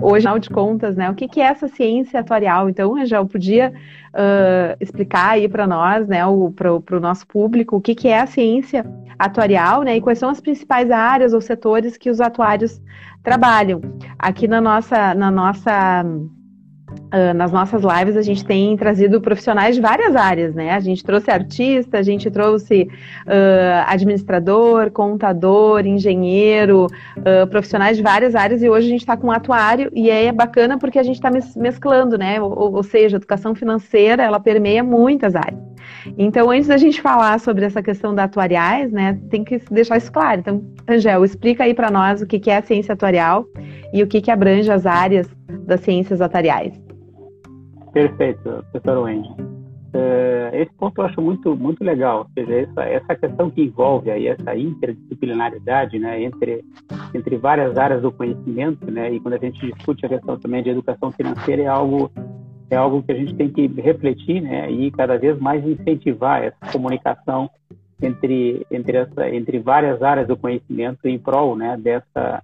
hoje, 0.00 0.26
afinal 0.26 0.38
de 0.38 0.50
contas, 0.50 0.96
né, 0.96 1.10
o 1.10 1.14
que, 1.14 1.28
que 1.28 1.40
é 1.40 1.44
essa 1.44 1.68
ciência 1.68 2.20
atuarial? 2.20 2.68
Então, 2.68 2.96
Angel, 2.96 3.26
podia 3.26 3.72
uh, 4.14 4.76
explicar 4.80 5.30
aí 5.30 5.48
para 5.48 5.66
nós, 5.66 6.06
né, 6.06 6.20
para 6.54 6.96
o 6.96 7.00
nosso 7.00 7.26
público, 7.26 7.76
o 7.76 7.80
que, 7.80 7.94
que 7.94 8.08
é 8.08 8.20
a 8.20 8.26
ciência 8.26 8.84
atuarial, 9.18 9.82
né, 9.82 9.96
e 9.96 10.00
quais 10.00 10.18
são 10.18 10.30
as 10.30 10.40
principais 10.40 10.90
áreas 10.90 11.32
ou 11.32 11.40
setores 11.40 11.96
que 11.96 12.10
os 12.10 12.20
atuários 12.20 12.80
trabalham. 13.22 13.80
Aqui 14.18 14.46
na 14.46 14.60
nossa, 14.60 15.14
na 15.14 15.30
nossa 15.30 16.04
Uh, 17.08 17.32
nas 17.34 17.50
nossas 17.50 17.82
lives 17.82 18.18
a 18.18 18.22
gente 18.22 18.44
tem 18.44 18.76
trazido 18.76 19.18
profissionais 19.18 19.74
de 19.74 19.80
várias 19.80 20.14
áreas, 20.14 20.54
né? 20.54 20.72
A 20.72 20.80
gente 20.80 21.02
trouxe 21.02 21.30
artista, 21.30 21.98
a 21.98 22.02
gente 22.02 22.30
trouxe 22.30 22.82
uh, 22.82 23.84
administrador, 23.86 24.90
contador, 24.90 25.86
engenheiro, 25.86 26.86
uh, 27.16 27.46
profissionais 27.48 27.96
de 27.96 28.02
várias 28.02 28.34
áreas 28.34 28.62
e 28.62 28.68
hoje 28.68 28.88
a 28.88 28.90
gente 28.90 29.00
está 29.00 29.16
com 29.16 29.28
um 29.28 29.32
atuário 29.32 29.90
e 29.94 30.10
é 30.10 30.30
bacana 30.30 30.76
porque 30.76 30.98
a 30.98 31.02
gente 31.02 31.16
está 31.16 31.30
mesclando, 31.56 32.18
né? 32.18 32.42
Ou, 32.42 32.74
ou 32.74 32.82
seja, 32.82 33.16
a 33.16 33.18
educação 33.18 33.54
financeira 33.54 34.22
ela 34.22 34.38
permeia 34.38 34.84
muitas 34.84 35.34
áreas. 35.34 35.58
Então, 36.18 36.50
antes 36.50 36.68
da 36.68 36.76
gente 36.76 37.00
falar 37.00 37.40
sobre 37.40 37.64
essa 37.64 37.82
questão 37.82 38.14
da 38.14 38.24
atuariais, 38.24 38.92
né, 38.92 39.18
tem 39.30 39.42
que 39.42 39.60
deixar 39.70 39.96
isso 39.96 40.12
claro. 40.12 40.40
Então, 40.40 40.62
Angel, 40.86 41.24
explica 41.24 41.64
aí 41.64 41.72
para 41.72 41.90
nós 41.90 42.20
o 42.20 42.26
que 42.26 42.50
é 42.50 42.58
a 42.58 42.62
ciência 42.62 42.92
atuarial 42.92 43.46
e 43.92 44.02
o 44.02 44.06
que, 44.06 44.20
que 44.20 44.30
abrange 44.30 44.70
as 44.70 44.84
áreas 44.84 45.28
das 45.66 45.80
ciências 45.80 46.20
atuariais. 46.20 46.87
Perfeito, 47.92 48.64
professor 48.70 49.02
Wendy. 49.02 49.58
Uh, 49.88 50.54
esse 50.54 50.70
ponto 50.74 51.00
eu 51.00 51.06
acho 51.06 51.22
muito 51.22 51.56
muito 51.56 51.82
legal, 51.82 52.18
ou 52.18 52.26
seja, 52.34 52.60
essa, 52.60 52.82
essa 52.82 53.14
questão 53.14 53.50
que 53.50 53.62
envolve 53.62 54.10
aí 54.10 54.26
essa 54.26 54.54
interdisciplinaridade, 54.54 55.98
né, 55.98 56.22
entre 56.22 56.62
entre 57.14 57.38
várias 57.38 57.78
áreas 57.78 58.02
do 58.02 58.12
conhecimento, 58.12 58.90
né, 58.90 59.10
e 59.10 59.18
quando 59.18 59.34
a 59.34 59.38
gente 59.38 59.72
discute 59.72 60.04
a 60.04 60.08
questão 60.10 60.38
também 60.38 60.62
de 60.62 60.68
educação 60.68 61.10
financeira 61.10 61.62
é 61.62 61.66
algo 61.66 62.10
é 62.70 62.76
algo 62.76 63.02
que 63.02 63.12
a 63.12 63.14
gente 63.14 63.34
tem 63.34 63.48
que 63.48 63.66
refletir, 63.80 64.42
né, 64.42 64.70
e 64.70 64.90
cada 64.90 65.16
vez 65.16 65.38
mais 65.38 65.66
incentivar 65.66 66.44
essa 66.44 66.70
comunicação 66.70 67.48
entre 68.02 68.66
entre 68.70 68.98
essa 68.98 69.30
entre 69.30 69.58
várias 69.58 70.02
áreas 70.02 70.28
do 70.28 70.36
conhecimento 70.36 71.08
em 71.08 71.18
prol, 71.18 71.56
né, 71.56 71.78
dessa 71.78 72.42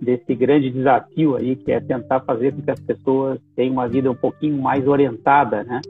desse 0.00 0.34
grande 0.34 0.70
desafio 0.70 1.36
aí, 1.36 1.56
que 1.56 1.72
é 1.72 1.80
tentar 1.80 2.20
fazer 2.20 2.52
com 2.52 2.62
que 2.62 2.70
as 2.70 2.80
pessoas 2.80 3.40
tenham 3.56 3.72
uma 3.72 3.88
vida 3.88 4.10
um 4.10 4.14
pouquinho 4.14 4.60
mais 4.60 4.86
orientada, 4.86 5.64
né? 5.64 5.80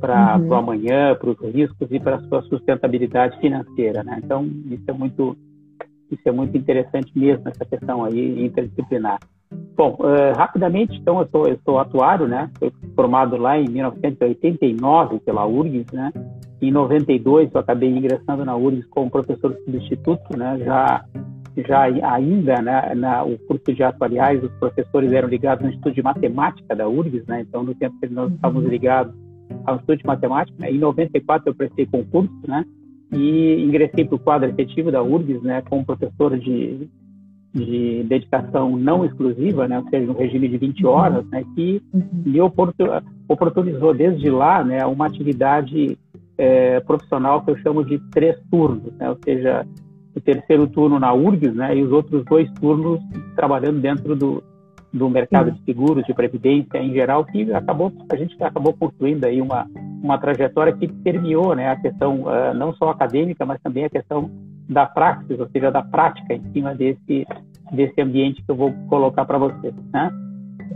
Para 0.00 0.36
uhum. 0.36 0.48
o 0.48 0.54
amanhã, 0.54 1.14
para 1.14 1.30
os 1.30 1.40
riscos 1.54 1.88
e 1.90 1.98
para 1.98 2.16
a 2.16 2.20
sua 2.22 2.42
sustentabilidade 2.42 3.38
financeira, 3.40 4.02
né? 4.02 4.20
Então, 4.22 4.44
isso 4.70 4.84
é 4.86 4.92
muito, 4.92 5.36
isso 6.10 6.22
é 6.26 6.32
muito 6.32 6.56
interessante 6.56 7.10
mesmo, 7.18 7.48
essa 7.48 7.64
questão 7.64 8.04
aí 8.04 8.44
interdisciplinar. 8.44 9.18
Bom, 9.76 9.96
uh, 10.00 10.36
rapidamente, 10.36 10.96
então, 10.96 11.20
eu 11.20 11.28
sou, 11.28 11.48
eu 11.48 11.58
sou 11.64 11.78
atuário, 11.78 12.28
né? 12.28 12.50
Fui 12.58 12.70
formado 12.94 13.36
lá 13.36 13.58
em 13.58 13.68
1989 13.68 15.20
pela 15.20 15.46
URGS, 15.46 15.86
né? 15.92 16.12
Em 16.60 16.70
92 16.70 17.50
eu 17.52 17.60
acabei 17.60 17.90
ingressando 17.90 18.44
na 18.44 18.56
URGS 18.56 18.86
como 18.86 19.10
professor 19.10 19.54
substituto, 19.64 20.36
né? 20.36 20.58
Já 20.64 21.04
já 21.62 21.82
ainda 21.82 22.60
né, 22.60 22.94
na, 22.94 23.22
o 23.24 23.38
curso 23.38 23.72
de 23.72 23.82
atuariais, 23.82 24.42
os 24.42 24.52
professores 24.52 25.12
eram 25.12 25.28
ligados 25.28 25.62
no 25.62 25.70
Instituto 25.70 25.94
de 25.94 26.02
Matemática 26.02 26.74
da 26.74 26.88
URGS, 26.88 27.24
né, 27.26 27.42
então 27.42 27.62
no 27.62 27.74
tempo 27.74 27.96
que 28.00 28.08
nós 28.08 28.28
uhum. 28.28 28.34
estávamos 28.34 28.68
ligados 28.68 29.14
ao 29.64 29.76
Instituto 29.76 29.98
de 29.98 30.06
Matemática, 30.06 30.56
né, 30.58 30.70
em 30.70 30.78
94 30.78 31.48
eu 31.48 31.54
prestei 31.54 31.86
concurso, 31.86 32.34
né, 32.46 32.64
e 33.12 33.62
ingressei 33.62 34.04
para 34.04 34.16
o 34.16 34.18
quadro 34.18 34.48
efetivo 34.48 34.90
da 34.90 35.02
URGS, 35.02 35.42
né, 35.42 35.62
como 35.62 35.84
professor 35.84 36.36
de, 36.36 36.88
de 37.52 38.02
dedicação 38.04 38.76
não 38.76 39.04
exclusiva, 39.04 39.68
né, 39.68 39.78
ou 39.78 39.88
seja, 39.88 40.06
no 40.06 40.18
regime 40.18 40.48
de 40.48 40.58
20 40.58 40.86
horas, 40.86 41.24
né, 41.26 41.44
que 41.54 41.80
uhum. 41.92 42.02
me 42.26 42.40
oportunizou 43.28 43.94
desde 43.94 44.28
lá, 44.28 44.64
né, 44.64 44.84
uma 44.86 45.06
atividade 45.06 45.96
é, 46.36 46.80
profissional 46.80 47.42
que 47.42 47.52
eu 47.52 47.58
chamo 47.58 47.84
de 47.84 47.98
três 48.10 48.36
turnos, 48.50 48.92
né, 48.98 49.08
ou 49.08 49.18
seja, 49.24 49.64
o 50.14 50.20
terceiro 50.20 50.66
turno 50.68 50.98
na 50.98 51.12
URGS, 51.12 51.54
né, 51.54 51.76
e 51.76 51.82
os 51.82 51.90
outros 51.90 52.24
dois 52.24 52.50
turnos 52.52 53.00
trabalhando 53.34 53.80
dentro 53.80 54.14
do, 54.14 54.42
do 54.92 55.10
mercado 55.10 55.50
de 55.50 55.62
seguros, 55.64 56.04
de 56.04 56.14
previdência 56.14 56.78
em 56.78 56.92
geral, 56.92 57.24
que 57.24 57.52
acabou 57.52 57.92
a 58.10 58.16
gente 58.16 58.40
acabou 58.42 58.72
construindo 58.72 59.24
aí 59.24 59.40
uma 59.40 59.66
uma 60.02 60.18
trajetória 60.18 60.72
que 60.74 60.86
permeou, 60.86 61.54
né, 61.56 61.70
a 61.70 61.76
questão 61.76 62.22
uh, 62.22 62.54
não 62.54 62.74
só 62.74 62.90
acadêmica, 62.90 63.46
mas 63.46 63.60
também 63.62 63.86
a 63.86 63.90
questão 63.90 64.30
da 64.68 64.86
praxis, 64.86 65.40
ou 65.40 65.48
seja, 65.48 65.70
da 65.70 65.82
prática 65.82 66.34
em 66.34 66.42
cima 66.52 66.74
desse 66.74 67.26
desse 67.72 68.00
ambiente 68.00 68.42
que 68.42 68.50
eu 68.50 68.54
vou 68.54 68.72
colocar 68.88 69.24
para 69.24 69.38
vocês, 69.38 69.74
né? 69.92 70.10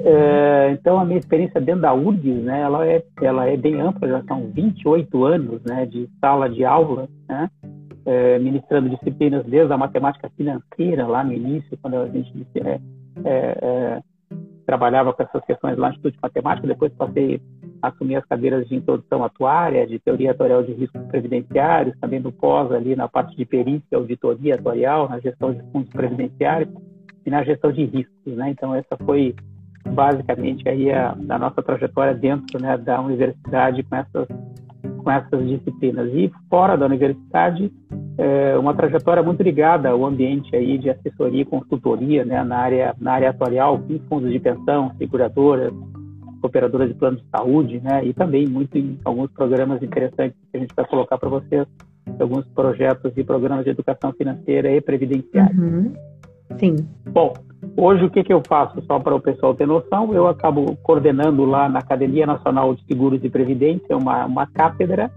Uh, 0.00 0.72
então 0.72 0.98
a 0.98 1.04
minha 1.04 1.18
experiência 1.18 1.60
dentro 1.60 1.82
da 1.82 1.92
URGS, 1.92 2.42
né, 2.42 2.60
ela 2.60 2.86
é 2.86 3.02
ela 3.20 3.46
é 3.46 3.56
bem 3.56 3.80
ampla, 3.80 4.08
já 4.08 4.22
são 4.24 4.50
28 4.52 5.24
anos, 5.24 5.60
né, 5.64 5.86
de 5.86 6.08
sala 6.20 6.48
de 6.48 6.64
aula, 6.64 7.08
né? 7.28 7.50
É, 8.08 8.38
ministrando 8.38 8.88
disciplinas 8.88 9.44
desde 9.44 9.70
a 9.70 9.76
matemática 9.76 10.30
financeira, 10.30 11.06
lá 11.06 11.22
no 11.22 11.34
início, 11.34 11.76
quando 11.82 11.98
a 11.98 12.08
gente 12.08 12.32
é, 12.64 12.80
é, 13.26 14.02
trabalhava 14.64 15.12
com 15.12 15.22
essas 15.22 15.44
questões 15.44 15.76
lá 15.76 15.88
no 15.88 15.94
Instituto 15.94 16.14
de 16.14 16.20
Matemática, 16.22 16.66
depois 16.66 16.90
passei 16.94 17.38
a 17.82 17.88
assumir 17.88 18.16
as 18.16 18.24
cadeiras 18.24 18.66
de 18.66 18.76
introdução 18.76 19.22
atuária, 19.22 19.86
de 19.86 19.98
teoria 19.98 20.30
atuarial 20.30 20.62
de 20.62 20.72
riscos 20.72 21.02
previdenciários, 21.08 21.98
também 22.00 22.18
do 22.18 22.32
pós 22.32 22.72
ali 22.72 22.96
na 22.96 23.08
parte 23.08 23.36
de 23.36 23.44
perícia, 23.44 23.98
auditoria 23.98 24.54
atuarial, 24.54 25.06
na 25.06 25.20
gestão 25.20 25.52
de 25.52 25.62
fundos 25.70 25.90
previdenciários 25.90 26.72
e 27.26 27.30
na 27.30 27.44
gestão 27.44 27.70
de 27.70 27.84
riscos, 27.84 28.36
né? 28.36 28.48
Então 28.48 28.74
essa 28.74 28.96
foi 29.04 29.36
basicamente 29.86 30.66
aí 30.66 30.90
a, 30.90 31.10
a 31.10 31.38
nossa 31.38 31.62
trajetória 31.62 32.14
dentro 32.14 32.60
né, 32.60 32.76
da 32.78 33.00
universidade 33.00 33.82
com 33.82 33.96
essas 33.96 34.28
com 35.08 35.12
essas 35.12 35.48
disciplinas. 35.48 36.10
E 36.12 36.30
fora 36.50 36.76
da 36.76 36.84
universidade, 36.84 37.72
é 38.18 38.58
uma 38.58 38.74
trajetória 38.74 39.22
muito 39.22 39.42
ligada 39.42 39.88
ao 39.88 40.04
ambiente 40.04 40.54
aí 40.54 40.76
de 40.76 40.90
assessoria 40.90 41.40
e 41.40 41.46
consultoria 41.46 42.26
né, 42.26 42.44
na, 42.44 42.58
área, 42.58 42.94
na 43.00 43.12
área 43.12 43.30
atuarial, 43.30 43.78
com 43.78 43.98
fundos 44.00 44.30
de 44.30 44.38
pensão, 44.38 44.92
seguradoras, 44.98 45.72
operadoras 46.42 46.88
de 46.88 46.94
planos 46.94 47.22
de 47.22 47.28
saúde, 47.30 47.80
né, 47.80 48.04
e 48.04 48.12
também 48.12 48.46
muito 48.46 48.76
em 48.76 48.98
alguns 49.02 49.30
programas 49.30 49.82
interessantes 49.82 50.36
que 50.50 50.58
a 50.58 50.60
gente 50.60 50.74
vai 50.76 50.84
colocar 50.84 51.16
para 51.16 51.30
vocês, 51.30 51.66
alguns 52.20 52.46
projetos 52.48 53.10
e 53.16 53.24
programas 53.24 53.64
de 53.64 53.70
educação 53.70 54.12
financeira 54.12 54.70
e 54.70 54.80
previdenciária. 54.80 55.56
Uhum. 55.56 55.92
Sim. 56.58 56.76
Bom, 57.06 57.32
Hoje, 57.76 58.04
o 58.04 58.10
que, 58.10 58.22
que 58.22 58.32
eu 58.32 58.42
faço? 58.46 58.80
Só 58.82 58.98
para 58.98 59.14
o 59.14 59.20
pessoal 59.20 59.54
ter 59.54 59.66
noção, 59.66 60.12
eu 60.12 60.26
acabo 60.28 60.76
coordenando 60.82 61.44
lá 61.44 61.68
na 61.68 61.80
Academia 61.80 62.26
Nacional 62.26 62.74
de 62.74 62.84
Seguros 62.84 63.22
e 63.22 63.30
Previdência 63.30 63.96
uma, 63.96 64.26
uma 64.26 64.46
cátedra, 64.46 65.10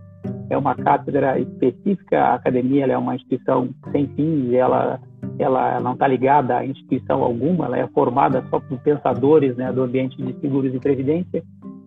é 0.50 0.58
uma 0.58 0.76
cátedra 0.76 1.40
específica, 1.40 2.20
a 2.20 2.36
academia 2.36 2.86
é 2.86 2.98
uma 2.98 3.16
instituição 3.16 3.70
sem 3.92 4.08
fins, 4.08 4.54
ela, 4.54 5.00
ela 5.38 5.80
não 5.80 5.94
está 5.94 6.08
ligada 6.08 6.58
a 6.58 6.66
instituição 6.66 7.24
alguma, 7.24 7.66
ela 7.66 7.78
é 7.78 7.88
formada 7.88 8.44
só 8.50 8.60
por 8.60 8.78
pensadores 8.80 9.56
né, 9.56 9.72
do 9.72 9.84
ambiente 9.84 10.18
de 10.18 10.34
seguros 10.40 10.74
e 10.74 10.80
previdência, 10.80 11.44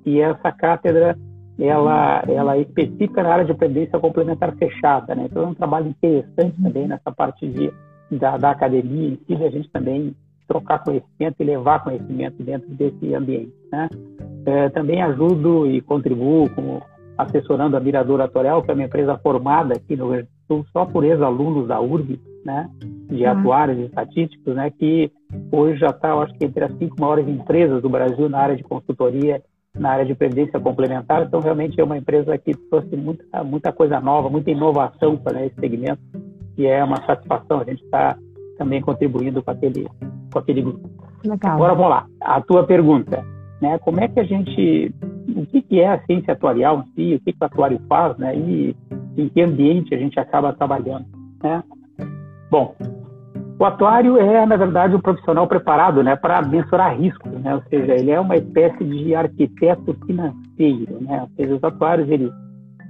e 0.07 0.21
essa 0.21 0.53
cátedra 0.53 1.17
ela, 1.59 2.25
ela 2.27 2.57
é 2.57 2.63
específica 2.63 3.23
na 3.23 3.33
área 3.33 3.45
de 3.45 3.55
previdência 3.55 3.99
complementar 3.99 4.55
fechada, 4.57 5.15
né? 5.15 5.27
então 5.31 5.45
é 5.45 5.47
um 5.47 5.55
trabalho 5.55 5.89
interessante 5.89 6.61
também 6.61 6.89
nessa 6.89 7.13
parte 7.13 7.47
de, 7.47 7.73
da, 8.11 8.37
da 8.37 8.51
academia 8.51 9.11
em 9.11 9.19
si, 9.25 9.45
a 9.45 9.51
gente 9.51 9.71
também 9.71 10.15
trocar 10.47 10.83
conhecimento 10.83 11.37
e 11.41 11.45
levar 11.45 11.83
conhecimento 11.83 12.43
dentro 12.43 12.69
desse 12.71 13.15
ambiente. 13.15 13.53
Né? 13.73 13.89
É, 14.47 14.69
também 14.71 15.03
ajudo 15.03 15.67
e 15.67 15.81
contribuo 15.81 16.49
como 16.51 16.83
assessorando 17.17 17.77
a 17.77 17.81
Miradora 17.81 18.25
Atuarial, 18.25 18.63
que 18.63 18.71
é 18.71 18.75
uma 18.75 18.85
empresa 18.85 19.19
formada 19.19 19.75
aqui 19.75 19.97
no 19.97 20.05
Rio 20.05 20.13
Grande 20.13 20.29
do 20.29 20.57
Sul 20.57 20.67
só 20.73 20.85
por 20.85 21.05
ex-alunos 21.05 21.69
da 21.69 21.81
URB, 21.81 22.21
né, 22.45 22.69
de 23.09 23.25
uhum. 23.25 23.31
atuários 23.31 23.79
e 23.79 23.83
estatísticos, 23.83 24.55
né, 24.55 24.71
que 24.71 25.11
hoje 25.51 25.79
já 25.79 25.89
está, 25.89 26.15
acho 26.15 26.35
que 26.35 26.45
entre 26.45 26.65
as 26.65 26.77
cinco 26.77 27.01
maiores 27.01 27.27
empresas 27.27 27.81
do 27.81 27.89
Brasil 27.89 28.29
na 28.29 28.39
área 28.39 28.57
de 28.57 28.63
consultoria, 28.63 29.43
na 29.75 29.91
área 29.91 30.05
de 30.05 30.15
previdência 30.15 30.61
complementar. 30.61 31.25
Então, 31.25 31.41
realmente 31.41 31.81
é 31.81 31.85
uma 31.85 31.99
empresa 31.99 32.37
que 32.39 32.55
trouxe 32.69 32.97
muita, 32.97 33.43
muita 33.43 33.73
coisa 33.73 34.01
nova, 34.01 34.29
muita 34.29 34.51
inovação 34.51 35.17
para 35.17 35.45
esse 35.45 35.55
segmento, 35.57 36.01
e 36.57 36.67
é 36.67 36.83
uma 36.83 37.05
satisfação 37.05 37.61
a 37.61 37.65
gente 37.65 37.83
estar 37.85 38.15
tá 38.15 38.21
também 38.57 38.81
contribuindo 38.81 39.43
com 39.43 39.51
aquele 39.51 39.89
com 40.33 40.39
aquele 40.39 40.63
grupo. 40.63 40.89
Legal. 41.25 41.55
Agora 41.55 41.75
vamos 41.75 41.91
lá, 41.91 42.07
a 42.21 42.41
tua 42.41 42.65
pergunta, 42.65 43.25
né? 43.61 43.79
Como 43.79 44.01
é 44.01 44.09
que 44.09 44.21
a 44.21 44.25
gente, 44.25 44.95
o 45.35 45.47
que, 45.47 45.63
que 45.63 45.81
é 45.81 45.89
a 45.89 46.01
ciência 46.05 46.33
atuarial 46.33 46.81
em 46.81 46.93
si, 46.95 47.15
o 47.15 47.21
que, 47.21 47.33
que 47.33 47.39
o 47.41 47.45
atuário 47.45 47.81
faz, 47.89 48.17
né? 48.19 48.37
E 48.37 48.77
em 49.17 49.29
que 49.29 49.41
ambiente 49.41 49.95
a 49.95 49.99
gente 49.99 50.19
acaba 50.19 50.53
trabalhando, 50.53 51.07
né? 51.43 51.63
Bom, 52.51 52.75
o 53.59 53.65
atuário 53.65 54.19
é, 54.19 54.45
na 54.45 54.57
verdade, 54.57 54.97
um 54.97 55.01
profissional 55.01 55.47
preparado 55.47 56.03
né, 56.03 56.17
para 56.17 56.43
mensurar 56.43 56.99
riscos, 56.99 57.33
né? 57.33 57.55
ou 57.55 57.63
seja, 57.71 57.95
ele 57.95 58.11
é 58.11 58.19
uma 58.19 58.37
espécie 58.37 58.85
de 58.85 59.15
arquiteto 59.15 59.97
financeiro. 60.05 61.01
Né? 61.01 61.23
Ou 61.23 61.29
seja, 61.37 61.55
os 61.55 61.65
atuários 61.65 62.09
eles 62.11 62.33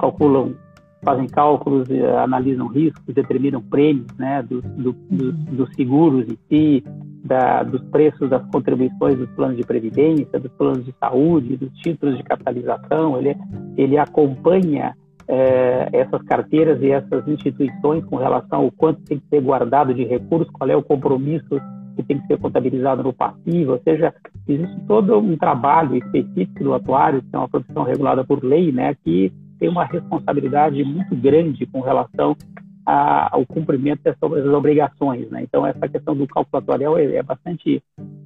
calculam 0.01 0.55
fazem 1.05 1.27
cálculos, 1.27 1.89
analisam 2.23 2.67
riscos, 2.67 3.15
determinam 3.15 3.61
prêmios 3.61 4.07
né, 4.19 4.43
dos 4.43 4.63
do, 4.63 4.93
do, 5.11 5.33
do 5.33 5.75
seguros 5.75 6.27
em 6.29 6.39
si, 6.49 6.85
da, 7.25 7.63
dos 7.63 7.83
preços 7.85 8.29
das 8.29 8.45
contribuições 8.51 9.17
dos 9.17 9.31
planos 9.31 9.57
de 9.57 9.65
previdência, 9.65 10.39
dos 10.39 10.53
planos 10.53 10.85
de 10.85 10.95
saúde, 11.01 11.57
dos 11.57 11.73
títulos 11.79 12.17
de 12.17 12.23
capitalização, 12.23 13.19
ele, 13.19 13.37
ele 13.77 13.97
acompanha 13.97 14.95
é, 15.27 15.89
essas 15.93 16.23
carteiras 16.23 16.83
e 16.83 16.91
essas 16.91 17.27
instituições 17.27 18.05
com 18.05 18.17
relação 18.17 18.63
ao 18.63 18.71
quanto 18.71 19.01
tem 19.03 19.19
que 19.19 19.27
ser 19.29 19.41
guardado 19.41 19.95
de 19.95 20.05
recursos, 20.05 20.51
qual 20.53 20.69
é 20.69 20.77
o 20.77 20.83
compromisso 20.83 21.61
que 21.97 22.03
tem 22.03 22.19
que 22.19 22.27
ser 22.27 22.39
contabilizado 22.39 23.03
no 23.03 23.13
passivo, 23.13 23.73
ou 23.73 23.81
seja, 23.83 24.13
existe 24.49 24.81
todo 24.87 25.17
um 25.17 25.37
trabalho 25.37 25.97
específico 25.97 26.65
do 26.65 26.75
atuário, 26.75 27.23
que 27.23 27.29
é 27.35 27.39
uma 27.39 27.49
profissão 27.49 27.85
regulada 27.85 28.25
por 28.25 28.43
lei, 28.43 28.73
né, 28.73 28.95
que 29.03 29.33
tem 29.65 29.71
uma 29.71 29.87
responsabilidade 29.87 30.85
muito 30.85 31.17
grande 31.17 31.65
com 31.65 31.81
relação 31.81 32.37
a, 32.85 33.35
ao 33.35 33.47
cumprimento 33.47 34.03
dessas, 34.03 34.47
obrigações, 34.53 35.31
né? 35.31 35.43
Então 35.43 35.67
essa 35.67 35.89
questão 35.89 36.15
do 36.15 36.27
cálculo 36.27 36.63
atuarial 36.63 36.99
é, 36.99 37.17
é 37.17 37.23
bastante 37.23 37.83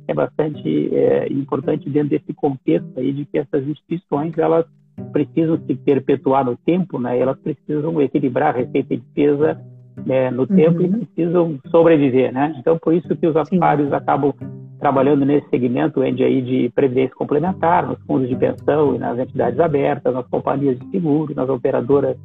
é 0.08 0.14
bastante 0.14 0.93
é, 0.93 1.32
importante 1.32 1.88
dentro 1.88 2.08
desse 2.08 2.32
contexto 2.35 2.90
aí 2.96 3.12
de 3.12 3.25
que 3.25 3.38
essas 3.38 3.64
instituições 3.69 4.37
elas 4.37 4.67
precisam 5.12 5.61
se 5.64 5.76
perpetuar 5.76 6.44
no 6.44 6.56
tempo, 6.56 6.99
né? 6.99 7.17
Elas 7.17 7.38
precisam 7.38 8.02
equilibrar 8.02 8.56
receita 8.56 8.94
e 8.94 8.96
despesa 8.96 9.61
né, 10.05 10.32
no 10.32 10.40
uhum. 10.40 10.46
tempo 10.49 10.82
e 10.82 10.88
precisam 10.88 11.61
sobreviver, 11.70 12.32
né? 12.32 12.56
Então 12.58 12.76
por 12.82 12.94
isso 12.94 13.14
que 13.14 13.29
os 13.29 13.37
atuários 13.37 13.93
acabam 13.93 14.35
trabalhando 14.78 15.25
nesse 15.25 15.48
segmento 15.48 16.00
aí 16.00 16.42
de 16.42 16.70
previdência 16.75 17.14
complementar, 17.14 17.86
nos 17.86 17.98
fundos 18.02 18.28
de 18.28 18.36
pensão 18.36 18.94
e 18.94 18.98
nas 18.98 19.19
entidades 19.19 19.58
abertas, 19.58 20.14
nas 20.14 20.26
companhias 20.28 20.78
de 20.78 20.90
seguro, 20.90 21.34
nas 21.34 21.48
operadoras 21.48 22.16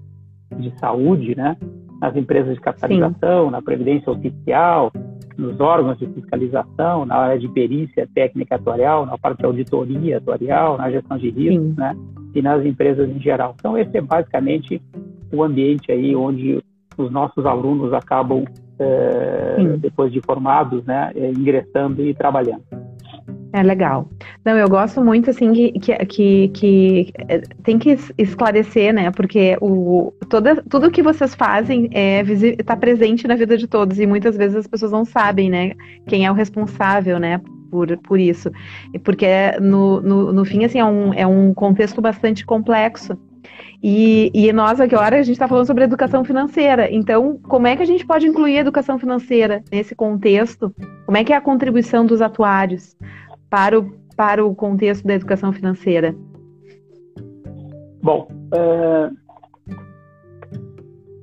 de 0.58 0.72
saúde, 0.80 1.36
né? 1.36 1.58
nas 2.00 2.16
empresas 2.18 2.54
de 2.56 2.60
capitalização, 2.60 3.46
Sim. 3.46 3.52
na 3.52 3.62
previdência 3.62 4.12
oficial, 4.12 4.92
nos 5.38 5.60
órgãos 5.60 5.98
de 5.98 6.06
fiscalização, 6.08 7.06
na 7.06 7.16
área 7.16 7.40
de 7.40 7.48
perícia 7.48 8.08
técnica 8.14 8.56
atuarial, 8.56 9.06
na 9.06 9.18
parte 9.18 9.40
de 9.40 9.46
auditoria 9.46 10.18
atuarial, 10.18 10.78
na 10.78 10.92
gestão 10.92 11.18
de 11.18 11.30
riscos, 11.30 11.76
né? 11.78 11.96
E 12.36 12.42
nas 12.42 12.66
empresas 12.66 13.10
em 13.10 13.20
geral. 13.20 13.56
Então, 13.58 13.78
esse 13.78 13.98
é 13.98 14.02
basicamente 14.02 14.82
o 15.32 15.44
ambiente 15.44 15.92
aí 15.92 16.16
onde 16.16 16.62
os 16.98 17.10
nossos 17.10 17.46
alunos 17.46 17.94
acabam, 17.94 18.44
é, 18.84 19.78
depois 19.78 20.12
de 20.12 20.22
formados, 20.22 20.84
né, 20.86 21.12
eh, 21.16 21.32
ingressando 21.32 22.02
e 22.02 22.14
trabalhando. 22.14 22.64
É 23.56 23.62
legal. 23.62 24.10
Não, 24.44 24.58
eu 24.58 24.68
gosto 24.68 25.00
muito, 25.00 25.30
assim, 25.30 25.54
que, 25.54 25.72
que, 26.08 26.48
que, 26.48 27.14
eh, 27.30 27.42
tem 27.64 27.78
que 27.78 27.96
esclarecer, 28.18 28.92
né? 28.92 29.12
Porque 29.12 29.56
o, 29.62 30.12
toda, 30.28 30.64
tudo 30.64 30.90
que 30.90 31.04
vocês 31.04 31.36
fazem 31.36 31.88
é 31.94 32.22
está 32.24 32.76
presente 32.76 33.28
na 33.28 33.36
vida 33.36 33.56
de 33.56 33.68
todos 33.68 34.00
e 34.00 34.08
muitas 34.08 34.36
vezes 34.36 34.56
as 34.56 34.68
pessoas 34.68 34.92
não 34.92 35.06
sabem, 35.06 35.52
né? 35.52 35.74
Quem 36.08 36.26
é 36.26 36.32
o 36.32 36.34
responsável, 36.34 37.20
né? 37.20 37.40
Por, 37.70 37.96
por 38.00 38.20
isso. 38.20 38.52
Porque 39.04 39.28
no, 39.62 40.02
no, 40.02 40.34
no 40.34 40.46
fim, 40.46 40.66
assim, 40.66 40.80
é 40.80 40.86
um, 40.86 41.14
é 41.14 41.28
um 41.28 41.54
contexto 41.54 42.02
bastante 42.02 42.44
complexo. 42.44 43.16
E, 43.82 44.32
e 44.34 44.52
nós 44.54 44.80
agora 44.80 45.18
a 45.18 45.24
gente 45.24 45.34
está 45.34 45.48
falando 45.48 45.68
sobre 45.68 45.84
educação 45.84 46.24
financeira. 46.24 46.92
Então, 46.92 47.38
como 47.44 47.68
é 47.68 47.76
que 47.76 47.84
a 47.84 47.86
gente 47.86 48.06
pode 48.06 48.28
incluir 48.28 48.58
a 48.58 48.62
educação 48.62 48.98
financeira 48.98 49.64
nesse 49.72 49.96
contexto? 49.96 50.74
Como 51.06 51.18
é 51.18 51.24
que 51.24 51.34
é 51.34 51.36
a 51.36 51.42
contribuição 51.42 52.06
dos 52.06 52.22
atuários? 52.22 52.96
para 53.54 53.80
o, 53.80 53.92
para 54.18 54.44
o 54.44 54.56
contexto 54.56 55.06
da 55.06 55.14
educação 55.14 55.54
financeira? 55.54 56.16
Bom, 58.02 58.28
é, 58.52 59.12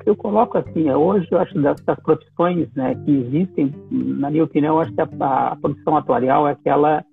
eu 0.07 0.15
coloco 0.15 0.57
assim, 0.57 0.89
hoje 0.93 1.27
eu 1.33 1.41
acho 1.41 1.61
das, 1.61 1.81
das, 1.81 1.99
profissões 1.99 2.73
né, 2.77 2.95
que 3.05 3.11
existem, 3.11 3.75
na 3.91 4.31
minha 4.31 4.45
opinião, 4.45 4.79
acho 4.79 4.93
que 4.93 5.01
a, 5.01 5.09
a 5.49 5.57
profissão 5.57 5.97
atuarial 5.97 6.47
é 6.47 6.53
aquela 6.53 7.05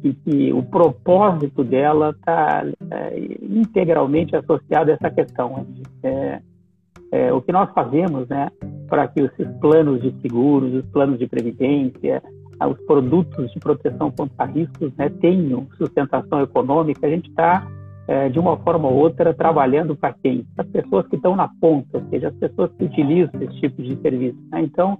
que, 0.00 0.14
que 0.14 0.52
o 0.52 0.62
propósito 0.62 1.62
dela 1.62 2.10
está 2.10 2.64
é, 2.90 3.18
integralmente 3.42 4.34
associado 4.36 4.90
a 4.90 4.94
essa 4.94 5.10
questão. 5.10 5.66
É, 6.02 6.40
é, 7.12 7.32
o 7.32 7.40
que 7.40 7.52
nós 7.52 7.70
fazemos 7.72 8.28
né, 8.28 8.50
para 8.88 9.08
que 9.08 9.20
esses 9.20 9.48
planos 9.60 10.00
de 10.00 10.12
seguros, 10.20 10.72
os 10.74 10.86
planos 10.90 11.18
de 11.18 11.26
previdência, 11.26 12.22
os 12.68 12.78
produtos 12.86 13.50
de 13.52 13.58
proteção 13.58 14.10
contra 14.10 14.44
riscos 14.44 14.92
né, 14.96 15.08
tenham 15.08 15.66
sustentação 15.76 16.42
econômica, 16.42 17.06
a 17.06 17.10
gente 17.10 17.30
está, 17.30 17.66
é, 18.06 18.28
de 18.28 18.38
uma 18.38 18.56
forma 18.58 18.88
ou 18.88 18.96
outra, 18.96 19.32
trabalhando 19.32 19.96
para 19.96 20.14
quem? 20.22 20.46
As 20.58 20.66
pessoas 20.66 21.06
que 21.08 21.16
estão 21.16 21.34
na 21.34 21.48
ponta, 21.60 21.98
ou 21.98 22.04
seja, 22.10 22.28
as 22.28 22.34
pessoas 22.34 22.70
que 22.76 22.84
utilizam 22.84 23.40
esse 23.42 23.60
tipo 23.60 23.82
de 23.82 23.96
serviço. 23.96 24.38
Né? 24.50 24.62
Então, 24.62 24.98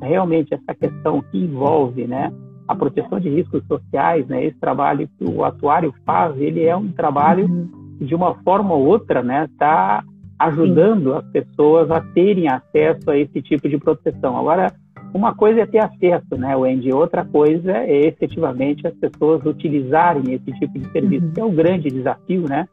realmente, 0.00 0.54
essa 0.54 0.74
questão 0.74 1.22
que 1.22 1.38
envolve 1.38 2.06
né, 2.06 2.30
a 2.70 2.74
proteção 2.76 3.18
de 3.18 3.28
riscos 3.28 3.66
sociais, 3.66 4.28
né, 4.28 4.44
esse 4.44 4.56
trabalho 4.58 5.08
que 5.18 5.24
o 5.24 5.44
atuário 5.44 5.92
faz, 6.06 6.40
ele 6.40 6.62
é 6.64 6.76
um 6.76 6.92
trabalho 6.92 7.46
uhum. 7.46 7.96
que, 7.98 8.04
de 8.04 8.14
uma 8.14 8.34
forma 8.44 8.74
ou 8.74 8.86
outra, 8.86 9.20
está 9.20 9.28
né, 9.28 9.48
tá 9.58 10.04
ajudando 10.38 11.10
Sim. 11.10 11.16
as 11.16 11.24
pessoas 11.32 11.90
a 11.90 12.00
terem 12.00 12.48
acesso 12.48 13.10
a 13.10 13.18
esse 13.18 13.42
tipo 13.42 13.68
de 13.68 13.76
proteção. 13.76 14.36
Agora, 14.36 14.72
uma 15.12 15.34
coisa 15.34 15.62
é 15.62 15.66
ter 15.66 15.80
acesso, 15.80 16.36
né, 16.36 16.54
Wendy? 16.54 16.92
Outra 16.92 17.24
coisa 17.24 17.72
é 17.72 18.06
efetivamente 18.06 18.86
as 18.86 18.94
pessoas 18.94 19.44
utilizarem 19.44 20.32
esse 20.32 20.52
tipo 20.52 20.78
de 20.78 20.88
serviço, 20.92 21.26
uhum. 21.26 21.32
que 21.32 21.40
é 21.40 21.44
o 21.44 21.50
grande 21.50 21.88
desafio, 21.90 22.44
né? 22.48 22.68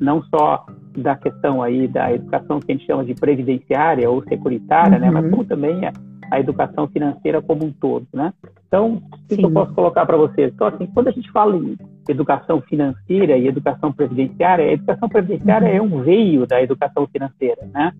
Não 0.00 0.22
só 0.22 0.64
da 0.96 1.14
questão 1.14 1.62
aí 1.62 1.86
da 1.86 2.10
educação 2.10 2.58
que 2.58 2.72
a 2.72 2.74
gente 2.74 2.86
chama 2.86 3.04
de 3.04 3.14
previdenciária 3.14 4.08
ou 4.08 4.22
securitária, 4.24 4.94
uhum. 4.94 5.04
né? 5.04 5.10
Mas 5.10 5.24
uhum. 5.26 5.30
como 5.30 5.44
também 5.44 5.84
a, 5.84 5.92
a, 6.34 6.40
educação 6.40 6.88
financeira 6.88 7.42
como 7.42 7.64
um 7.64 7.72
todo, 7.72 8.06
né? 8.12 8.32
Então, 8.66 9.02
o 9.30 9.36
que 9.36 9.44
eu 9.44 9.50
posso 9.50 9.74
colocar 9.74 10.06
para 10.06 10.16
vocês? 10.16 10.52
Então, 10.52 10.66
assim, 10.66 10.86
quando 10.86 11.08
a 11.08 11.12
gente 11.12 11.30
fala 11.30 11.56
em 11.56 11.76
educação 12.08 12.60
financeira 12.62 13.36
e 13.36 13.46
educação 13.46 13.92
previdenciária, 13.92 14.64
a 14.64 14.72
educação 14.72 15.08
previdenciária 15.08 15.68
uhum. 15.68 15.76
é 15.76 15.82
um 15.82 16.02
veio 16.02 16.46
da 16.46 16.62
educação 16.62 17.06
financeira, 17.06 17.68
né? 17.72 17.92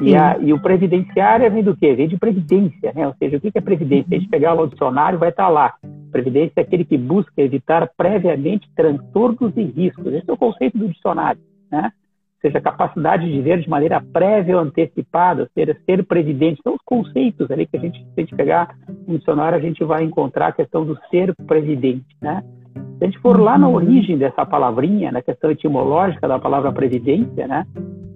E, 0.00 0.14
a, 0.14 0.36
e, 0.38 0.52
o 0.52 0.60
previdenciário 0.60 1.50
vem 1.50 1.62
do 1.62 1.74
quê? 1.74 1.94
Vem 1.94 2.06
de 2.06 2.18
previdência, 2.18 2.92
né? 2.94 3.06
Ou 3.06 3.14
seja, 3.18 3.38
o 3.38 3.40
que 3.40 3.50
é 3.54 3.60
previdência? 3.60 4.14
A 4.14 4.18
gente 4.18 4.28
pegar 4.28 4.54
o 4.54 4.66
dicionário, 4.66 5.18
vai 5.18 5.30
estar 5.30 5.48
lá. 5.48 5.74
Previdência 6.12 6.52
é 6.56 6.60
aquele 6.60 6.84
que 6.84 6.98
busca 6.98 7.40
evitar 7.40 7.88
previamente 7.96 8.68
transtornos 8.76 9.56
e 9.56 9.62
riscos. 9.62 10.06
Esse 10.12 10.28
é 10.28 10.32
o 10.32 10.36
conceito 10.36 10.76
do 10.76 10.88
dicionário, 10.88 11.40
né? 11.70 11.90
Ou 12.46 12.52
seja, 12.52 12.58
a 12.58 12.62
capacidade 12.62 13.30
de 13.30 13.40
ver 13.40 13.60
de 13.60 13.68
maneira 13.68 14.00
prévia 14.12 14.56
ou 14.56 14.62
antecipada, 14.62 15.42
ou 15.42 15.48
seja, 15.52 15.76
ser 15.84 16.04
previdente. 16.04 16.60
São 16.62 16.74
os 16.74 16.82
conceitos 16.84 17.50
ali 17.50 17.66
que 17.66 17.76
a 17.76 17.80
gente, 17.80 17.98
se 17.98 18.12
a 18.16 18.20
gente 18.20 18.36
pegar 18.36 18.74
no 19.06 19.18
dicionário, 19.18 19.58
a 19.58 19.60
gente 19.60 19.82
vai 19.82 20.04
encontrar 20.04 20.48
a 20.48 20.52
questão 20.52 20.84
do 20.84 20.96
ser 21.10 21.34
previdente, 21.46 22.06
né? 22.22 22.42
Se 22.98 23.04
a 23.04 23.06
gente 23.06 23.18
for 23.18 23.40
lá 23.40 23.58
na 23.58 23.68
uhum. 23.68 23.74
origem 23.74 24.16
dessa 24.16 24.46
palavrinha, 24.46 25.10
na 25.10 25.20
questão 25.20 25.50
etimológica 25.50 26.28
da 26.28 26.38
palavra 26.38 26.72
previdência, 26.72 27.46
né? 27.48 27.66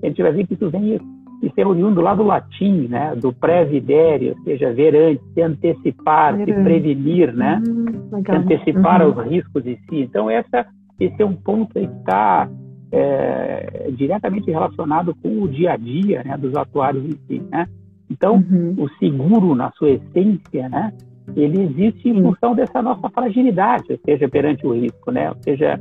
A 0.03 0.07
gente 0.07 0.23
vai 0.23 0.33
ver 0.33 0.47
que 0.47 0.55
isso 0.55 0.71
vem 0.71 1.01
isso 1.43 1.55
é 1.57 1.67
oriundo 1.67 2.03
lá 2.03 2.15
do 2.15 2.23
latim, 2.23 2.87
né? 2.87 3.15
Do 3.17 3.33
previdere, 3.33 4.31
ou 4.31 4.45
seja, 4.45 4.73
ver 4.73 4.95
antes, 4.95 5.25
se 5.33 5.41
antecipar, 5.41 6.37
se 6.37 6.45
prevenir, 6.45 7.33
né? 7.35 7.63
Hum, 7.67 7.87
se 8.23 8.31
antecipar 8.31 9.01
uhum. 9.01 9.19
aos 9.19 9.31
riscos 9.31 9.65
de 9.65 9.77
si. 9.89 10.01
Então, 10.03 10.29
essa, 10.29 10.67
esse 11.01 11.23
é 11.23 11.25
um 11.25 11.35
ponto 11.35 11.73
que 11.73 11.81
está 11.81 12.47
é, 12.93 13.91
diretamente 13.93 14.51
relacionado 14.51 15.15
com 15.23 15.43
o 15.43 15.49
dia 15.49 15.73
a 15.73 15.77
dia 15.77 16.23
né, 16.25 16.37
dos 16.37 16.55
atuários 16.57 17.05
em 17.05 17.17
si, 17.27 17.43
né? 17.51 17.67
Então, 18.11 18.37
uhum. 18.37 18.75
o 18.77 18.89
seguro, 18.99 19.55
na 19.55 19.71
sua 19.73 19.91
essência, 19.91 20.69
né? 20.69 20.93
Ele 21.37 21.63
existe 21.63 22.09
em 22.09 22.21
função 22.21 22.55
dessa 22.57 22.83
nossa 22.83 23.09
fragilidade, 23.09 23.85
ou 23.93 23.99
seja, 24.05 24.29
perante 24.29 24.67
o 24.67 24.75
risco, 24.75 25.13
né? 25.13 25.31
Ou 25.31 25.37
seja, 25.43 25.81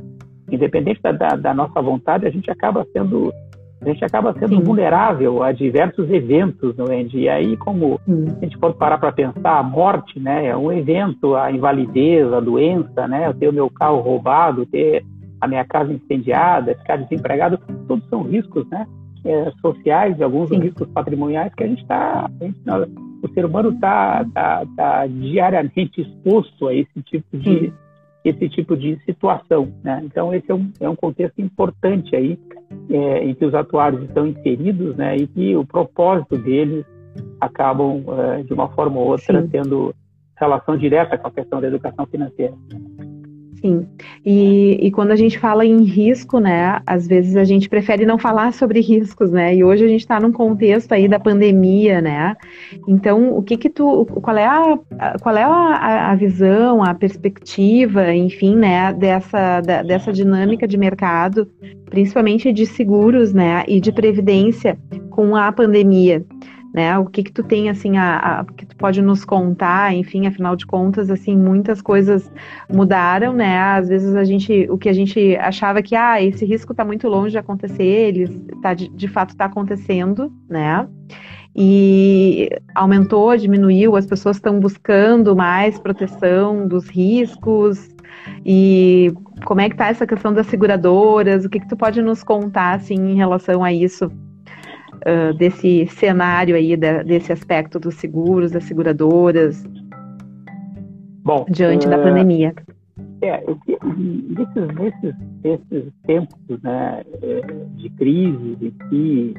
independente 0.50 1.02
da, 1.02 1.10
da, 1.10 1.28
da 1.30 1.52
nossa 1.52 1.82
vontade, 1.82 2.26
a 2.26 2.30
gente 2.30 2.48
acaba 2.50 2.86
sendo 2.92 3.32
a 3.82 3.88
gente 3.88 4.04
acaba 4.04 4.34
sendo 4.34 4.56
Sim. 4.56 4.62
vulnerável 4.62 5.42
a 5.42 5.52
diversos 5.52 6.10
eventos, 6.10 6.76
não 6.76 6.84
é? 6.86 7.02
E 7.02 7.28
aí, 7.30 7.56
como 7.56 7.98
Sim. 8.04 8.26
a 8.38 8.44
gente 8.44 8.58
pode 8.58 8.76
parar 8.76 8.98
para 8.98 9.10
pensar, 9.10 9.58
a 9.58 9.62
morte, 9.62 10.20
né, 10.20 10.48
é 10.48 10.56
um 10.56 10.70
evento, 10.70 11.34
a 11.34 11.50
invalidez, 11.50 12.30
a 12.30 12.40
doença, 12.40 13.08
né, 13.08 13.26
eu 13.26 13.32
ter 13.32 13.48
o 13.48 13.52
meu 13.54 13.70
carro 13.70 14.00
roubado, 14.00 14.66
ter 14.66 15.02
a 15.40 15.48
minha 15.48 15.64
casa 15.64 15.92
incendiada, 15.92 16.74
ficar 16.74 16.96
desempregado, 16.96 17.58
todos 17.88 18.06
são 18.08 18.22
riscos, 18.22 18.68
né, 18.68 18.86
é, 19.24 19.50
sociais 19.60 20.18
e 20.18 20.22
alguns 20.22 20.50
riscos 20.50 20.88
patrimoniais 20.88 21.54
que 21.54 21.64
a 21.64 21.66
gente 21.66 21.82
está, 21.82 22.30
o 23.22 23.28
ser 23.32 23.44
humano 23.44 23.70
está 23.70 24.24
tá, 24.32 24.64
tá 24.76 25.06
diariamente 25.06 26.00
exposto 26.00 26.68
a 26.68 26.74
esse 26.74 27.02
tipo 27.02 27.36
de 27.36 27.68
Sim 27.68 27.72
esse 28.24 28.48
tipo 28.48 28.76
de 28.76 28.98
situação. 29.04 29.72
Né? 29.82 30.02
Então, 30.04 30.34
esse 30.34 30.50
é 30.50 30.54
um, 30.54 30.70
é 30.80 30.88
um 30.88 30.96
contexto 30.96 31.40
importante 31.40 32.14
aí 32.14 32.38
é, 32.90 33.24
em 33.24 33.34
que 33.34 33.44
os 33.44 33.54
atuários 33.54 34.02
estão 34.02 34.26
inseridos 34.26 34.96
né? 34.96 35.16
e 35.16 35.26
que 35.26 35.56
o 35.56 35.64
propósito 35.64 36.36
deles 36.36 36.84
acabam, 37.40 38.04
é, 38.18 38.42
de 38.42 38.52
uma 38.52 38.68
forma 38.68 38.98
ou 38.98 39.08
outra, 39.08 39.42
Sim. 39.42 39.48
tendo 39.48 39.94
relação 40.36 40.76
direta 40.76 41.18
com 41.18 41.28
a 41.28 41.30
questão 41.30 41.60
da 41.60 41.68
educação 41.68 42.06
financeira. 42.06 42.54
Sim. 43.60 43.86
E, 44.24 44.86
e 44.86 44.90
quando 44.90 45.10
a 45.10 45.16
gente 45.16 45.38
fala 45.38 45.66
em 45.66 45.82
risco, 45.82 46.40
né, 46.40 46.80
às 46.86 47.06
vezes 47.06 47.36
a 47.36 47.44
gente 47.44 47.68
prefere 47.68 48.06
não 48.06 48.18
falar 48.18 48.54
sobre 48.54 48.80
riscos, 48.80 49.30
né? 49.30 49.54
E 49.54 49.62
hoje 49.62 49.84
a 49.84 49.88
gente 49.88 50.00
está 50.00 50.18
num 50.18 50.32
contexto 50.32 50.92
aí 50.92 51.06
da 51.06 51.20
pandemia, 51.20 52.00
né? 52.00 52.36
Então, 52.88 53.36
o 53.36 53.42
que 53.42 53.58
que 53.58 53.68
tu, 53.68 54.06
qual 54.06 54.36
é 54.36 54.46
a, 54.46 54.78
qual 55.20 55.36
é 55.36 55.44
a, 55.44 56.10
a 56.10 56.14
visão, 56.14 56.82
a 56.82 56.94
perspectiva, 56.94 58.14
enfim, 58.14 58.56
né, 58.56 58.94
dessa, 58.94 59.60
da, 59.60 59.82
dessa 59.82 60.10
dinâmica 60.10 60.66
de 60.66 60.78
mercado, 60.78 61.46
principalmente 61.90 62.52
de 62.52 62.64
seguros, 62.64 63.34
né, 63.34 63.64
e 63.68 63.78
de 63.78 63.92
previdência 63.92 64.78
com 65.10 65.36
a 65.36 65.52
pandemia? 65.52 66.24
Né? 66.72 66.96
O 66.98 67.06
que 67.06 67.22
que 67.22 67.32
tu 67.32 67.42
tem 67.42 67.68
assim 67.68 67.96
a, 67.96 68.40
a, 68.40 68.44
que 68.44 68.64
tu 68.64 68.76
pode 68.76 69.02
nos 69.02 69.24
contar, 69.24 69.94
enfim, 69.94 70.26
afinal 70.26 70.54
de 70.54 70.66
contas, 70.66 71.10
assim, 71.10 71.36
muitas 71.36 71.82
coisas 71.82 72.30
mudaram, 72.72 73.32
né? 73.32 73.58
Às 73.58 73.88
vezes 73.88 74.14
a 74.14 74.24
gente, 74.24 74.66
o 74.70 74.78
que 74.78 74.88
a 74.88 74.92
gente 74.92 75.36
achava 75.36 75.82
que 75.82 75.94
ah, 75.96 76.22
esse 76.22 76.44
risco 76.44 76.72
está 76.72 76.84
muito 76.84 77.08
longe 77.08 77.32
de 77.32 77.38
acontecer, 77.38 77.82
ele 77.82 78.28
tá 78.62 78.74
de, 78.74 78.88
de 78.88 79.08
fato 79.08 79.30
está 79.30 79.46
acontecendo, 79.46 80.32
né? 80.48 80.86
E 81.54 82.48
aumentou, 82.74 83.36
diminuiu, 83.36 83.96
as 83.96 84.06
pessoas 84.06 84.36
estão 84.36 84.60
buscando 84.60 85.34
mais 85.34 85.78
proteção 85.80 86.68
dos 86.68 86.88
riscos 86.88 87.88
e 88.46 89.12
como 89.44 89.60
é 89.60 89.68
que 89.68 89.76
tá 89.76 89.88
essa 89.88 90.06
questão 90.06 90.32
das 90.32 90.46
seguradoras? 90.46 91.44
O 91.44 91.50
que 91.50 91.58
que 91.58 91.68
tu 91.68 91.76
pode 91.76 92.00
nos 92.00 92.22
contar 92.22 92.76
assim 92.76 92.94
em 92.94 93.16
relação 93.16 93.64
a 93.64 93.72
isso? 93.72 94.10
Uh, 95.06 95.34
desse 95.34 95.86
cenário 95.86 96.54
aí, 96.54 96.76
da, 96.76 97.02
desse 97.02 97.32
aspecto 97.32 97.78
dos 97.78 97.94
seguros, 97.96 98.50
das 98.50 98.64
seguradoras, 98.64 99.64
Bom, 101.22 101.44
diante 101.50 101.86
uh, 101.86 101.90
da 101.90 101.98
pandemia? 101.98 102.54
É, 103.22 103.44
nesses, 103.84 104.74
nesses, 104.74 105.14
nesses 105.44 105.92
tempos 106.06 106.62
né, 106.62 107.02
é, 107.22 107.40
de 107.76 107.90
crise 107.90 108.56
em 108.62 108.88
si, 108.88 109.34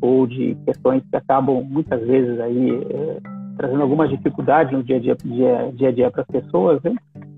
ou 0.00 0.26
de 0.26 0.56
questões 0.64 1.02
que 1.10 1.16
acabam 1.16 1.62
muitas 1.62 2.00
vezes 2.06 2.40
aí 2.40 2.70
é, 2.70 3.18
trazendo 3.58 3.82
algumas 3.82 4.08
dificuldades 4.08 4.72
no 4.72 4.82
dia 4.82 4.96
a 4.96 5.00
dia, 5.00 5.16
dia, 5.22 5.72
dia, 5.74 5.92
dia 5.92 6.10
para 6.10 6.22
as 6.22 6.28
pessoas, 6.28 6.82
né? 6.82 6.94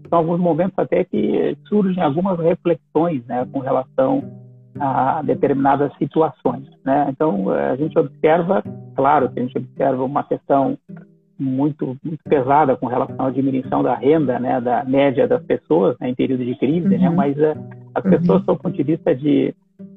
são 0.09 0.19
alguns 0.19 0.39
momentos 0.39 0.79
até 0.79 1.05
que 1.05 1.57
surgem 1.67 2.03
algumas 2.03 2.39
reflexões 2.39 3.25
né, 3.27 3.49
com 3.51 3.61
relação 3.61 4.23
a 4.79 5.23
determinadas 5.23 5.93
situações. 5.97 6.67
Né? 6.85 7.07
Então, 7.11 7.51
a 7.51 7.77
gente 7.77 7.99
observa, 7.99 8.63
claro 8.95 9.31
que 9.31 9.41
a 9.41 9.43
gente 9.43 9.59
observa 9.59 10.05
uma 10.05 10.25
questão 10.25 10.79
muito, 11.39 11.97
muito 12.05 12.23
pesada 12.25 12.77
com 12.77 12.87
relação 12.87 13.27
à 13.27 13.31
diminuição 13.31 13.83
da 13.83 13.95
renda, 13.95 14.39
né, 14.39 14.61
da 14.61 14.85
média 14.85 15.27
das 15.27 15.43
pessoas 15.43 15.97
né, 16.01 16.09
em 16.09 16.15
período 16.15 16.45
de 16.45 16.55
crise, 16.57 16.89
né? 16.89 16.97
uhum. 16.97 17.03
né? 17.03 17.11
mas 17.11 17.37
uh, 17.37 17.59
as 17.95 18.03
pessoas, 18.03 18.41
uhum. 18.41 18.55
do 18.55 18.59
ponto 18.59 18.77
de 18.77 18.83
vista 18.83 19.15
de, 19.15 19.55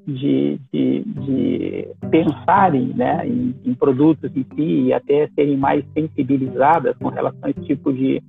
de, 0.08 0.60
de, 0.74 1.04
de 1.04 1.88
pensarem 2.10 2.88
né, 2.96 3.28
em, 3.28 3.56
em, 3.64 3.74
produtos 3.74 4.36
em 4.36 4.46
si 4.56 4.88
e 4.88 4.94
até 4.94 5.28
serem 5.36 5.58
mais 5.58 5.86
sensibilizadas 5.94 6.98
com 6.98 7.10
relação 7.10 7.42
a 7.44 7.50
esse 7.52 7.62
tipo 7.62 7.94
de, 7.94 8.22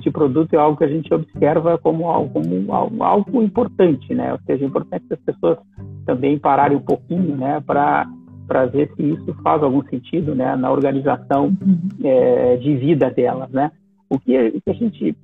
de 0.00 0.10
produto 0.10 0.54
é 0.54 0.56
algo 0.56 0.76
que 0.76 0.84
a 0.84 0.88
gente 0.88 1.12
observa 1.12 1.78
como 1.78 2.08
algo, 2.08 2.30
como 2.30 2.72
algo, 2.72 3.02
algo 3.02 3.42
importante, 3.42 4.14
né? 4.14 4.32
Ou 4.32 4.38
seja, 4.46 4.64
é 4.64 4.68
importante 4.68 5.06
que 5.06 5.14
as 5.14 5.20
pessoas 5.20 5.58
também 6.06 6.38
pararem 6.38 6.76
um 6.76 6.82
pouquinho, 6.82 7.36
né, 7.36 7.60
para 7.60 8.06
para 8.46 8.66
ver 8.66 8.90
se 8.96 9.02
isso 9.02 9.32
faz 9.42 9.62
algum 9.62 9.82
sentido, 9.84 10.34
né, 10.34 10.56
na 10.56 10.70
organização 10.70 11.46
uhum. 11.46 11.78
é, 12.04 12.56
de 12.56 12.76
vida 12.76 13.08
delas, 13.10 13.50
né? 13.50 13.70
O 14.10 14.18
que, 14.18 14.36
o 14.36 14.60
que 14.60 14.70
a 14.70 14.74
gente 14.74 15.16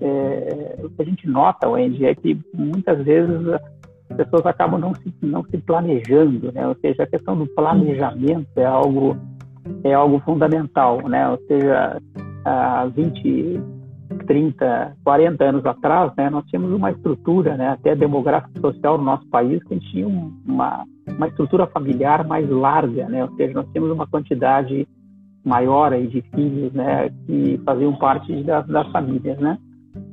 é, 0.00 0.78
o 0.82 0.90
que 0.90 1.02
a 1.02 1.04
gente 1.04 1.26
nota, 1.26 1.68
Wendy, 1.68 2.04
é 2.04 2.14
que 2.14 2.38
muitas 2.52 3.02
vezes 3.04 3.48
as 4.10 4.16
pessoas 4.16 4.44
acabam 4.44 4.78
não 4.78 4.94
se 4.94 5.14
não 5.22 5.42
se 5.44 5.56
planejando, 5.58 6.52
né? 6.52 6.66
Ou 6.66 6.74
seja, 6.74 7.04
a 7.04 7.06
questão 7.06 7.36
do 7.38 7.46
planejamento 7.46 8.48
é 8.56 8.66
algo 8.66 9.16
é 9.84 9.94
algo 9.94 10.18
fundamental, 10.20 11.08
né? 11.08 11.28
Ou 11.28 11.38
seja, 11.46 12.00
há 12.44 12.86
20 12.86 13.60
30, 14.26 14.96
40 15.04 15.44
anos 15.44 15.66
atrás, 15.66 16.12
né, 16.16 16.30
nós 16.30 16.44
tínhamos 16.46 16.72
uma 16.72 16.90
estrutura, 16.90 17.56
né, 17.56 17.68
até 17.68 17.94
demográfica 17.94 18.60
social 18.60 18.98
no 18.98 19.04
nosso 19.04 19.26
país, 19.28 19.62
que 19.64 19.74
a 19.74 19.76
gente 19.76 19.90
tinha 19.90 20.08
uma, 20.08 20.84
uma 21.06 21.28
estrutura 21.28 21.66
familiar 21.66 22.26
mais 22.26 22.48
larga, 22.48 23.08
né, 23.08 23.24
ou 23.24 23.34
seja, 23.36 23.54
nós 23.54 23.68
tínhamos 23.70 23.94
uma 23.94 24.06
quantidade 24.06 24.88
maior 25.44 25.92
aí 25.92 26.06
de 26.06 26.22
filhos, 26.34 26.72
né, 26.72 27.10
que 27.26 27.60
faziam 27.64 27.94
parte 27.96 28.42
das, 28.42 28.66
das 28.66 28.90
famílias, 28.90 29.38
né. 29.38 29.58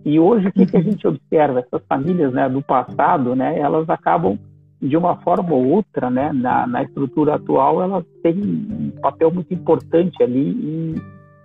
E 0.03 0.19
hoje 0.19 0.47
o 0.47 0.51
que, 0.51 0.65
que 0.65 0.77
a 0.77 0.81
gente 0.81 1.07
observa? 1.07 1.59
Essas 1.59 1.85
famílias, 1.87 2.33
né, 2.33 2.49
do 2.49 2.61
passado, 2.61 3.35
né, 3.35 3.57
elas 3.59 3.89
acabam 3.89 4.37
de 4.81 4.95
uma 4.97 5.15
forma 5.17 5.53
ou 5.53 5.65
outra, 5.67 6.09
né, 6.09 6.31
na, 6.33 6.67
na 6.67 6.83
estrutura 6.83 7.35
atual, 7.35 7.81
elas 7.81 8.03
têm 8.21 8.35
um 8.35 8.91
papel 9.01 9.31
muito 9.31 9.53
importante 9.53 10.21
ali 10.21 10.49
em, 10.49 10.95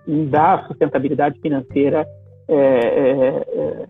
em 0.07 0.25
dar 0.27 0.67
sustentabilidade 0.67 1.39
financeira 1.39 2.05
é, 2.51 2.55
é, 2.55 3.87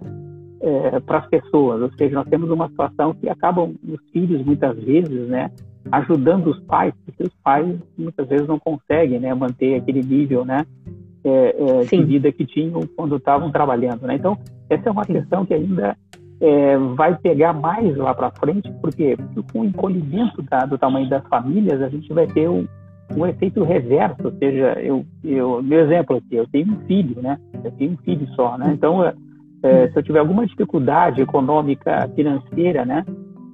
é, 0.62 0.96
é, 0.96 1.00
para 1.00 1.18
as 1.18 1.27
pessoas. 1.27 1.82
Ou 1.82 1.91
seja, 1.94 2.13
nós 2.13 2.27
temos 2.27 2.51
uma 2.51 2.70
situação 2.70 3.12
que 3.15 3.27
acabam 3.27 3.74
os 3.84 4.00
filhos 4.12 4.46
muitas 4.46 4.77
vezes, 4.77 5.27
né, 5.27 5.50
ajudando 5.91 6.51
os 6.51 6.60
pais, 6.60 6.94
porque 7.03 7.24
os 7.24 7.34
pais 7.44 7.75
muitas 7.98 8.27
vezes 8.27 8.48
não 8.48 8.60
conseguem, 8.60 9.20
né, 9.20 9.34
manter 9.34 9.77
aquele 9.77 10.03
nível, 10.03 10.46
né, 10.46 10.63
é, 11.24 11.56
é, 11.58 11.84
de 11.86 12.03
vida 12.03 12.32
que 12.32 12.46
tinham 12.46 12.82
quando 12.96 13.15
estavam 13.15 13.51
trabalhando, 13.51 14.06
né. 14.06 14.13
Então 14.13 14.38
essa 14.70 14.89
é 14.89 14.91
uma 14.91 15.06
Sim. 15.06 15.13
questão 15.13 15.44
que 15.44 15.56
ainda 15.56 15.98
vai 16.96 17.15
pegar 17.15 17.53
mais 17.53 17.96
lá 17.96 18.15
para 18.15 18.32
frente, 18.32 18.72
porque, 18.82 19.15
porque 19.15 19.53
com 19.53 19.62
o 19.62 19.65
encolhimento 19.65 20.41
da, 20.41 20.65
do 20.65 20.75
tamanho 20.75 21.08
das 21.08 21.24
famílias 21.27 21.80
a 21.84 21.88
gente 21.88 22.12
vai 22.12 22.25
ter 22.25 22.50
um, 22.50 22.65
um 23.15 23.25
efeito 23.25 23.63
reverso, 23.63 24.22
ou 24.24 24.32
seja, 24.38 24.80
eu, 24.80 25.06
eu, 25.24 25.62
meu 25.62 25.82
exemplo 25.82 26.18
aqui, 26.18 26.36
eu 26.36 26.48
tenho 26.48 26.74
um 26.74 26.80
filho, 26.88 27.22
né? 27.22 27.38
Eu 27.63 27.72
tenho 27.72 27.94
um 27.94 27.98
filho 27.98 28.27
só, 28.36 28.58
né? 28.58 28.72
Então, 28.74 29.03
é, 29.03 29.13
é, 29.63 29.89
se 29.89 29.98
eu 29.98 30.03
tiver 30.03 30.20
alguma 30.20 30.46
dificuldade 30.46 31.22
econômica, 31.22 32.10
financeira, 32.15 32.86
né? 32.86 33.06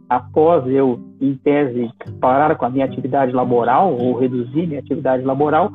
Após 0.09 0.65
eu, 0.67 0.99
em 1.19 1.35
tese, 1.35 1.89
parar 2.21 2.55
com 2.55 2.65
a 2.65 2.69
minha 2.69 2.85
atividade 2.85 3.31
laboral 3.31 3.93
ou 3.93 4.17
reduzir 4.17 4.67
minha 4.67 4.79
atividade 4.79 5.23
laboral, 5.23 5.71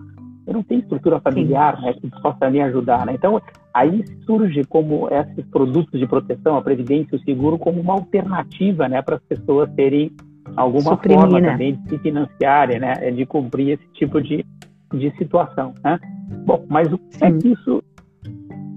eu 0.46 0.54
não 0.54 0.62
tenho 0.62 0.80
estrutura 0.80 1.20
familiar, 1.20 1.80
né? 1.80 1.92
Que 1.92 2.10
possa 2.22 2.50
me 2.50 2.60
ajudar, 2.62 3.04
né? 3.06 3.12
Então, 3.14 3.40
aí 3.74 4.04
surge 4.24 4.64
como 4.64 5.08
esses 5.08 5.44
produtos 5.46 6.00
de 6.00 6.06
proteção, 6.06 6.56
a 6.56 6.62
previdência, 6.62 7.16
o 7.16 7.22
seguro, 7.22 7.58
como 7.58 7.80
uma 7.80 7.94
alternativa, 7.94 8.88
né? 8.88 9.02
Para 9.02 9.16
as 9.16 9.22
pessoas 9.22 9.70
terem 9.74 10.10
alguma 10.56 10.92
Suprimir, 10.92 11.20
forma 11.20 11.40
né? 11.40 11.52
também 11.52 11.74
de 11.74 11.88
se 11.88 11.98
financiar, 11.98 12.68
né, 12.68 12.94
é 13.00 13.10
de 13.10 13.24
cumprir 13.26 13.70
esse 13.70 13.86
tipo 13.94 14.20
de, 14.20 14.44
de 14.92 15.10
situação, 15.16 15.74
né? 15.82 15.98
Bom, 16.44 16.64
mas 16.68 16.88
como 16.88 17.02
é 17.20 17.32
que 17.32 17.48
isso, 17.48 17.82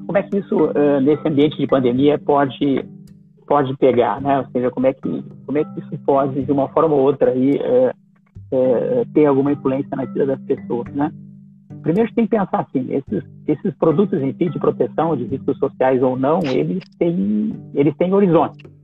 como 0.05 0.17
é 0.17 0.23
que 0.23 0.37
isso 0.37 0.55
uh, 0.55 1.01
nesse 1.01 1.27
ambiente 1.27 1.57
de 1.57 1.67
pandemia 1.67 2.17
pode 2.17 2.85
pode 3.47 3.77
pegar, 3.77 4.19
né? 4.21 4.39
Ou 4.39 4.45
seja, 4.51 4.71
como 4.71 4.87
é 4.87 4.93
que 4.93 5.23
como 5.45 5.57
é 5.57 5.63
que 5.63 5.79
isso 5.79 5.97
pode 6.05 6.43
de 6.43 6.51
uma 6.51 6.67
forma 6.69 6.95
ou 6.95 7.01
outra 7.01 7.31
aí 7.31 7.51
uh, 7.51 7.91
uh, 8.55 9.05
ter 9.13 9.25
alguma 9.25 9.51
influência 9.51 9.95
na 9.95 10.05
vida 10.05 10.25
das 10.25 10.41
pessoas, 10.41 10.91
né? 10.93 11.11
Primeiro, 11.81 12.03
a 12.03 12.05
gente 12.07 12.15
tem 12.15 12.25
que 12.25 12.35
pensar 12.35 12.61
assim, 12.61 12.87
esses, 12.89 13.23
esses 13.47 13.75
produtos 13.75 14.19
em 14.19 14.33
si 14.33 14.49
de 14.49 14.57
proteção 14.57 15.15
de 15.15 15.25
riscos 15.25 15.57
sociais 15.59 16.01
ou 16.01 16.17
não, 16.17 16.39
eles 16.43 16.83
têm, 16.97 17.53
eles 17.75 17.95
têm 17.97 18.11
horizonte 18.11 18.74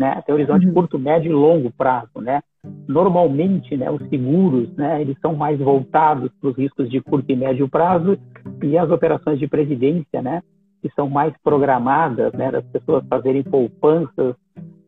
né? 0.00 0.22
Tem 0.24 0.34
horizonte 0.34 0.66
uhum. 0.66 0.72
curto, 0.72 0.98
médio 0.98 1.30
e 1.30 1.34
longo 1.34 1.70
prazo, 1.70 2.22
né? 2.22 2.40
Normalmente, 2.88 3.76
né, 3.76 3.90
os 3.90 4.00
seguros, 4.08 4.74
né, 4.74 5.00
eles 5.02 5.14
são 5.20 5.34
mais 5.34 5.58
voltados 5.58 6.30
para 6.40 6.50
os 6.50 6.56
riscos 6.56 6.90
de 6.90 7.02
curto 7.02 7.30
e 7.30 7.36
médio 7.36 7.68
prazo 7.68 8.18
e 8.62 8.78
as 8.78 8.90
operações 8.90 9.38
de 9.38 9.46
previdência, 9.46 10.22
né, 10.22 10.42
que 10.80 10.90
são 10.94 11.08
mais 11.08 11.34
programadas, 11.42 12.32
né, 12.32 12.50
das 12.50 12.64
pessoas 12.64 13.04
fazerem 13.08 13.42
poupanças 13.42 14.34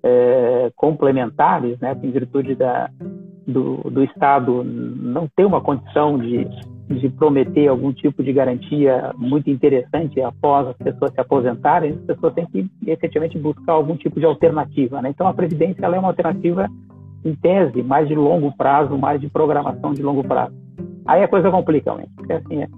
é, 0.02 0.72
complementares, 0.76 1.78
né, 1.78 1.94
em 2.02 2.10
virtude 2.10 2.54
da, 2.54 2.90
do, 3.46 3.90
do 3.90 4.02
Estado 4.04 4.64
não 4.64 5.28
ter 5.36 5.44
uma 5.44 5.60
condição 5.60 6.18
de 6.18 6.46
de 7.00 7.08
prometer 7.08 7.68
algum 7.68 7.92
tipo 7.92 8.22
de 8.22 8.32
garantia 8.32 9.12
muito 9.16 9.50
interessante 9.50 10.20
após 10.20 10.68
as 10.68 10.76
pessoas 10.76 11.12
se 11.12 11.20
aposentarem, 11.20 11.92
as 11.92 12.00
pessoas 12.00 12.34
têm 12.34 12.46
que 12.46 12.66
efetivamente 12.86 13.38
buscar 13.38 13.72
algum 13.72 13.96
tipo 13.96 14.18
de 14.18 14.26
alternativa. 14.26 15.00
Né? 15.02 15.10
Então, 15.10 15.26
a 15.26 15.34
Previdência 15.34 15.84
é 15.84 15.98
uma 15.98 16.08
alternativa, 16.08 16.68
em 17.24 17.34
tese, 17.34 17.82
mais 17.82 18.08
de 18.08 18.14
longo 18.14 18.52
prazo, 18.56 18.96
mais 18.98 19.20
de 19.20 19.28
programação 19.28 19.92
de 19.92 20.02
longo 20.02 20.24
prazo. 20.24 20.54
Aí 21.06 21.22
a 21.22 21.28
coisa 21.28 21.50
complica, 21.50 21.94
né? 21.94 22.04
porque 22.16 22.32
assim, 22.32 22.62
é, 22.62 22.68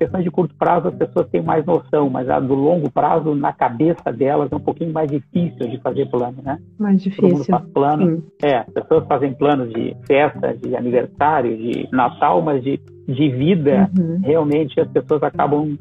questões 0.00 0.24
de 0.24 0.30
curto 0.30 0.54
prazo 0.54 0.88
as 0.88 0.94
pessoas 0.94 1.28
têm 1.28 1.42
mais 1.42 1.64
noção, 1.66 2.08
mas 2.08 2.26
a 2.30 2.40
do 2.40 2.54
longo 2.54 2.90
prazo, 2.90 3.34
na 3.34 3.52
cabeça 3.52 4.10
delas, 4.10 4.50
é 4.50 4.56
um 4.56 4.60
pouquinho 4.60 4.94
mais 4.94 5.10
difícil 5.10 5.68
de 5.68 5.78
fazer 5.82 6.08
plano, 6.08 6.38
né? 6.42 6.58
Mais 6.78 7.02
difícil. 7.02 7.28
Todo 7.28 7.36
mundo 7.36 7.44
faz 7.44 7.68
plano. 7.68 8.16
Sim. 8.16 8.22
É, 8.42 8.56
as 8.60 8.72
pessoas 8.72 9.06
fazem 9.06 9.34
planos 9.34 9.70
de 9.74 9.94
festa, 10.06 10.56
de 10.56 10.74
aniversário, 10.74 11.54
de 11.54 11.86
Natal, 11.92 12.40
mas 12.40 12.64
de, 12.64 12.80
de 13.12 13.28
vida, 13.28 13.90
uhum. 13.98 14.20
realmente 14.22 14.80
as 14.80 14.88
pessoas 14.88 15.22
acabam 15.22 15.76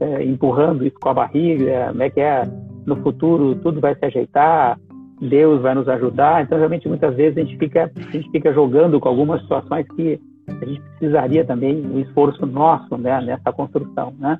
é, 0.00 0.24
empurrando 0.24 0.86
isso 0.86 0.96
com 1.00 1.08
a 1.08 1.14
barriga, 1.14 1.88
como 1.88 2.02
é 2.02 2.10
que 2.10 2.20
é? 2.20 2.42
no 2.86 2.96
futuro 2.96 3.54
tudo 3.56 3.80
vai 3.80 3.94
se 3.94 4.04
ajeitar, 4.04 4.78
Deus 5.20 5.62
vai 5.62 5.74
nos 5.74 5.88
ajudar. 5.88 6.42
Então, 6.42 6.58
realmente, 6.58 6.88
muitas 6.88 7.14
vezes 7.14 7.38
a 7.38 7.40
gente 7.42 7.56
fica, 7.56 7.90
a 7.94 8.10
gente 8.10 8.30
fica 8.30 8.52
jogando 8.52 8.98
com 8.98 9.08
algumas 9.08 9.40
situações 9.42 9.86
que 9.94 10.20
a 10.48 10.64
gente 10.64 10.80
precisaria 10.98 11.44
também 11.44 11.84
um 11.86 12.00
esforço 12.00 12.44
nosso 12.44 12.96
né, 12.98 13.20
nessa 13.20 13.52
construção, 13.52 14.12
né? 14.18 14.38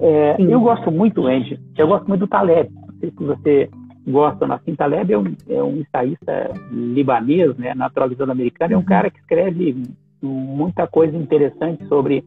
É, 0.00 0.36
eu 0.40 0.60
gosto 0.60 0.90
muito, 0.90 1.26
Andy, 1.26 1.60
eu 1.76 1.86
gosto 1.86 2.08
muito 2.08 2.20
do 2.20 2.26
Taleb. 2.26 2.70
Não 2.74 2.98
sei 2.98 3.10
se 3.10 3.24
você 3.24 3.70
gosta, 4.08 4.46
Nassim 4.46 4.74
Taleb 4.74 5.12
é 5.12 5.18
um, 5.18 5.34
é 5.48 5.62
um 5.62 5.76
ensaísta 5.76 6.52
libanês, 6.72 7.56
né, 7.56 7.74
naturalizado 7.74 8.32
americano, 8.32 8.72
é 8.72 8.76
um 8.76 8.80
uhum. 8.80 8.86
cara 8.86 9.10
que 9.10 9.18
escreve 9.20 9.82
muita 10.22 10.86
coisa 10.86 11.16
interessante 11.16 11.86
sobre, 11.86 12.24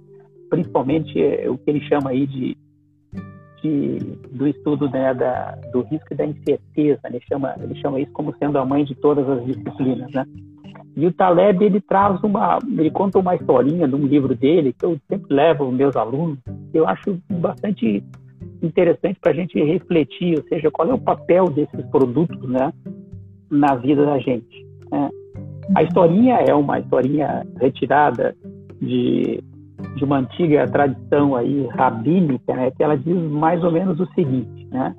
principalmente, 0.50 1.22
é, 1.22 1.50
o 1.50 1.58
que 1.58 1.70
ele 1.70 1.82
chama 1.82 2.12
aí 2.12 2.26
de, 2.28 2.58
de 3.62 3.98
do 4.32 4.48
estudo 4.48 4.90
né, 4.90 5.14
da, 5.14 5.58
do 5.72 5.82
risco 5.82 6.08
e 6.12 6.16
da 6.16 6.26
incerteza. 6.26 7.02
Ele 7.06 7.22
chama, 7.28 7.56
ele 7.62 7.76
chama 7.76 8.00
isso 8.00 8.12
como 8.12 8.36
sendo 8.38 8.58
a 8.58 8.66
mãe 8.66 8.84
de 8.84 8.96
todas 8.96 9.28
as 9.30 9.46
disciplinas, 9.46 10.12
né? 10.12 10.26
E 10.96 11.06
o 11.06 11.14
Taleb, 11.14 11.64
ele 11.64 11.80
traz 11.80 12.22
uma, 12.24 12.60
ele 12.78 12.92
conta 12.92 13.20
uma 13.20 13.36
historinha 13.36 13.88
de 13.88 13.96
um 13.96 14.06
livro 14.06 14.36
dele 14.36 14.74
que 14.74 14.86
eu 14.86 14.98
sempre 15.08 15.34
levo 15.34 15.72
meus 15.72 15.96
alunos, 15.96 16.40
que 16.72 16.78
eu 16.78 16.88
acho 16.88 17.18
bastante 17.32 18.04
interessante 18.62 19.20
para 19.20 19.32
a 19.32 19.36
gente 19.36 19.62
refletir, 19.64 20.38
ou 20.38 20.44
seja, 20.48 20.70
qual 20.70 20.90
é 20.90 20.94
o 20.94 21.00
papel 21.00 21.46
desses 21.46 21.86
produtos, 21.88 22.42
né, 22.50 22.74
na 23.50 23.76
vida 23.76 24.06
da 24.06 24.20
gente. 24.20 24.66
Né? 24.92 25.10
A 25.76 25.84
historinha 25.84 26.36
é 26.36 26.54
uma 26.54 26.80
historinha 26.80 27.46
retirada 27.60 28.36
de, 28.82 29.44
de 29.96 30.04
uma 30.04 30.18
antiga 30.18 30.68
tradição 30.68 31.36
aí 31.36 31.68
rabínica, 31.68 32.54
né, 32.54 32.72
que 32.72 32.84
ela 32.84 32.98
diz 32.98 33.16
mais 33.32 33.64
ou 33.64 33.72
menos 33.72 34.00
o 34.00 34.06
seguinte, 34.14 34.68
né? 34.72 34.96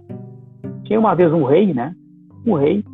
Tinha 0.85 0.99
uma 0.99 1.15
vez 1.15 1.33
um 1.33 1.45
rei, 1.45 1.73
né? 1.75 1.95
Um 2.47 2.55
rei 2.55 2.85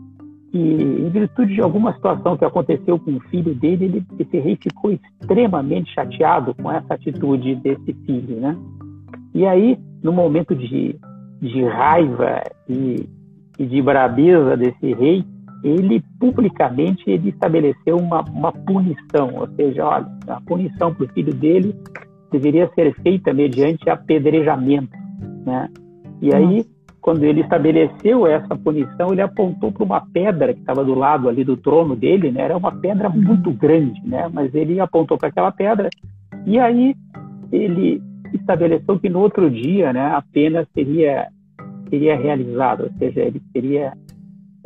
que, 0.50 0.58
em 0.58 1.08
virtude 1.10 1.54
de 1.54 1.60
alguma 1.60 1.92
situação 1.94 2.36
que 2.36 2.44
aconteceu 2.44 2.98
com 2.98 3.12
o 3.12 3.20
filho 3.20 3.54
dele, 3.54 3.84
ele, 3.86 4.06
esse 4.18 4.38
rei 4.38 4.56
ficou 4.56 4.92
extremamente 4.92 5.92
chateado 5.92 6.54
com 6.54 6.70
essa 6.70 6.94
atitude 6.94 7.56
desse 7.56 7.92
filho, 8.04 8.40
né? 8.40 8.56
E 9.34 9.46
aí, 9.46 9.78
no 10.02 10.12
momento 10.12 10.54
de, 10.54 10.98
de 11.40 11.64
raiva 11.64 12.42
e, 12.68 13.06
e 13.58 13.66
de 13.66 13.82
brabeza 13.82 14.56
desse 14.56 14.94
rei, 14.94 15.24
ele 15.68 16.02
publicamente 16.20 17.02
ele 17.10 17.30
estabeleceu 17.30 17.96
uma, 17.96 18.22
uma 18.22 18.52
punição, 18.52 19.34
ou 19.34 19.48
seja, 19.56 19.84
olha, 19.84 20.06
a 20.28 20.40
punição 20.40 20.94
para 20.94 21.04
o 21.04 21.08
filho 21.08 21.34
dele 21.34 21.74
deveria 22.30 22.70
ser 22.74 22.94
feita 23.02 23.32
mediante 23.32 23.88
apedrejamento, 23.88 24.96
né? 25.44 25.68
E 26.20 26.34
aí 26.34 26.64
quando 27.00 27.22
ele 27.22 27.42
estabeleceu 27.42 28.26
essa 28.26 28.56
punição, 28.56 29.12
ele 29.12 29.20
apontou 29.20 29.70
para 29.70 29.84
uma 29.84 30.00
pedra 30.00 30.52
que 30.52 30.58
estava 30.58 30.84
do 30.84 30.92
lado 30.92 31.28
ali 31.28 31.44
do 31.44 31.56
trono 31.56 31.94
dele, 31.94 32.32
né? 32.32 32.42
Era 32.42 32.56
uma 32.56 32.72
pedra 32.72 33.08
uhum. 33.08 33.22
muito 33.22 33.52
grande, 33.52 34.02
né? 34.04 34.28
Mas 34.32 34.52
ele 34.52 34.80
apontou 34.80 35.16
para 35.16 35.28
aquela 35.28 35.52
pedra 35.52 35.88
e 36.44 36.58
aí 36.58 36.96
ele 37.52 38.02
estabeleceu 38.34 38.98
que 38.98 39.08
no 39.08 39.20
outro 39.20 39.48
dia, 39.48 39.92
né, 39.92 40.06
a 40.06 40.22
pena 40.32 40.66
seria 40.74 41.28
seria 41.88 42.16
realizada, 42.16 42.82
ou 42.82 42.90
seja, 42.98 43.20
ele 43.20 43.40
seria 43.52 43.92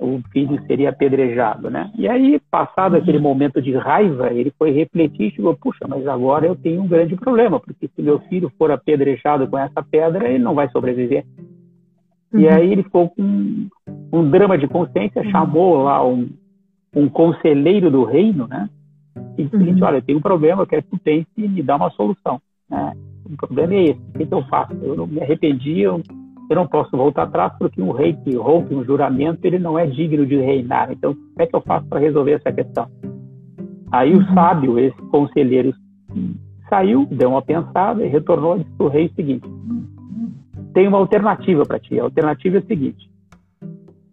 o 0.00 0.22
filho 0.32 0.58
seria 0.66 0.88
apedrejado, 0.88 1.68
né? 1.68 1.92
E 1.94 2.08
aí, 2.08 2.40
passado 2.50 2.96
aquele 2.96 3.18
uhum. 3.18 3.24
momento 3.24 3.60
de 3.60 3.76
raiva, 3.76 4.32
ele 4.32 4.50
foi 4.58 4.70
refletir 4.70 5.28
e 5.28 5.30
chegou, 5.30 5.54
puxa, 5.54 5.86
mas 5.86 6.06
agora 6.06 6.46
eu 6.46 6.56
tenho 6.56 6.82
um 6.82 6.88
grande 6.88 7.14
problema, 7.16 7.60
porque 7.60 7.86
se 7.86 8.02
meu 8.02 8.18
filho 8.20 8.50
for 8.56 8.70
apedrejado 8.70 9.46
com 9.46 9.58
essa 9.58 9.82
pedra, 9.82 10.26
ele 10.26 10.42
não 10.42 10.54
vai 10.54 10.70
sobreviver. 10.70 11.24
Uhum. 12.32 12.40
E 12.40 12.48
aí 12.48 12.72
ele 12.72 12.82
ficou 12.82 13.10
com 13.10 13.68
um, 14.12 14.30
drama 14.30 14.56
de 14.56 14.66
consciência, 14.66 15.22
uhum. 15.22 15.30
chamou 15.30 15.82
lá 15.82 16.04
um, 16.04 16.30
um 16.96 17.06
conselheiro 17.06 17.90
do 17.90 18.04
reino, 18.04 18.48
né? 18.48 18.70
E 19.36 19.44
disse, 19.44 19.54
uhum. 19.54 19.84
olha, 19.84 19.98
eu 19.98 20.02
tenho 20.02 20.18
um 20.18 20.22
problema, 20.22 20.62
eu 20.62 20.66
quero 20.66 20.82
que 20.82 20.90
tu 20.90 20.98
pense 20.98 21.28
e 21.36 21.46
me 21.46 21.62
dá 21.62 21.76
uma 21.76 21.90
solução. 21.90 22.40
Né? 22.70 22.94
O 23.26 23.36
problema 23.36 23.74
é 23.74 23.84
esse, 23.84 24.00
o 24.00 24.18
que, 24.18 24.26
que 24.26 24.34
eu 24.34 24.42
faço? 24.44 24.72
Eu 24.82 24.96
não 24.96 25.06
me 25.06 25.20
arrependi, 25.20 25.80
eu, 25.80 26.00
eu 26.50 26.56
não 26.56 26.66
posso 26.66 26.96
voltar 26.96 27.22
atrás 27.22 27.52
porque 27.58 27.80
um 27.80 27.92
rei 27.92 28.12
que 28.12 28.34
rompe 28.36 28.74
um 28.74 28.84
juramento, 28.84 29.44
ele 29.44 29.58
não 29.58 29.78
é 29.78 29.86
digno 29.86 30.26
de 30.26 30.36
reinar. 30.36 30.90
Então, 30.90 31.14
como 31.14 31.34
é 31.38 31.46
que 31.46 31.54
eu 31.54 31.60
faço 31.60 31.86
para 31.86 32.00
resolver 32.00 32.32
essa 32.32 32.52
questão? 32.52 32.88
Aí 33.92 34.12
o 34.12 34.18
uhum. 34.18 34.34
sábio, 34.34 34.78
esse 34.78 35.00
conselheiro, 35.10 35.72
saiu, 36.68 37.06
deu 37.06 37.30
uma 37.30 37.42
pensada 37.42 38.04
e 38.04 38.08
retornou 38.08 38.56
e 38.56 38.64
disse 38.64 38.76
para 38.76 38.86
o 38.86 38.88
rei 38.88 39.06
o 39.06 39.14
seguinte, 39.14 39.48
tem 40.74 40.88
uma 40.88 40.98
alternativa 40.98 41.64
para 41.64 41.78
ti. 41.78 41.98
A 41.98 42.04
alternativa 42.04 42.56
é 42.56 42.60
a 42.60 42.66
seguinte: 42.66 43.10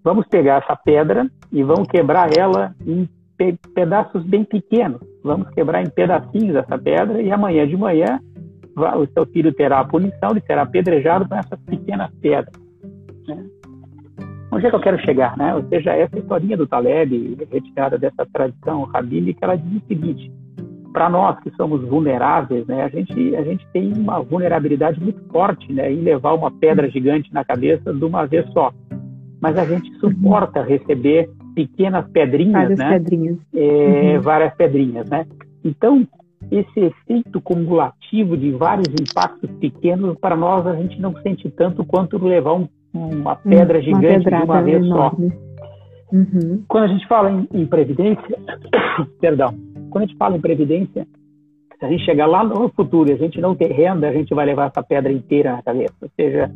vamos 0.03 0.27
pegar 0.27 0.63
essa 0.63 0.75
pedra 0.75 1.29
e 1.51 1.63
vamos 1.63 1.87
quebrar 1.87 2.29
ela 2.37 2.75
em 2.85 3.07
pe 3.37 3.55
pedaços 3.73 4.23
bem 4.23 4.43
pequenos. 4.43 5.01
Vamos 5.23 5.49
quebrar 5.51 5.83
em 5.83 5.89
pedacinhos 5.89 6.55
essa 6.55 6.77
pedra 6.77 7.21
e 7.21 7.31
amanhã 7.31 7.67
de 7.67 7.77
manhã 7.77 8.19
o 8.77 9.07
seu 9.07 9.25
filho 9.25 9.53
terá 9.53 9.79
a 9.79 9.85
punição, 9.85 10.31
ele 10.31 10.41
será 10.41 10.61
apedrejado 10.61 11.27
com 11.27 11.35
essas 11.35 11.59
pequenas 11.61 12.11
pedras. 12.21 12.53
Né? 13.27 13.45
Onde 14.51 14.65
é 14.65 14.69
que 14.69 14.75
eu 14.75 14.81
quero 14.81 14.99
chegar? 14.99 15.37
Né? 15.37 15.53
Ou 15.55 15.63
seja, 15.67 15.93
essa 15.93 16.17
historinha 16.17 16.55
do 16.55 16.67
Taleb, 16.67 17.37
retirada 17.51 17.97
dessa 17.97 18.25
tradição 18.31 18.83
rabínica, 18.83 19.39
ela 19.41 19.55
diz 19.57 19.81
o 19.83 19.87
seguinte: 19.87 20.31
para 20.93 21.09
nós 21.09 21.39
que 21.41 21.51
somos 21.51 21.81
vulneráveis, 21.81 22.65
né, 22.65 22.83
a 22.83 22.89
gente 22.89 23.35
a 23.35 23.43
gente 23.43 23.67
tem 23.73 23.93
uma 23.93 24.21
vulnerabilidade 24.21 24.99
muito 24.99 25.21
forte, 25.31 25.71
né, 25.71 25.91
em 25.91 26.01
levar 26.01 26.33
uma 26.33 26.49
pedra 26.49 26.89
gigante 26.89 27.31
na 27.33 27.43
cabeça 27.43 27.93
de 27.93 28.03
uma 28.03 28.25
vez 28.25 28.49
só. 28.51 28.71
Mas 29.41 29.57
a 29.57 29.65
gente 29.65 29.91
suporta 29.99 30.63
receber 30.63 31.29
pequenas 31.53 32.07
pedrinhas, 32.09 32.53
várias 32.53 32.79
né? 32.79 32.89
Pedrinhas. 32.93 33.37
É, 33.53 34.15
uhum. 34.15 34.21
Várias 34.21 34.55
pedrinhas, 34.55 35.09
né? 35.09 35.25
Então 35.63 36.07
esse 36.51 36.79
efeito 36.79 37.41
cumulativo 37.41 38.37
de 38.37 38.51
vários 38.51 38.87
impactos 38.87 39.49
pequenos 39.59 40.17
para 40.19 40.35
nós 40.35 40.65
a 40.65 40.75
gente 40.75 40.99
não 40.99 41.13
sente 41.21 41.49
tanto 41.49 41.85
quanto 41.85 42.17
levar 42.17 42.53
um, 42.53 42.67
uma 42.93 43.35
pedra 43.35 43.81
gigante 43.81 44.29
de 44.29 44.35
uma 44.35 44.61
vez 44.61 44.83
enorme. 44.85 45.29
só. 45.29 45.47
Uhum. 46.15 46.63
Quando 46.67 46.83
a 46.85 46.87
gente 46.87 47.05
fala 47.07 47.31
em, 47.31 47.47
em 47.53 47.65
previdência, 47.65 48.39
perdão, 49.19 49.53
quando 49.89 50.05
a 50.05 50.07
gente 50.07 50.17
fala 50.17 50.37
em 50.37 50.41
previdência, 50.41 51.05
se 51.77 51.85
a 51.85 51.89
gente 51.89 52.05
chegar 52.05 52.25
lá 52.25 52.43
no 52.43 52.69
futuro 52.69 53.09
e 53.09 53.13
a 53.13 53.17
gente 53.17 53.39
não 53.39 53.55
ter 53.55 53.71
renda, 53.71 54.07
a 54.07 54.13
gente 54.13 54.33
vai 54.33 54.45
levar 54.45 54.67
essa 54.67 54.81
pedra 54.81 55.11
inteira 55.11 55.51
na 55.51 55.61
cabeça. 55.61 55.93
Ou 56.01 56.09
seja, 56.15 56.51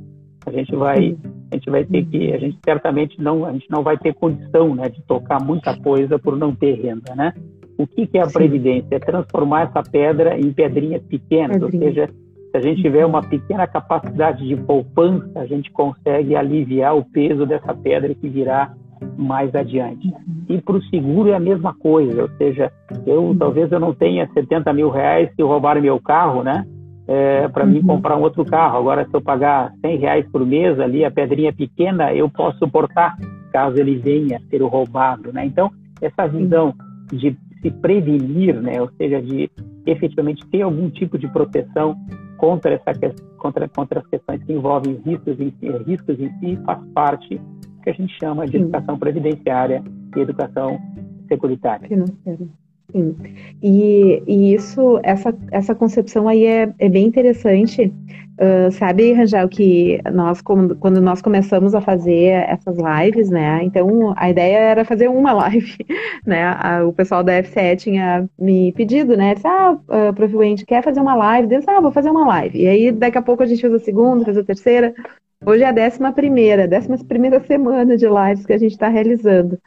a 0.46 0.52
gente 0.52 0.76
vai, 0.76 1.16
a 1.52 1.56
gente 1.56 1.70
vai 1.70 1.84
ter 1.84 2.06
que, 2.06 2.34
a 2.34 2.38
gente 2.38 2.58
certamente 2.64 3.22
não, 3.22 3.46
a 3.46 3.52
gente 3.52 3.70
não 3.70 3.84
vai 3.84 3.98
ter 3.98 4.14
condição, 4.16 4.74
né, 4.74 4.90
de 4.90 5.02
tocar 5.04 5.44
muita 5.44 5.78
coisa 5.80 6.18
por 6.18 6.36
não 6.36 6.56
ter 6.56 6.74
renda, 6.82 7.14
né? 7.16 7.34
O 7.82 7.88
que, 7.88 8.06
que 8.06 8.18
é 8.18 8.22
a 8.22 8.28
previdência? 8.28 8.96
É 8.96 9.00
transformar 9.00 9.64
essa 9.64 9.82
pedra 9.82 10.40
em 10.40 10.54
pedrinhas 10.54 11.02
pequenas, 11.04 11.60
Pedrinha. 11.60 11.84
ou 11.84 11.90
seja, 11.90 12.10
se 12.52 12.58
a 12.58 12.62
gente 12.62 12.82
tiver 12.82 13.06
uma 13.06 13.24
pequena 13.24 13.66
capacidade 13.66 14.48
de 14.48 14.56
poupança, 14.56 15.40
a 15.40 15.46
gente 15.46 15.72
consegue 15.72 16.36
aliviar 16.36 16.96
o 16.96 17.04
peso 17.04 17.46
dessa 17.46 17.74
pedra 17.74 18.14
que 18.14 18.30
virá 18.30 18.74
mais 19.18 19.54
adiante. 19.56 20.14
E 20.48 20.62
para 20.62 20.76
o 20.76 20.84
seguro 20.84 21.30
é 21.30 21.36
a 21.36 21.40
mesma 21.40 21.74
coisa, 21.74 22.24
ou 22.24 22.30
seja, 22.38 22.72
eu 23.08 23.36
talvez 23.40 23.72
eu 23.72 23.80
não 23.80 23.96
tenha 23.96 24.30
70 24.32 24.72
mil 24.74 24.90
reais 24.90 25.30
se 25.36 25.42
roubarem 25.42 25.82
meu 25.82 26.00
carro, 26.00 26.44
né? 26.44 26.66
É, 27.08 27.48
para 27.48 27.66
mim 27.66 27.80
uhum. 27.80 27.88
comprar 27.88 28.16
um 28.16 28.22
outro 28.22 28.46
carro. 28.46 28.78
Agora, 28.78 29.06
se 29.06 29.14
eu 29.14 29.22
pagar 29.22 29.74
100 29.82 29.98
reais 29.98 30.26
por 30.32 30.46
mês 30.46 30.80
ali, 30.80 31.04
a 31.04 31.10
pedrinha 31.10 31.52
pequena, 31.52 32.14
eu 32.14 32.30
posso 32.30 32.60
suportar 32.60 33.18
caso 33.52 33.78
ele 33.78 33.98
venha 33.98 34.38
a 34.38 34.50
ser 34.50 34.62
roubado, 34.62 35.34
né? 35.34 35.46
Então, 35.46 35.72
essa 36.02 36.28
visão 36.28 36.74
de 37.12 37.36
se 37.62 37.72
prevenir, 37.72 38.60
né? 38.62 38.82
Ou 38.82 38.90
seja, 38.98 39.22
de 39.22 39.50
efetivamente 39.86 40.46
ter 40.48 40.62
algum 40.62 40.90
tipo 40.90 41.18
de 41.18 41.28
proteção 41.28 41.96
contra 42.38 42.74
essa 42.74 42.92
contra 43.38 43.68
contra 43.70 44.00
as 44.00 44.08
questões 44.08 44.44
que 44.44 44.54
envolvem 44.54 45.00
riscos 45.06 45.40
em, 45.40 45.54
riscos 45.86 46.20
em 46.20 46.30
si 46.40 46.56
faz 46.66 46.84
parte 46.94 47.40
que 47.84 47.90
a 47.90 47.94
gente 47.94 48.14
chama 48.20 48.46
de 48.46 48.58
educação 48.58 48.98
previdenciária 48.98 49.84
e 50.16 50.20
educação 50.20 50.80
securitária. 51.28 51.88
Financeira. 51.88 52.48
Sim. 52.92 53.16
E, 53.62 54.22
e 54.28 54.54
isso, 54.54 55.00
essa, 55.04 55.34
essa 55.52 55.74
concepção 55.74 56.28
aí 56.28 56.46
é, 56.46 56.74
é 56.78 56.90
bem 56.90 57.06
interessante. 57.06 57.94
Uh, 58.42 58.72
sabe, 58.72 59.14
Rangel, 59.14 59.48
que 59.48 60.02
nós, 60.12 60.42
quando 60.42 61.00
nós 61.00 61.22
começamos 61.22 61.76
a 61.76 61.82
fazer 61.82 62.50
essas 62.50 62.76
lives, 62.76 63.30
né? 63.30 63.64
Então, 63.64 64.14
a 64.18 64.30
ideia 64.32 64.58
era 64.58 64.84
fazer 64.86 65.10
uma 65.10 65.32
live, 65.34 65.78
né? 66.26 66.44
A, 66.58 66.84
o 66.86 66.92
pessoal 66.92 67.24
da 67.24 67.34
FCE 67.44 67.76
tinha 67.78 68.28
me 68.40 68.72
pedido, 68.74 69.16
né? 69.16 69.36
Disse, 69.36 69.48
ah, 69.48 69.74
uh, 69.74 70.14
Prof. 70.14 70.36
Wendy, 70.36 70.66
quer 70.66 70.84
fazer 70.84 71.00
uma 71.00 71.14
live? 71.14 71.48
Disse, 71.48 71.70
ah, 71.70 71.80
vou 71.80 71.92
fazer 71.92 72.10
uma 72.10 72.26
live. 72.26 72.60
E 72.60 72.68
aí, 72.68 72.92
daqui 72.92 73.18
a 73.18 73.22
pouco 73.22 73.44
a 73.44 73.46
gente 73.46 73.62
fez 73.62 73.74
a 73.74 73.80
segunda, 73.80 74.26
fez 74.26 74.38
a 74.38 74.44
terceira. 74.44 74.94
Hoje 75.44 75.64
é 75.64 75.68
a 75.68 75.72
décima 75.72 76.14
primeira, 76.14 76.68
décima 76.68 76.98
primeira 77.00 77.40
semana 77.40 77.98
de 77.98 78.06
lives 78.08 78.46
que 78.46 78.54
a 78.54 78.60
gente 78.60 78.74
está 78.74 78.88
realizando. 78.88 79.60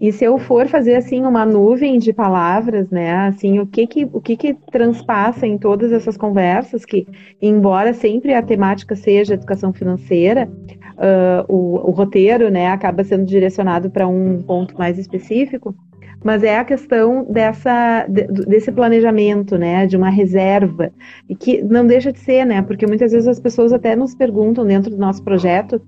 E 0.00 0.12
se 0.12 0.24
eu 0.24 0.38
for 0.38 0.68
fazer 0.68 0.94
assim 0.94 1.22
uma 1.24 1.44
nuvem 1.44 1.98
de 1.98 2.12
palavras, 2.12 2.88
né, 2.90 3.12
assim, 3.26 3.58
o 3.58 3.66
que 3.66 3.88
que 3.88 4.04
o 4.04 4.20
que 4.20 4.36
que 4.36 4.54
transpassa 4.70 5.48
em 5.48 5.58
todas 5.58 5.90
essas 5.90 6.16
conversas 6.16 6.84
que, 6.84 7.08
embora 7.42 7.92
sempre 7.92 8.32
a 8.34 8.40
temática 8.40 8.94
seja 8.94 9.34
educação 9.34 9.72
financeira, 9.72 10.48
uh, 10.96 11.44
o, 11.52 11.88
o 11.88 11.90
roteiro, 11.90 12.48
né, 12.48 12.68
acaba 12.68 13.02
sendo 13.02 13.24
direcionado 13.24 13.90
para 13.90 14.06
um 14.06 14.40
ponto 14.40 14.78
mais 14.78 14.96
específico 14.96 15.74
mas 16.22 16.42
é 16.42 16.58
a 16.58 16.64
questão 16.64 17.24
dessa, 17.24 18.06
desse 18.08 18.70
planejamento, 18.70 19.56
né, 19.56 19.86
de 19.86 19.96
uma 19.96 20.10
reserva, 20.10 20.92
e 21.28 21.34
que 21.34 21.62
não 21.62 21.86
deixa 21.86 22.12
de 22.12 22.18
ser, 22.18 22.44
né, 22.44 22.62
porque 22.62 22.86
muitas 22.86 23.12
vezes 23.12 23.26
as 23.26 23.40
pessoas 23.40 23.72
até 23.72 23.96
nos 23.96 24.14
perguntam 24.14 24.66
dentro 24.66 24.90
do 24.90 24.98
nosso 24.98 25.22
projeto 25.22 25.80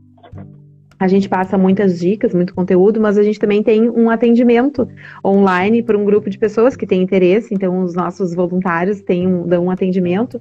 a 1.03 1.09
gente 1.09 1.29
passa 1.29 1.59
muitas 1.59 1.99
dicas, 1.99 2.33
muito 2.33 2.55
conteúdo, 2.55 3.01
mas 3.01 3.19
a 3.19 3.25
gente 3.25 3.39
também 3.39 3.61
tem 3.61 3.91
um 3.91 4.09
atendimento 4.09 4.89
online 5.25 5.83
para 5.83 5.99
um 5.99 6.05
grupo 6.05 6.31
de 6.31 6.39
pessoas 6.39 6.77
que 6.77 6.87
tem 6.87 7.03
interesse. 7.03 7.53
Então, 7.53 7.83
os 7.83 7.93
nossos 7.93 8.33
voluntários 8.37 9.01
têm 9.01 9.27
um, 9.27 9.45
dão 9.45 9.65
um 9.65 9.71
atendimento. 9.71 10.41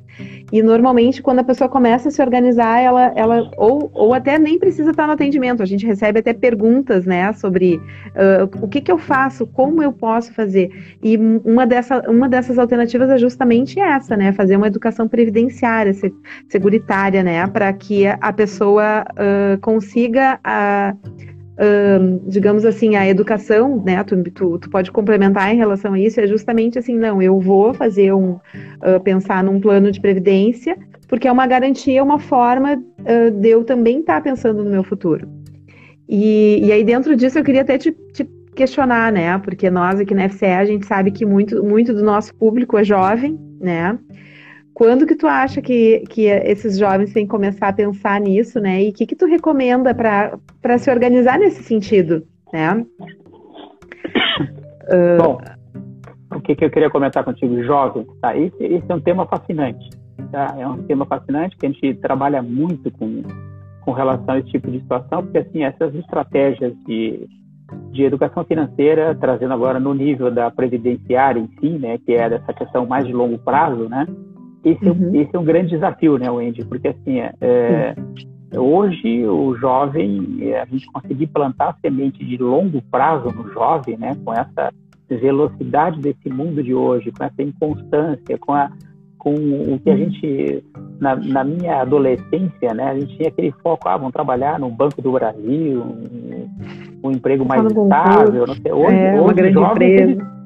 E 0.51 0.61
normalmente, 0.61 1.19
quando 1.19 1.39
a 1.39 1.43
pessoa 1.43 1.67
começa 1.67 2.09
a 2.09 2.11
se 2.11 2.21
organizar, 2.21 2.79
ela, 2.79 3.11
ela 3.15 3.49
ou, 3.57 3.89
ou 3.91 4.13
até 4.13 4.37
nem 4.37 4.59
precisa 4.59 4.91
estar 4.91 5.07
no 5.07 5.13
atendimento. 5.13 5.63
A 5.63 5.65
gente 5.65 5.83
recebe 5.83 6.19
até 6.19 6.31
perguntas, 6.31 7.07
né, 7.07 7.33
sobre 7.33 7.77
uh, 7.77 8.63
o 8.63 8.67
que, 8.67 8.81
que 8.81 8.91
eu 8.91 8.99
faço, 8.99 9.47
como 9.47 9.81
eu 9.81 9.91
posso 9.91 10.31
fazer. 10.31 10.69
E 11.01 11.17
uma, 11.43 11.65
dessa, 11.65 12.07
uma 12.07 12.29
dessas 12.29 12.59
alternativas 12.59 13.09
é 13.09 13.17
justamente 13.17 13.79
essa, 13.79 14.15
né, 14.15 14.31
fazer 14.31 14.57
uma 14.57 14.67
educação 14.67 15.07
previdenciária, 15.07 15.91
seguritária, 16.47 17.23
né, 17.23 17.47
para 17.47 17.73
que 17.73 18.05
a 18.05 18.31
pessoa 18.31 19.05
uh, 19.11 19.59
consiga 19.59 20.39
a, 20.51 20.95
digamos 22.27 22.65
assim, 22.65 22.95
a 22.95 23.07
educação, 23.07 23.81
né? 23.85 24.03
Tu, 24.03 24.23
tu, 24.31 24.57
tu, 24.57 24.69
pode 24.69 24.91
complementar 24.91 25.53
em 25.53 25.57
relação 25.57 25.93
a 25.93 25.99
isso, 25.99 26.19
é 26.19 26.27
justamente 26.27 26.79
assim, 26.79 26.97
não, 26.97 27.21
eu 27.21 27.39
vou 27.39 27.73
fazer 27.73 28.13
um 28.13 28.31
uh, 28.31 28.99
pensar 29.03 29.43
num 29.43 29.59
plano 29.59 29.91
de 29.91 30.01
previdência, 30.01 30.75
porque 31.07 31.27
é 31.27 31.31
uma 31.31 31.45
garantia, 31.45 32.03
uma 32.03 32.17
forma 32.17 32.73
uh, 32.73 33.31
de 33.31 33.49
eu 33.49 33.63
também 33.63 33.99
estar 33.99 34.15
tá 34.15 34.21
pensando 34.21 34.63
no 34.63 34.71
meu 34.71 34.83
futuro. 34.83 35.27
E, 36.09 36.59
e 36.65 36.71
aí, 36.71 36.83
dentro 36.83 37.15
disso, 37.15 37.39
eu 37.39 37.43
queria 37.43 37.61
até 37.61 37.77
te, 37.77 37.91
te, 38.11 38.27
questionar, 38.55 39.11
né? 39.11 39.37
Porque 39.37 39.69
nós 39.69 39.99
aqui 39.99 40.13
na 40.13 40.27
FCE, 40.27 40.45
a 40.45 40.65
gente 40.65 40.85
sabe 40.85 41.11
que 41.11 41.25
muito, 41.25 41.63
muito 41.63 41.93
do 41.93 42.03
nosso 42.03 42.33
público 42.35 42.77
é 42.77 42.83
jovem, 42.83 43.39
né? 43.59 43.97
Quando 44.81 45.05
que 45.05 45.13
tu 45.15 45.27
acha 45.27 45.61
que, 45.61 45.99
que 46.09 46.23
esses 46.23 46.75
jovens 46.75 47.13
têm 47.13 47.25
que 47.25 47.29
começar 47.29 47.67
a 47.67 47.73
pensar 47.73 48.19
nisso, 48.19 48.59
né? 48.59 48.81
E 48.81 48.89
o 48.89 48.93
que, 48.93 49.05
que 49.05 49.15
tu 49.15 49.27
recomenda 49.27 49.93
para 49.93 50.77
se 50.79 50.89
organizar 50.89 51.37
nesse 51.37 51.61
sentido, 51.61 52.23
né? 52.51 52.83
Bom, 55.21 55.39
o 56.35 56.41
que, 56.41 56.55
que 56.55 56.65
eu 56.65 56.71
queria 56.71 56.89
comentar 56.89 57.23
contigo, 57.23 57.61
jovem, 57.63 58.07
tá? 58.23 58.35
Esse, 58.35 58.63
esse 58.63 58.91
é 58.91 58.95
um 58.95 58.99
tema 58.99 59.27
fascinante, 59.27 59.87
tá? 60.31 60.55
É 60.57 60.67
um 60.67 60.81
tema 60.81 61.05
fascinante 61.05 61.55
que 61.57 61.67
a 61.67 61.69
gente 61.69 61.93
trabalha 62.01 62.41
muito 62.41 62.89
com, 62.89 63.21
com 63.81 63.91
relação 63.91 64.33
a 64.33 64.39
esse 64.39 64.49
tipo 64.49 64.71
de 64.71 64.79
situação, 64.79 65.21
porque, 65.21 65.37
assim, 65.37 65.63
essas 65.63 65.93
estratégias 65.93 66.73
de, 66.87 67.29
de 67.91 68.01
educação 68.01 68.43
financeira, 68.45 69.13
trazendo 69.13 69.53
agora 69.53 69.79
no 69.79 69.93
nível 69.93 70.31
da 70.31 70.49
previdenciária 70.49 71.39
em 71.39 71.47
si, 71.59 71.69
né, 71.77 71.99
que 71.99 72.13
é 72.13 72.27
dessa 72.27 72.51
questão 72.51 72.87
mais 72.87 73.05
de 73.05 73.13
longo 73.13 73.37
prazo, 73.37 73.87
né, 73.87 74.07
esse, 74.63 74.87
é 74.87 74.91
uhum. 74.91 75.15
esse 75.15 75.35
é 75.35 75.39
um 75.39 75.43
grande 75.43 75.69
desafio, 75.69 76.17
né, 76.17 76.29
Wendy? 76.29 76.63
Porque, 76.65 76.89
assim, 76.89 77.19
é, 77.19 77.33
é 77.41 77.95
hoje 78.59 79.25
o 79.25 79.55
jovem, 79.55 80.39
é, 80.41 80.61
a 80.61 80.65
gente 80.65 80.85
conseguir 80.87 81.27
plantar 81.27 81.77
semente 81.81 82.23
de 82.23 82.37
longo 82.37 82.81
prazo 82.91 83.29
no 83.31 83.51
jovem, 83.51 83.97
né, 83.97 84.15
com 84.23 84.33
essa 84.33 84.71
velocidade 85.09 85.99
desse 85.99 86.29
mundo 86.29 86.63
de 86.63 86.73
hoje, 86.73 87.11
com 87.11 87.23
essa 87.23 87.41
inconstância, 87.41 88.37
com 88.37 88.53
a 88.53 88.71
com 89.17 89.35
o 89.35 89.79
que 89.79 89.87
a 89.87 89.93
uhum. 89.93 89.99
gente 89.99 90.63
na, 90.99 91.15
na, 91.15 91.43
minha 91.43 91.81
adolescência, 91.81 92.73
né, 92.73 92.89
a 92.89 92.99
gente 92.99 93.15
tinha 93.17 93.29
aquele 93.29 93.51
foco, 93.61 93.87
ah, 93.87 93.95
vamos 93.95 94.13
trabalhar 94.13 94.59
no 94.59 94.67
Banco 94.71 94.99
do 94.99 95.11
Brasil, 95.11 95.79
um, 95.79 96.49
um 97.03 97.11
emprego 97.11 97.45
mais 97.45 97.63
estável, 97.63 98.47
não 98.47 98.55
sei. 98.55 98.71
Hoje, 98.71 98.95
é, 98.95 99.11
hoje 99.11 99.21
uma 99.21 99.33
grande 99.33 99.59
empresa. 99.59 100.40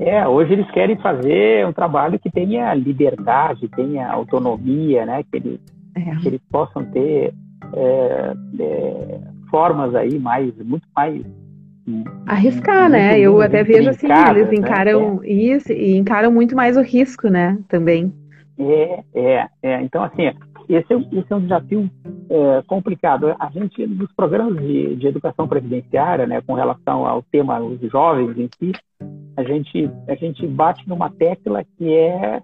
É, 0.00 0.26
hoje 0.26 0.54
eles 0.54 0.70
querem 0.70 0.96
fazer 0.96 1.66
um 1.66 1.74
trabalho 1.74 2.18
que 2.18 2.30
tenha 2.30 2.72
liberdade, 2.72 3.68
tenha 3.68 4.10
autonomia, 4.10 5.04
né? 5.04 5.22
Que 5.30 5.36
eles, 5.36 5.60
é. 5.94 6.16
que 6.16 6.28
eles 6.28 6.40
possam 6.50 6.84
ter 6.86 7.34
é, 7.74 8.32
é, 8.60 9.20
formas 9.50 9.94
aí 9.94 10.18
mais, 10.18 10.56
muito 10.64 10.86
mais 10.96 11.22
arriscar, 12.26 12.82
muito, 12.82 12.92
né? 12.92 13.20
Eu 13.20 13.42
até 13.42 13.62
vejo 13.62 13.90
assim, 13.90 14.06
eles 14.10 14.48
né? 14.48 14.54
encaram 14.54 15.16
né? 15.16 15.28
isso 15.28 15.70
e 15.70 15.94
encaram 15.96 16.32
muito 16.32 16.56
mais 16.56 16.78
o 16.78 16.82
risco, 16.82 17.28
né? 17.28 17.58
Também. 17.68 18.10
É, 18.58 19.00
é, 19.14 19.46
é. 19.62 19.82
Então, 19.82 20.02
assim, 20.02 20.32
esse 20.74 20.92
é, 20.92 20.96
esse 20.96 21.32
é 21.32 21.36
um 21.36 21.40
desafio 21.40 21.90
é, 22.28 22.62
complicado. 22.66 23.34
A 23.38 23.50
gente, 23.50 23.86
nos 23.86 24.12
programas 24.12 24.56
de, 24.56 24.96
de 24.96 25.06
educação 25.06 25.48
previdenciária, 25.48 26.26
né, 26.26 26.40
com 26.40 26.54
relação 26.54 27.06
ao 27.06 27.22
tema 27.22 27.58
dos 27.58 27.90
jovens 27.90 28.38
em 28.38 28.48
si, 28.58 28.72
a 29.36 29.42
gente, 29.42 29.90
a 30.08 30.14
gente 30.14 30.46
bate 30.46 30.88
numa 30.88 31.10
tecla 31.10 31.64
que 31.76 31.92
é 31.92 32.42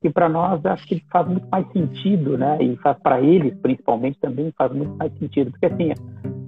que 0.00 0.10
para 0.10 0.28
nós 0.28 0.64
acho 0.66 0.86
que 0.86 1.02
faz 1.10 1.26
muito 1.26 1.48
mais 1.48 1.66
sentido, 1.72 2.36
né? 2.36 2.58
E 2.60 2.76
faz 2.76 2.98
para 2.98 3.20
eles, 3.20 3.54
principalmente, 3.60 4.20
também 4.20 4.52
faz 4.56 4.70
muito 4.72 4.94
mais 4.96 5.12
sentido, 5.18 5.50
porque 5.50 5.66
assim 5.66 5.92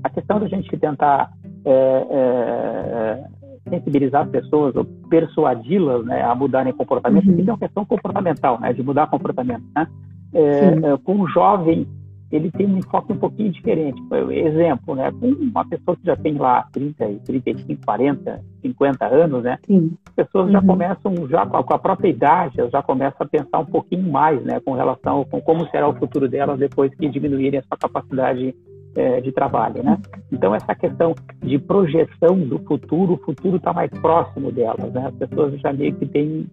a 0.05 0.11
questão 0.11 0.39
da 0.39 0.47
gente 0.47 0.77
tentar 0.77 1.33
é, 1.65 2.07
é, 2.11 3.25
sensibilizar 3.69 4.25
as 4.25 4.31
pessoas 4.31 4.77
ou 4.77 4.85
persuadi-las 4.85 6.05
né, 6.05 6.23
a 6.23 6.35
mudarem 6.35 6.73
comportamento, 6.73 7.29
uhum. 7.29 7.41
é 7.41 7.51
uma 7.51 7.59
questão 7.59 7.85
comportamental, 7.85 8.61
né? 8.61 8.73
De 8.73 8.83
mudar 8.83 9.09
comportamento, 9.09 9.65
né? 9.75 9.87
É, 10.33 10.93
é 10.93 10.99
com 11.03 11.21
o 11.21 11.29
jovem 11.29 11.87
ele 12.31 12.51
tem 12.51 12.67
um 12.67 12.79
enfoque 12.79 13.12
um 13.12 13.17
pouquinho 13.17 13.51
diferente. 13.51 14.01
Exemplo, 14.31 14.95
né? 14.95 15.11
Com 15.11 15.29
uma 15.29 15.64
pessoa 15.67 15.97
que 15.97 16.05
já 16.05 16.14
tem 16.14 16.35
lá 16.35 16.67
30, 16.73 17.07
35, 17.25 17.85
40, 17.85 18.45
50 18.61 19.07
anos, 19.07 19.43
né? 19.43 19.59
Sim. 19.67 19.97
As 20.07 20.14
pessoas 20.14 20.47
uhum. 20.47 20.53
já 20.53 20.62
começam, 20.62 21.29
já 21.29 21.47
com 21.47 21.75
a 21.75 21.79
própria 21.79 22.09
idade, 22.09 22.57
já 22.71 22.83
começam 22.83 23.27
a 23.27 23.29
pensar 23.29 23.59
um 23.61 23.67
pouquinho 23.67 24.11
mais, 24.11 24.43
né? 24.45 24.61
Com 24.61 24.73
relação 24.73 25.25
com 25.25 25.41
como 25.41 25.67
será 25.71 25.88
o 25.88 25.95
futuro 25.95 26.29
delas 26.29 26.59
depois 26.59 26.95
que 26.95 27.09
diminuírem 27.09 27.61
a 27.61 27.62
sua 27.62 27.79
capacidade 27.79 28.55
é, 28.95 29.21
de 29.23 29.33
trabalho, 29.33 29.83
né? 29.83 29.99
Então 30.31 30.55
essa 30.55 30.75
questão 30.75 31.14
de 31.43 31.59
projeção 31.59 32.38
do 32.38 32.59
futuro, 32.59 33.14
o 33.14 33.25
futuro 33.25 33.57
está 33.57 33.73
mais 33.73 33.91
próximo 34.03 34.53
delas, 34.53 34.93
né? 34.93 35.07
As 35.07 35.14
pessoas 35.14 35.59
já 35.61 35.73
meio 35.73 35.95
que 35.95 36.05
têm 36.05 36.47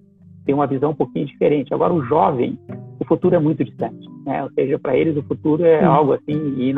tem 0.45 0.53
uma 0.53 0.67
visão 0.67 0.91
um 0.91 0.95
pouquinho 0.95 1.25
diferente. 1.25 1.73
Agora, 1.73 1.93
o 1.93 2.03
jovem, 2.05 2.57
o 2.99 3.05
futuro 3.05 3.35
é 3.35 3.39
muito 3.39 3.63
distante, 3.63 4.07
né? 4.25 4.43
Ou 4.43 4.51
seja, 4.51 4.79
para 4.79 4.95
eles 4.95 5.17
o 5.17 5.23
futuro 5.23 5.65
é 5.65 5.79
Sim. 5.79 5.85
algo 5.85 6.13
assim 6.13 6.73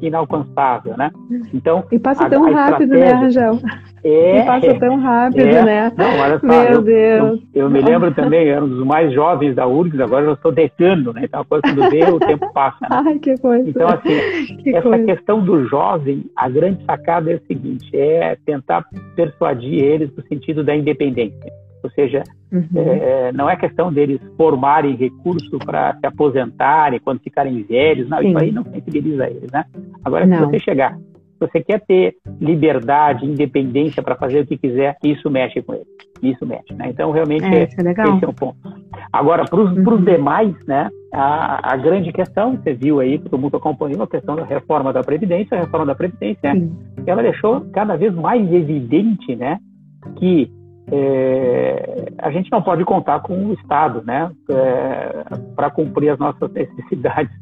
inalcançável, 0.00 0.96
né? 0.96 1.10
Então 1.52 1.84
e 1.90 1.98
passa 1.98 2.28
tão 2.28 2.44
a, 2.46 2.50
a 2.50 2.52
rápido, 2.52 2.90
né, 2.90 3.12
Rangel? 3.12 3.58
É, 4.04 4.38
e 4.38 4.46
passa 4.46 4.74
tão 4.78 4.96
rápido, 4.96 5.48
é. 5.48 5.64
né? 5.64 5.92
Não, 5.96 6.20
olha 6.20 6.38
só, 6.38 6.46
Meu 6.46 6.62
eu, 6.64 6.82
Deus. 6.82 7.40
Eu, 7.54 7.62
eu, 7.62 7.70
me 7.70 7.80
lembro 7.80 8.14
também, 8.14 8.46
eu 8.46 8.56
era 8.56 8.64
um 8.64 8.68
dos 8.68 8.86
mais 8.86 9.12
jovens 9.12 9.54
da 9.56 9.66
URGS, 9.66 10.00
agora 10.00 10.26
eu 10.26 10.36
sou 10.36 10.52
decano, 10.52 11.12
né? 11.12 11.22
Então, 11.24 11.44
quando 11.48 11.90
vê, 11.90 12.04
o 12.04 12.18
tempo 12.18 12.52
passa. 12.52 12.78
Né? 12.82 12.88
Ai, 12.90 13.18
que 13.18 13.36
coisa. 13.38 13.68
Então, 13.68 13.88
assim, 13.88 14.56
que 14.58 14.70
essa 14.70 14.88
coisa. 14.88 15.04
questão 15.04 15.40
do 15.40 15.66
jovem, 15.66 16.24
a 16.36 16.48
grande 16.48 16.84
sacada 16.84 17.32
é 17.32 17.36
o 17.36 17.46
seguinte, 17.46 17.88
é 17.94 18.36
tentar 18.46 18.84
persuadir 19.16 19.82
eles 19.82 20.14
no 20.16 20.22
sentido 20.24 20.62
da 20.62 20.76
independência. 20.76 21.52
Ou 21.82 21.90
seja, 21.90 22.22
uhum. 22.52 22.66
é, 22.74 23.32
não 23.32 23.48
é 23.48 23.56
questão 23.56 23.92
deles 23.92 24.20
formarem 24.36 24.96
recurso 24.96 25.58
para 25.58 25.96
se 25.98 26.06
aposentarem 26.06 27.00
quando 27.00 27.20
ficarem 27.20 27.62
velhos, 27.62 28.08
não, 28.08 28.18
Sim. 28.18 28.28
isso 28.28 28.38
aí 28.38 28.52
não 28.52 28.64
sensibiliza 28.64 29.28
eles, 29.28 29.50
né? 29.52 29.64
Agora, 30.04 30.26
não. 30.26 30.36
se 30.36 30.44
você 30.44 30.58
chegar, 30.58 30.96
se 30.96 31.46
você 31.46 31.62
quer 31.62 31.80
ter 31.86 32.16
liberdade, 32.40 33.24
independência 33.24 34.02
para 34.02 34.16
fazer 34.16 34.40
o 34.40 34.46
que 34.46 34.58
quiser, 34.58 34.96
isso 35.04 35.30
mexe 35.30 35.62
com 35.62 35.74
eles, 35.74 35.86
isso 36.20 36.44
mexe, 36.44 36.74
né? 36.74 36.88
Então, 36.88 37.12
realmente, 37.12 37.44
é, 37.44 37.58
é, 37.58 37.60
é 37.60 37.64
esse 37.64 38.24
é 38.24 38.28
um 38.28 38.32
ponto. 38.32 38.56
Agora, 39.12 39.44
para 39.44 39.60
os 39.60 39.76
uhum. 39.76 40.04
demais, 40.04 40.54
né, 40.66 40.90
a, 41.12 41.74
a, 41.74 41.76
grande 41.76 42.12
questão, 42.12 42.56
você 42.56 42.74
viu 42.74 42.98
aí, 42.98 43.18
todo 43.18 43.38
mundo 43.38 43.56
acompanhou 43.56 44.02
a 44.02 44.08
questão 44.08 44.34
da 44.34 44.44
reforma 44.44 44.92
da 44.92 45.02
Previdência, 45.02 45.56
a 45.56 45.60
reforma 45.60 45.86
da 45.86 45.94
Previdência, 45.94 46.52
né, 46.52 46.68
ela 47.06 47.22
deixou 47.22 47.60
cada 47.72 47.96
vez 47.96 48.12
mais 48.14 48.52
evidente, 48.52 49.36
né, 49.36 49.58
que 50.16 50.50
é, 50.90 52.12
a 52.18 52.30
gente 52.30 52.50
não 52.50 52.62
pode 52.62 52.84
contar 52.84 53.20
com 53.20 53.46
o 53.46 53.52
Estado, 53.52 54.02
né, 54.04 54.30
é, 54.50 55.24
para 55.54 55.70
cumprir 55.70 56.10
as 56.10 56.18
nossas 56.18 56.50
necessidades 56.52 57.32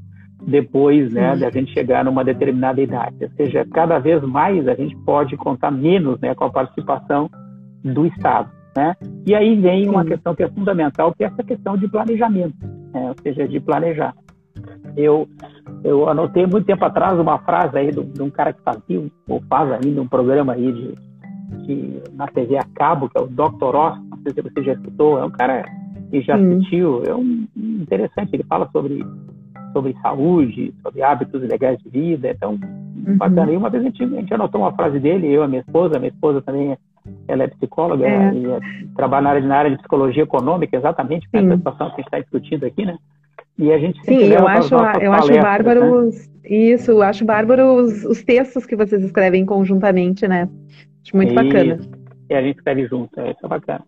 depois, 0.46 1.12
né, 1.12 1.36
de 1.36 1.44
a 1.44 1.50
gente 1.50 1.72
chegar 1.72 2.04
numa 2.04 2.24
determinada 2.24 2.80
idade. 2.80 3.16
Ou 3.22 3.30
seja, 3.30 3.66
cada 3.72 3.98
vez 3.98 4.22
mais 4.22 4.66
a 4.68 4.74
gente 4.74 4.96
pode 4.98 5.36
contar 5.36 5.70
menos, 5.70 6.20
né, 6.20 6.34
com 6.34 6.44
a 6.44 6.50
participação 6.50 7.30
do 7.82 8.06
Estado, 8.06 8.50
né. 8.76 8.94
E 9.26 9.34
aí 9.34 9.54
vem 9.60 9.88
uma 9.88 10.04
questão 10.04 10.34
que 10.34 10.42
é 10.42 10.48
fundamental, 10.48 11.14
que 11.14 11.24
é 11.24 11.28
essa 11.28 11.42
questão 11.42 11.76
de 11.76 11.88
planejamento, 11.88 12.56
né, 12.92 13.08
ou 13.08 13.14
seja, 13.22 13.46
de 13.46 13.60
planejar. 13.60 14.14
Eu 14.96 15.28
eu 15.84 16.08
anotei 16.08 16.46
muito 16.46 16.64
tempo 16.64 16.84
atrás 16.84 17.18
uma 17.18 17.38
frase 17.38 17.76
aí 17.76 17.90
de, 17.92 18.02
de 18.02 18.22
um 18.22 18.30
cara 18.30 18.52
que 18.52 18.62
fazia, 18.62 19.06
ou 19.28 19.42
faz 19.48 19.70
ainda 19.72 20.00
um 20.00 20.08
programa 20.08 20.54
aí 20.54 20.72
de, 20.72 20.94
de, 21.48 22.02
na 22.14 22.26
TV 22.28 22.56
a 22.56 22.64
cabo, 22.74 23.08
que 23.08 23.18
é 23.18 23.20
o 23.20 23.26
Dr. 23.26 23.74
Ross, 23.74 23.98
não 24.10 24.18
sei 24.22 24.32
se 24.32 24.42
você 24.42 24.62
já 24.62 24.72
escutou, 24.72 25.18
é 25.18 25.24
um 25.24 25.30
cara 25.30 25.64
que 26.10 26.20
já 26.20 26.36
hum. 26.36 26.56
assistiu, 26.56 27.02
é 27.04 27.14
um, 27.14 27.46
interessante, 27.56 28.30
ele 28.34 28.44
fala 28.44 28.68
sobre, 28.72 29.04
sobre 29.72 29.96
saúde, 30.02 30.74
sobre 30.82 31.02
hábitos 31.02 31.42
legais 31.42 31.78
de 31.78 31.88
vida, 31.88 32.30
então, 32.30 32.52
uhum. 32.52 33.16
bacana. 33.16 33.52
E 33.52 33.56
uma 33.56 33.70
vez 33.70 33.82
a 33.82 33.86
gente, 33.86 34.02
a 34.02 34.06
gente 34.06 34.34
anotou 34.34 34.60
uma 34.60 34.72
frase 34.72 34.98
dele, 34.98 35.28
eu 35.28 35.42
e 35.42 35.44
a 35.44 35.48
minha 35.48 35.60
esposa, 35.60 35.96
a 35.96 35.98
minha 35.98 36.10
esposa 36.10 36.42
também 36.42 36.76
ela 37.28 37.44
é 37.44 37.46
psicóloga 37.46 38.06
é. 38.06 38.34
e 38.34 38.46
é, 38.46 38.60
trabalha 38.96 39.22
na 39.22 39.30
área, 39.30 39.46
na 39.46 39.56
área 39.56 39.70
de 39.70 39.78
psicologia 39.78 40.22
econômica, 40.22 40.76
exatamente, 40.76 41.28
com 41.30 41.38
essa 41.38 41.56
situação 41.56 41.88
que 41.88 41.94
a 41.94 41.96
gente 41.96 42.06
está 42.06 42.18
discutindo 42.18 42.64
aqui, 42.64 42.84
né? 42.84 42.96
E 43.58 43.72
a 43.72 43.78
gente 43.78 44.04
Sim, 44.04 44.24
eu 44.24 44.46
acho, 44.46 44.74
eu 44.74 45.12
acho 45.12 45.32
bárbaro 45.40 46.02
né? 46.02 46.10
isso, 46.44 46.90
eu 46.90 47.02
acho 47.02 47.24
bárbaro 47.24 47.74
os, 47.74 48.04
os, 48.04 48.22
textos 48.22 48.66
que 48.66 48.76
vocês 48.76 49.02
escrevem 49.02 49.46
conjuntamente, 49.46 50.28
né? 50.28 50.48
Acho 51.06 51.16
muito 51.16 51.30
e, 51.30 51.34
bacana. 51.34 51.78
E 52.28 52.34
a 52.34 52.42
gente 52.42 52.56
escreve 52.56 52.86
junto, 52.88 53.20
é, 53.20 53.30
isso 53.30 53.44
é 53.44 53.48
bacana. 53.48 53.84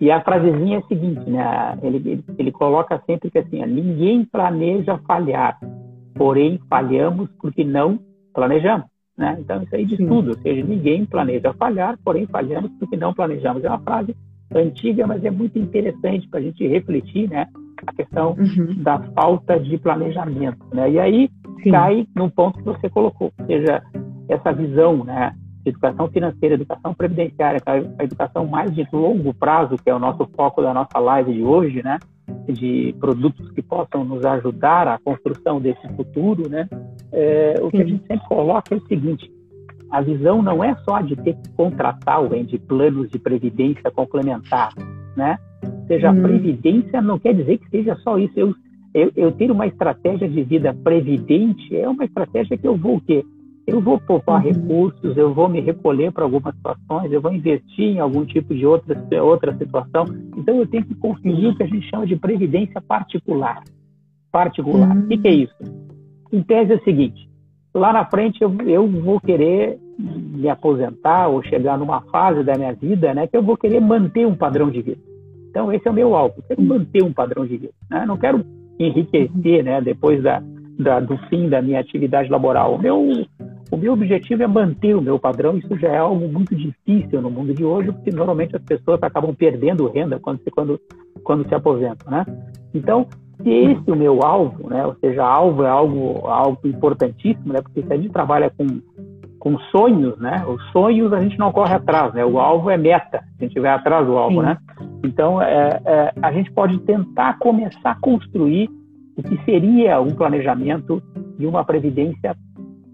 E 0.00 0.10
a 0.10 0.20
frasezinha 0.22 0.78
é 0.78 0.80
a 0.80 0.86
seguinte, 0.86 1.30
né? 1.30 1.78
Ele, 1.82 1.96
ele, 1.96 2.24
ele 2.38 2.52
coloca 2.52 3.00
sempre 3.06 3.30
que 3.30 3.38
assim, 3.38 3.64
ninguém 3.66 4.24
planeja 4.24 4.98
falhar, 5.06 5.58
porém 6.14 6.58
falhamos 6.68 7.30
porque 7.40 7.64
não 7.64 7.98
planejamos. 8.34 8.86
Né? 9.16 9.36
Então 9.40 9.62
isso 9.62 9.74
aí 9.74 9.86
diz 9.86 9.96
Sim. 9.96 10.08
tudo, 10.08 10.28
ou 10.28 10.38
seja, 10.38 10.62
ninguém 10.62 11.06
planeja 11.06 11.52
falhar, 11.54 11.98
porém 12.04 12.26
falhamos 12.26 12.70
porque 12.78 12.96
não 12.96 13.14
planejamos. 13.14 13.64
É 13.64 13.68
uma 13.68 13.80
frase 13.80 14.14
antiga, 14.54 15.06
mas 15.06 15.24
é 15.24 15.30
muito 15.30 15.58
interessante 15.58 16.28
para 16.28 16.40
a 16.40 16.42
gente 16.42 16.66
refletir, 16.66 17.28
né? 17.28 17.46
a 17.86 17.92
questão 17.92 18.36
uhum. 18.38 18.82
da 18.82 18.98
falta 19.14 19.58
de 19.60 19.76
planejamento, 19.78 20.64
né? 20.72 20.90
E 20.90 20.98
aí 20.98 21.30
Sim. 21.62 21.70
cai 21.70 22.06
no 22.14 22.30
ponto 22.30 22.58
que 22.58 22.64
você 22.64 22.88
colocou, 22.88 23.32
ou 23.38 23.46
seja, 23.46 23.82
essa 24.28 24.52
visão, 24.52 25.04
né? 25.04 25.34
Educação 25.68 26.08
financeira, 26.08 26.54
educação 26.54 26.94
previdenciária, 26.94 27.60
a 27.66 28.04
educação 28.04 28.46
mais 28.46 28.74
de 28.74 28.86
longo 28.92 29.34
prazo, 29.34 29.76
que 29.76 29.90
é 29.90 29.94
o 29.94 29.98
nosso 29.98 30.28
foco 30.36 30.62
da 30.62 30.72
nossa 30.72 30.98
live 30.98 31.34
de 31.34 31.42
hoje, 31.42 31.82
né? 31.82 31.98
De 32.48 32.94
produtos 33.00 33.50
que 33.50 33.62
possam 33.62 34.04
nos 34.04 34.24
ajudar 34.24 34.86
à 34.86 34.98
construção 34.98 35.60
desse 35.60 35.86
futuro, 35.96 36.48
né? 36.48 36.68
É, 37.12 37.54
o 37.60 37.64
Sim. 37.64 37.70
que 37.70 37.82
a 37.82 37.86
gente 37.86 38.06
sempre 38.06 38.28
coloca 38.28 38.74
é 38.74 38.78
o 38.78 38.86
seguinte: 38.86 39.30
a 39.90 40.00
visão 40.00 40.42
não 40.42 40.62
é 40.62 40.74
só 40.84 41.00
de 41.00 41.16
ter 41.16 41.34
que 41.34 41.48
contratar 41.50 42.22
o 42.22 42.44
de 42.44 42.58
planos 42.58 43.10
de 43.10 43.18
previdência 43.18 43.90
complementar, 43.90 44.72
né? 45.16 45.38
seja, 45.86 46.10
hum. 46.10 46.22
previdência 46.22 47.00
não 47.00 47.18
quer 47.18 47.34
dizer 47.34 47.58
que 47.58 47.68
seja 47.70 47.96
só 47.96 48.18
isso. 48.18 48.32
Eu, 48.36 48.54
eu, 48.94 49.12
eu 49.16 49.32
ter 49.32 49.50
uma 49.50 49.66
estratégia 49.66 50.28
de 50.28 50.42
vida 50.42 50.74
previdente 50.74 51.74
é 51.76 51.88
uma 51.88 52.04
estratégia 52.04 52.56
que 52.56 52.66
eu 52.66 52.76
vou 52.76 52.96
o 52.96 53.00
quê? 53.00 53.24
Eu 53.66 53.80
vou 53.80 53.98
poupar 53.98 54.44
uhum. 54.44 54.52
recursos, 54.52 55.16
eu 55.16 55.34
vou 55.34 55.48
me 55.48 55.60
recolher 55.60 56.12
para 56.12 56.24
algumas 56.24 56.54
situações, 56.54 57.10
eu 57.10 57.20
vou 57.20 57.32
investir 57.32 57.96
em 57.96 57.98
algum 57.98 58.24
tipo 58.24 58.54
de 58.54 58.64
outra, 58.64 58.96
outra 59.22 59.56
situação. 59.56 60.04
Então, 60.36 60.56
eu 60.58 60.66
tenho 60.66 60.84
que 60.84 60.94
conseguir 60.94 61.48
o 61.48 61.56
que 61.56 61.64
a 61.64 61.66
gente 61.66 61.88
chama 61.90 62.06
de 62.06 62.14
previdência 62.16 62.80
particular. 62.80 63.64
Particular. 64.30 64.94
Uhum. 64.94 65.02
O 65.02 65.08
que, 65.08 65.18
que, 65.18 65.28
é 65.28 65.34
isso? 65.34 65.54
Em 66.32 66.42
tese 66.42 66.72
é 66.72 66.76
o 66.76 66.84
seguinte: 66.84 67.28
lá 67.74 67.92
na 67.92 68.04
frente 68.04 68.40
eu, 68.40 68.54
eu 68.66 68.86
vou 68.86 69.20
querer 69.20 69.78
me 69.98 70.48
aposentar 70.48 71.28
ou 71.28 71.42
chegar 71.42 71.78
numa 71.78 72.02
fase 72.02 72.44
da 72.44 72.54
minha 72.54 72.74
vida 72.74 73.14
né, 73.14 73.26
que 73.26 73.36
eu 73.36 73.42
vou 73.42 73.56
querer 73.56 73.80
manter 73.80 74.26
um 74.26 74.34
padrão 74.34 74.70
de 74.70 74.82
vida. 74.82 75.00
Então, 75.50 75.72
esse 75.72 75.88
é 75.88 75.90
o 75.90 75.94
meu 75.94 76.14
alvo. 76.14 76.34
Eu 76.36 76.42
quero 76.42 76.62
manter 76.62 77.02
um 77.02 77.12
padrão 77.12 77.46
de 77.46 77.56
vida. 77.56 77.72
Né? 77.90 78.04
Não 78.06 78.18
quero 78.18 78.44
enriquecer 78.78 79.64
né, 79.64 79.80
depois 79.80 80.22
da, 80.22 80.42
da, 80.78 81.00
do 81.00 81.16
fim 81.28 81.48
da 81.48 81.62
minha 81.62 81.80
atividade 81.80 82.28
laboral. 82.28 82.74
O 82.74 82.78
meu, 82.78 83.08
o 83.70 83.76
meu 83.76 83.92
objetivo 83.92 84.42
é 84.42 84.46
manter 84.46 84.94
o 84.94 85.02
meu 85.02 85.18
padrão. 85.18 85.56
Isso 85.58 85.76
já 85.78 85.88
é 85.88 85.98
algo 85.98 86.28
muito 86.28 86.54
difícil 86.54 87.20
no 87.20 87.30
mundo 87.30 87.52
de 87.52 87.64
hoje, 87.64 87.92
porque 87.92 88.10
normalmente 88.10 88.56
as 88.56 88.62
pessoas 88.62 89.02
acabam 89.02 89.34
perdendo 89.34 89.88
renda 89.88 90.18
quando 90.18 90.40
se, 90.42 90.50
quando, 90.50 90.80
quando 91.24 91.48
se 91.48 91.54
aposentam. 91.54 92.10
Né? 92.10 92.24
Então, 92.74 93.06
se 93.42 93.50
esse 93.50 93.90
é 93.90 93.92
o 93.92 93.96
meu 93.96 94.22
alvo, 94.22 94.68
né, 94.68 94.86
ou 94.86 94.94
seja, 94.96 95.24
alvo 95.24 95.62
é 95.64 95.68
algo, 95.68 96.26
algo 96.26 96.58
importantíssimo, 96.64 97.52
né, 97.52 97.60
porque 97.60 97.82
se 97.82 97.92
a 97.92 97.96
gente 97.96 98.10
trabalha 98.10 98.50
com 98.50 98.66
com 99.46 99.60
sonhos, 99.70 100.18
né? 100.18 100.44
Os 100.44 100.60
sonhos 100.72 101.12
a 101.12 101.22
gente 101.22 101.38
não 101.38 101.52
corre 101.52 101.72
atrás, 101.72 102.12
né? 102.12 102.24
O 102.24 102.40
alvo 102.40 102.68
é 102.68 102.76
meta, 102.76 103.22
se 103.38 103.44
a 103.44 103.46
gente 103.46 103.60
vai 103.60 103.70
atrás 103.70 104.04
do 104.04 104.16
alvo, 104.16 104.40
Sim. 104.40 104.46
né? 104.46 104.58
Então, 105.04 105.40
é, 105.40 105.80
é, 105.84 106.12
a 106.20 106.32
gente 106.32 106.50
pode 106.50 106.76
tentar 106.80 107.38
começar 107.38 107.92
a 107.92 108.00
construir 108.00 108.68
o 109.16 109.22
que 109.22 109.40
seria 109.44 110.00
um 110.00 110.10
planejamento 110.10 111.00
de 111.38 111.46
uma 111.46 111.64
previdência 111.64 112.36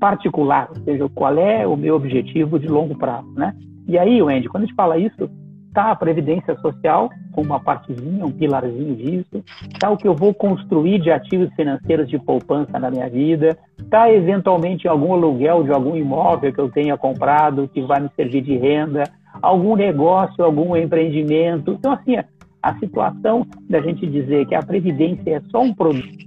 particular, 0.03 0.69
ou 0.69 0.83
seja, 0.83 1.09
qual 1.15 1.39
é 1.39 1.65
o 1.65 1.77
meu 1.77 1.95
objetivo 1.95 2.59
de 2.59 2.67
longo 2.67 2.99
prazo, 2.99 3.33
né? 3.37 3.55
E 3.87 3.97
aí, 3.97 4.21
Wendy, 4.21 4.49
quando 4.49 4.65
a 4.65 4.67
gente 4.67 4.75
fala 4.75 4.99
isso, 4.99 5.31
tá 5.73 5.93
a 5.93 5.95
previdência 5.95 6.57
social 6.57 7.09
com 7.31 7.41
uma 7.41 7.61
partezinha, 7.61 8.27
um 8.27 8.33
pilarzinho 8.33 8.97
disso, 8.97 9.45
tá 9.79 9.91
o 9.91 9.97
que 9.97 10.09
eu 10.09 10.13
vou 10.13 10.35
construir 10.35 10.99
de 10.99 11.13
ativos 11.13 11.55
financeiros 11.55 12.09
de 12.09 12.19
poupança 12.19 12.81
na 12.81 12.91
minha 12.91 13.09
vida, 13.09 13.57
tá 13.89 14.13
eventualmente 14.13 14.89
algum 14.89 15.13
aluguel 15.13 15.63
de 15.63 15.71
algum 15.71 15.95
imóvel 15.95 16.53
que 16.53 16.61
eu 16.61 16.69
tenha 16.69 16.99
comprado 16.99 17.69
que 17.69 17.81
vai 17.81 18.01
me 18.01 18.11
servir 18.17 18.43
de 18.43 18.57
renda, 18.57 19.05
algum 19.41 19.77
negócio, 19.77 20.45
algum 20.45 20.77
empreendimento. 20.77 21.77
Então 21.79 21.93
assim, 21.93 22.17
a 22.61 22.79
situação 22.81 23.47
da 23.71 23.81
gente 23.81 24.05
dizer 24.05 24.49
que 24.49 24.55
a 24.57 24.63
previdência 24.63 25.37
é 25.37 25.41
só 25.43 25.63
um 25.63 25.73
produto. 25.73 26.27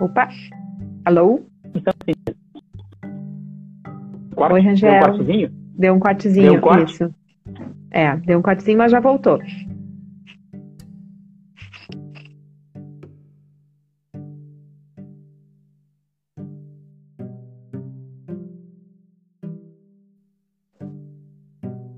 Opa. 0.00 0.26
Alô? 1.04 1.40
Então, 1.74 1.94
quarto, 4.34 4.54
Oi, 4.54 4.60
Rangel. 4.60 4.92
Um 4.92 5.60
Deu 5.78 5.94
um 5.94 6.00
cortezinho, 6.00 6.50
deu 6.50 6.58
um 6.58 6.60
corte? 6.60 6.92
isso. 6.92 7.14
É, 7.90 8.16
deu 8.16 8.38
um 8.38 8.42
cortezinho, 8.42 8.78
mas 8.78 8.92
já 8.92 9.00
voltou. 9.00 9.38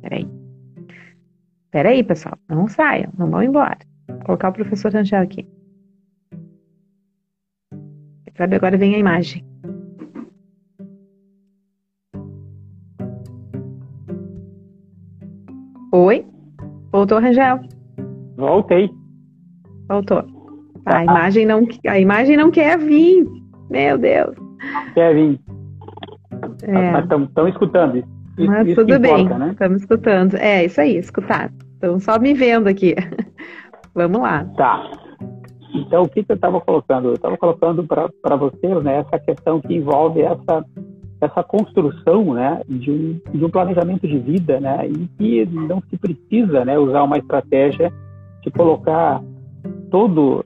Peraí. 0.01 0.29
Peraí, 1.71 2.05
pessoal. 2.05 2.39
Não 2.49 2.69
saiam, 2.69 3.13
não 3.19 3.29
vão 3.29 3.43
embora. 3.43 3.79
Vou 4.07 4.19
colocar 4.21 4.51
o 4.51 4.53
professor 4.53 4.95
Angel 4.95 5.23
aqui. 5.23 5.47
Sabe, 8.37 8.57
agora 8.57 8.77
vem 8.77 8.95
a 8.95 8.99
imagem. 8.99 9.45
Oi? 15.93 16.27
Voltou, 16.91 17.21
Rangel? 17.21 17.61
Voltei. 18.37 18.91
Voltou. 19.89 20.25
A 20.87 20.99
ah. 20.99 21.05
imagem 21.05 21.47
não, 21.47 21.67
a 21.87 21.99
imagem 21.99 22.37
não 22.37 22.51
quer 22.51 22.79
vir. 22.79 23.27
Meu 23.71 23.99
Deus. 23.99 24.35
Quer 24.95 25.15
vir. 25.15 25.39
É. 26.63 26.91
Mas 26.93 27.05
estão 27.05 27.49
escutando 27.49 27.99
isso. 27.99 28.09
Mas 28.39 28.67
isso 28.67 28.77
tudo 28.77 28.99
bem, 28.99 29.27
estamos 29.27 29.59
né? 29.59 29.77
escutando. 29.77 30.35
É, 30.37 30.65
isso 30.65 30.81
aí, 30.81 30.97
escutar. 30.97 31.53
Estão 31.75 32.01
só 32.01 32.19
me 32.19 32.33
vendo 32.33 32.69
aqui. 32.69 32.95
Vamos 33.95 34.23
lá. 34.23 34.45
Tá. 34.57 34.91
Então, 35.75 36.03
o 36.03 36.09
que, 36.09 36.23
que 36.23 36.33
eu 36.33 36.37
estava 36.37 36.61
colocando? 36.61 37.09
Eu 37.09 37.15
estava 37.15 37.37
colocando 37.37 37.85
para 37.85 38.37
vocês 38.37 38.83
né, 38.83 38.99
essa 38.99 39.19
questão 39.19 39.61
que 39.61 39.75
envolve 39.75 40.21
essa 40.21 40.65
essa 41.25 41.43
construção 41.45 42.35
né, 42.35 42.61
de, 42.69 42.91
um, 42.91 43.21
de 43.33 43.45
um 43.45 43.49
planejamento 43.49 44.09
de 44.09 44.19
vida 44.19 44.59
né, 44.59 44.89
e 44.89 45.07
que 45.17 45.47
não 45.47 45.81
se 45.89 45.97
precisa 45.97 46.65
né, 46.65 46.77
usar 46.77 47.05
uma 47.05 47.17
estratégia 47.17 47.93
de 48.43 48.51
colocar 48.51 49.23
todo, 49.89 50.45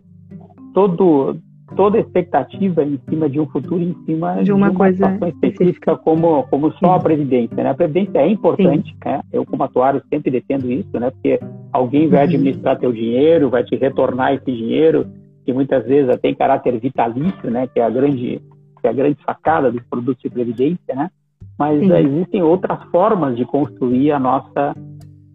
todo, 0.74 1.38
toda 1.74 1.98
expectativa 1.98 2.84
em 2.84 3.00
cima 3.08 3.28
de 3.28 3.40
um 3.40 3.46
futuro, 3.46 3.82
em 3.82 3.94
cima 4.04 4.42
de 4.42 4.52
uma, 4.52 4.68
de 4.68 4.70
uma 4.70 4.74
coisa 4.74 4.96
situação 4.96 5.28
específica 5.28 5.96
como, 5.96 6.44
como 6.44 6.72
só 6.74 6.94
a 6.94 7.00
Previdência. 7.00 7.56
Né? 7.56 7.70
A 7.70 7.74
Previdência 7.74 8.18
é 8.18 8.28
importante, 8.28 8.94
né? 9.04 9.20
eu 9.32 9.44
como 9.44 9.64
atuário 9.64 10.02
sempre 10.08 10.30
defendo 10.30 10.70
isso, 10.70 10.98
né? 10.98 11.10
porque 11.10 11.40
alguém 11.72 12.08
vai 12.08 12.20
uhum. 12.20 12.26
administrar 12.26 12.78
teu 12.78 12.92
dinheiro, 12.92 13.50
vai 13.50 13.64
te 13.64 13.74
retornar 13.74 14.34
esse 14.34 14.52
dinheiro, 14.52 15.06
que 15.44 15.52
muitas 15.52 15.84
vezes 15.84 16.16
tem 16.20 16.34
caráter 16.34 16.78
vitalício, 16.78 17.50
né? 17.50 17.66
que 17.66 17.80
é 17.80 17.84
a 17.84 17.90
grande 17.90 18.40
é 18.86 18.90
a 18.90 18.92
grande 18.92 19.18
sacada 19.24 19.70
dos 19.70 19.82
produtos 19.84 20.22
de 20.22 20.30
previdência, 20.30 20.94
né? 20.94 21.10
Mas 21.58 21.80
uh, 21.80 21.94
existem 21.94 22.42
outras 22.42 22.82
formas 22.90 23.36
de 23.36 23.44
construir 23.44 24.12
a 24.12 24.18
nossa 24.18 24.74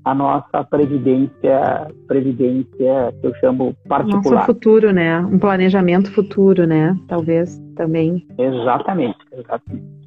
a 0.04 0.16
nossa 0.16 0.64
previdência, 0.64 1.88
previdência 2.08 3.14
que 3.20 3.28
eu 3.28 3.36
chamo 3.36 3.76
particular. 3.88 4.24
Nosso 4.24 4.46
futuro, 4.46 4.92
né? 4.92 5.20
Um 5.20 5.38
planejamento 5.38 6.12
futuro, 6.12 6.66
né? 6.66 6.98
Talvez 7.08 7.62
também. 7.76 8.26
Exatamente, 8.38 9.18
exatamente. 9.32 10.02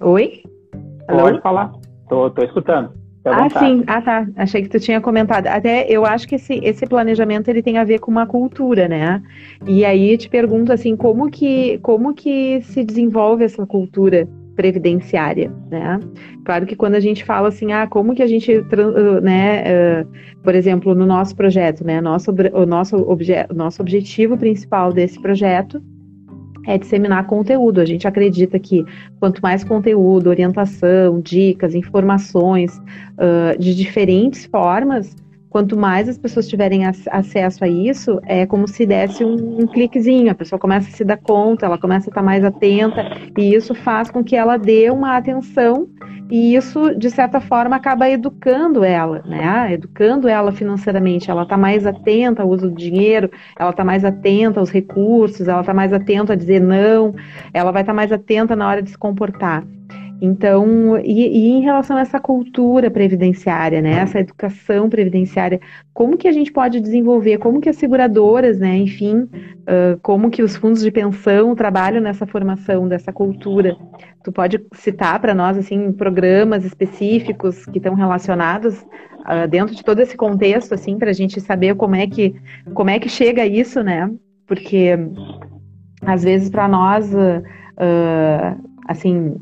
Oi? 0.00 0.42
Alô? 1.08 1.22
Pode 1.22 1.40
falar. 1.40 1.72
Tô, 2.08 2.30
tô 2.30 2.42
escutando. 2.42 2.92
Ah, 3.32 3.48
sim. 3.50 3.84
Ah, 3.86 4.00
tá. 4.00 4.26
Achei 4.36 4.62
que 4.62 4.68
tu 4.68 4.80
tinha 4.80 5.00
comentado. 5.00 5.46
Até 5.46 5.86
eu 5.88 6.04
acho 6.04 6.26
que 6.26 6.34
esse, 6.34 6.60
esse 6.62 6.86
planejamento 6.86 7.48
ele 7.48 7.62
tem 7.62 7.78
a 7.78 7.84
ver 7.84 7.98
com 7.98 8.10
uma 8.10 8.26
cultura, 8.26 8.88
né? 8.88 9.22
E 9.66 9.84
aí 9.84 10.16
te 10.16 10.28
pergunto 10.28 10.72
assim, 10.72 10.96
como 10.96 11.30
que, 11.30 11.78
como 11.78 12.14
que 12.14 12.60
se 12.62 12.84
desenvolve 12.84 13.44
essa 13.44 13.66
cultura 13.66 14.28
previdenciária, 14.56 15.52
né? 15.70 16.00
Claro 16.44 16.66
que 16.66 16.74
quando 16.74 16.96
a 16.96 17.00
gente 17.00 17.24
fala 17.24 17.48
assim, 17.48 17.72
ah, 17.72 17.86
como 17.86 18.12
que 18.14 18.22
a 18.22 18.26
gente, 18.26 18.52
né, 19.22 19.62
uh, 20.02 20.08
por 20.42 20.52
exemplo, 20.52 20.96
no 20.96 21.06
nosso 21.06 21.36
projeto, 21.36 21.84
né, 21.84 22.00
nosso, 22.00 22.34
o 22.52 22.66
nosso, 22.66 22.96
obje, 22.96 23.34
nosso 23.54 23.80
objetivo 23.80 24.36
principal 24.36 24.92
desse 24.92 25.20
projeto 25.22 25.80
é 26.66 26.78
disseminar 26.78 27.26
conteúdo. 27.26 27.80
A 27.80 27.84
gente 27.84 28.06
acredita 28.06 28.58
que 28.58 28.84
quanto 29.18 29.40
mais 29.40 29.64
conteúdo, 29.64 30.28
orientação, 30.28 31.20
dicas, 31.20 31.74
informações 31.74 32.78
uh, 32.78 33.58
de 33.58 33.74
diferentes 33.74 34.46
formas, 34.46 35.16
quanto 35.50 35.76
mais 35.76 36.08
as 36.08 36.18
pessoas 36.18 36.48
tiverem 36.48 36.82
acesso 36.86 37.64
a 37.64 37.68
isso, 37.68 38.20
é 38.26 38.46
como 38.46 38.68
se 38.68 38.86
desse 38.86 39.24
um, 39.24 39.60
um, 39.60 39.66
cliquezinho, 39.66 40.30
a 40.30 40.34
pessoa 40.34 40.58
começa 40.58 40.88
a 40.88 40.92
se 40.92 41.04
dar 41.04 41.16
conta, 41.16 41.66
ela 41.66 41.78
começa 41.78 42.08
a 42.08 42.10
estar 42.10 42.22
mais 42.22 42.44
atenta, 42.44 43.04
e 43.36 43.54
isso 43.54 43.74
faz 43.74 44.10
com 44.10 44.22
que 44.22 44.36
ela 44.36 44.56
dê 44.56 44.90
uma 44.90 45.16
atenção, 45.16 45.88
e 46.30 46.54
isso, 46.54 46.94
de 46.94 47.10
certa 47.10 47.40
forma, 47.40 47.76
acaba 47.76 48.08
educando 48.08 48.84
ela, 48.84 49.22
né? 49.24 49.72
Educando 49.72 50.28
ela 50.28 50.52
financeiramente, 50.52 51.30
ela 51.30 51.44
está 51.44 51.56
mais 51.56 51.86
atenta 51.86 52.42
ao 52.42 52.50
uso 52.50 52.68
do 52.68 52.76
dinheiro, 52.76 53.30
ela 53.58 53.70
está 53.70 53.82
mais 53.82 54.04
atenta 54.04 54.60
aos 54.60 54.70
recursos, 54.70 55.48
ela 55.48 55.60
está 55.60 55.72
mais 55.72 55.90
atenta 55.90 56.34
a 56.34 56.36
dizer 56.36 56.60
não, 56.60 57.14
ela 57.54 57.72
vai 57.72 57.80
estar 57.80 57.92
tá 57.92 57.96
mais 57.96 58.12
atenta 58.12 58.54
na 58.54 58.68
hora 58.68 58.82
de 58.82 58.90
se 58.90 58.98
comportar. 58.98 59.64
Então, 60.20 60.98
e, 60.98 61.28
e, 61.28 61.48
em 61.50 61.60
relação 61.60 61.96
a 61.96 62.00
essa 62.00 62.18
cultura 62.18 62.90
previdenciária, 62.90 63.80
né, 63.80 63.92
essa 63.92 64.18
educação 64.18 64.88
previdenciária, 64.88 65.60
como 65.94 66.16
que 66.16 66.26
a 66.26 66.32
gente 66.32 66.52
pode 66.52 66.80
desenvolver, 66.80 67.38
como 67.38 67.60
que 67.60 67.68
as 67.68 67.76
seguradoras, 67.76 68.58
né, 68.58 68.76
enfim, 68.76 69.20
uh, 69.22 69.98
como 70.02 70.28
que 70.28 70.42
os 70.42 70.56
fundos 70.56 70.82
de 70.82 70.90
pensão 70.90 71.54
trabalham 71.54 72.00
nessa 72.00 72.26
formação 72.26 72.88
dessa 72.88 73.12
cultura? 73.12 73.76
Tu 74.24 74.32
pode 74.32 74.60
citar 74.74 75.20
para 75.20 75.34
nós, 75.34 75.56
assim, 75.56 75.92
programas 75.92 76.64
específicos 76.64 77.64
que 77.66 77.78
estão 77.78 77.94
relacionados 77.94 78.80
uh, 78.80 79.46
dentro 79.48 79.74
de 79.74 79.84
todo 79.84 80.00
esse 80.00 80.16
contexto, 80.16 80.74
assim, 80.74 80.98
para 80.98 81.10
a 81.10 81.14
gente 81.14 81.40
saber 81.40 81.76
como 81.76 81.94
é 81.94 82.08
que 82.08 82.34
como 82.74 82.90
é 82.90 82.98
que 82.98 83.08
chega 83.08 83.46
isso, 83.46 83.84
né? 83.84 84.10
Porque 84.46 84.98
às 86.02 86.24
vezes 86.24 86.50
para 86.50 86.66
nós, 86.66 87.14
uh, 87.14 88.68
assim, 88.88 89.36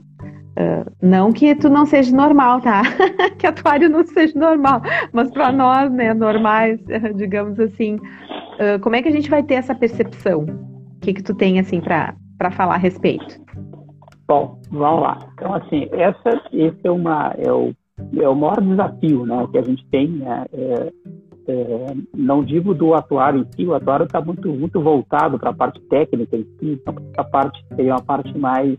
Uh, 0.59 0.90
não 1.03 1.33
que 1.33 1.55
tu 1.55 1.69
não 1.69 1.85
seja 1.85 2.16
normal, 2.16 2.62
tá? 2.62 2.83
que 3.38 3.47
atuário 3.47 3.90
não 3.90 4.03
seja 4.07 4.38
normal, 4.38 4.81
mas 5.12 5.31
para 5.31 5.53
nós, 5.53 5.92
né, 5.92 6.14
normais, 6.14 6.81
digamos 7.14 7.61
assim, 7.61 7.97
uh, 7.97 8.81
como 8.81 8.97
é 8.97 9.03
que 9.03 9.09
a 9.09 9.12
gente 9.12 9.29
vai 9.29 9.42
ter 9.42 9.55
essa 9.55 9.75
percepção? 9.75 10.45
O 10.97 11.01
que 11.01 11.12
que 11.12 11.23
tu 11.23 11.35
tem 11.35 11.61
assim 11.61 11.81
para 11.81 12.51
falar 12.53 12.77
a 12.77 12.79
respeito? 12.79 13.38
Bom, 14.27 14.59
vamos 14.71 15.03
lá. 15.03 15.19
Então, 15.35 15.53
assim, 15.53 15.88
essa, 15.92 16.42
esse 16.51 16.81
é 16.83 16.90
uma 16.90 17.35
é 17.37 17.53
o, 17.53 17.75
é 18.19 18.29
o 18.29 18.35
maior 18.35 18.61
desafio, 18.62 19.27
né, 19.27 19.47
que 19.53 19.59
a 19.59 19.62
gente 19.62 19.87
tem, 19.90 20.09
né? 20.09 20.47
É, 20.55 20.92
é, 21.49 21.95
não 22.14 22.42
digo 22.42 22.75
do 22.75 22.95
atuário 22.95 23.40
em 23.40 23.47
si, 23.53 23.66
o 23.66 23.75
atuário 23.75 24.07
está 24.07 24.21
muito 24.21 24.49
muito 24.49 24.81
voltado 24.81 25.38
para 25.38 25.51
a 25.51 25.55
parte 25.55 25.81
técnica 25.83 26.37
em 26.37 26.42
si, 26.42 26.81
então 26.83 26.95
a 27.16 27.23
parte 27.23 27.64
seria 27.77 27.92
uma 27.92 28.03
parte 28.03 28.37
mais 28.37 28.77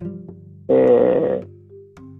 é, 0.68 1.46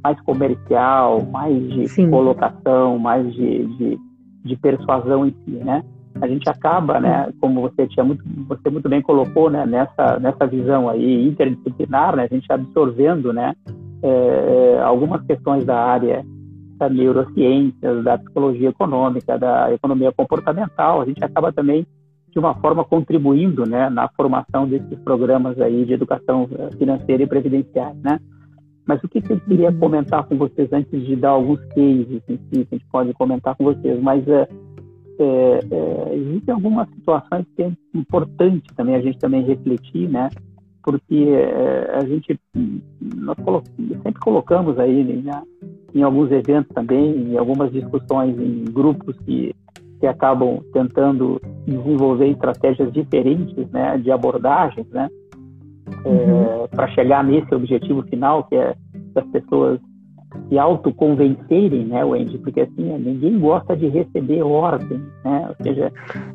mais 0.08 0.22
comercial, 0.22 1.26
mais 1.26 1.70
de 1.70 1.88
Sim. 1.90 2.10
colocação, 2.10 2.98
mais 2.98 3.34
de, 3.34 3.66
de, 3.66 4.00
de, 4.46 4.56
persuasão 4.56 5.26
em 5.26 5.36
si, 5.44 5.52
né? 5.52 5.84
A 6.22 6.28
gente 6.28 6.50
acaba, 6.50 7.00
né, 7.00 7.32
como 7.40 7.62
você 7.62 7.86
tinha 7.88 8.04
muito, 8.04 8.24
você 8.48 8.70
muito 8.70 8.90
bem 8.90 9.02
colocou, 9.02 9.50
né, 9.50 9.66
nessa 9.66 10.18
nessa 10.20 10.48
visão 10.48 10.90
aí 10.90 11.28
interdisciplinar, 11.28 12.16
né, 12.16 12.24
a 12.24 12.34
gente 12.34 12.52
absorvendo, 12.52 13.32
né, 13.34 13.54
é, 14.02 14.80
algumas 14.84 15.22
questões 15.26 15.64
da 15.66 15.78
área 15.78 16.26
da 16.80 16.90
neurociências, 16.90 18.04
da 18.04 18.18
psicologia 18.18 18.70
econômica, 18.70 19.38
da 19.38 19.74
economia 19.74 20.12
comportamental, 20.12 21.02
a 21.02 21.06
gente 21.06 21.24
acaba 21.24 21.52
também 21.52 21.86
de 22.32 22.40
uma 22.40 22.56
forma 22.56 22.84
contribuindo, 22.84 23.66
né, 23.66 23.90
na 23.90 24.08
formação 24.10 24.68
desses 24.68 24.98
programas 25.00 25.60
aí 25.60 25.86
de 25.86 25.94
educação 25.94 26.48
financeira 26.78 27.24
e 27.24 27.28
previdenciária, 27.28 27.98
né? 28.04 28.20
Mas 28.88 29.04
o 29.04 29.08
que, 29.10 29.22
eu 29.30 29.40
queria 29.42 29.72
comentar 29.74 30.26
com 30.26 30.38
vocês 30.38 30.72
antes 30.72 31.06
de 31.06 31.16
dar 31.18 31.32
alguns 31.32 31.60
cases 31.66 32.22
em 32.30 32.38
si, 32.38 32.40
que 32.50 32.68
a 32.72 32.76
gente 32.76 32.86
pode 32.90 33.14
comentar 33.14 33.54
com 33.56 33.66
vocês, 33.66 34.02
mas 34.02 34.26
é, 34.28 34.48
é, 35.20 35.60
é, 35.72 36.16
existem 36.16 36.54
algumas 36.54 36.88
situações 36.90 37.46
que 37.56 37.64
é 37.64 37.72
importante 37.94 38.74
também 38.76 38.96
a 38.96 39.02
gente 39.02 39.20
também 39.20 39.44
refletir, 39.44 40.10
né? 40.10 40.30
Porque 40.82 41.26
é, 41.28 41.98
a 41.98 42.06
gente 42.06 42.40
nós 43.02 43.38
colo 43.44 43.62
sempre 43.76 44.22
colocamos 44.22 44.80
aí 44.80 45.04
né, 45.04 45.44
em 45.94 46.02
alguns 46.02 46.32
eventos 46.32 46.74
também, 46.74 47.34
em 47.34 47.38
algumas 47.38 47.70
discussões 47.74 48.40
em 48.40 48.64
grupos 48.64 49.18
que 49.26 49.54
que 50.00 50.06
acabam 50.06 50.62
tentando 50.72 51.42
desenvolver 51.66 52.28
estratégias 52.28 52.94
diferentes, 52.94 53.68
né, 53.72 53.98
de 53.98 54.12
abordagens, 54.12 54.88
né? 54.92 55.10
Uhum. 56.06 56.64
é, 56.64 56.68
para 56.68 56.88
chegar 56.90 57.24
nesse 57.24 57.54
objetivo 57.54 58.04
final, 58.04 58.44
que 58.46 58.56
é 58.56 58.76
das 59.14 59.26
pessoas 59.28 59.80
se 60.50 60.58
autoconvencerem, 60.58 61.86
né, 61.86 62.04
Wendy? 62.04 62.38
Porque 62.38 62.62
assim, 62.62 62.98
ninguém 63.00 63.40
gosta 63.40 63.76
de 63.76 63.88
receber 63.88 64.44
ordem, 64.44 65.02
né? 65.24 65.48
Ou 65.50 65.66
seja, 65.66 65.92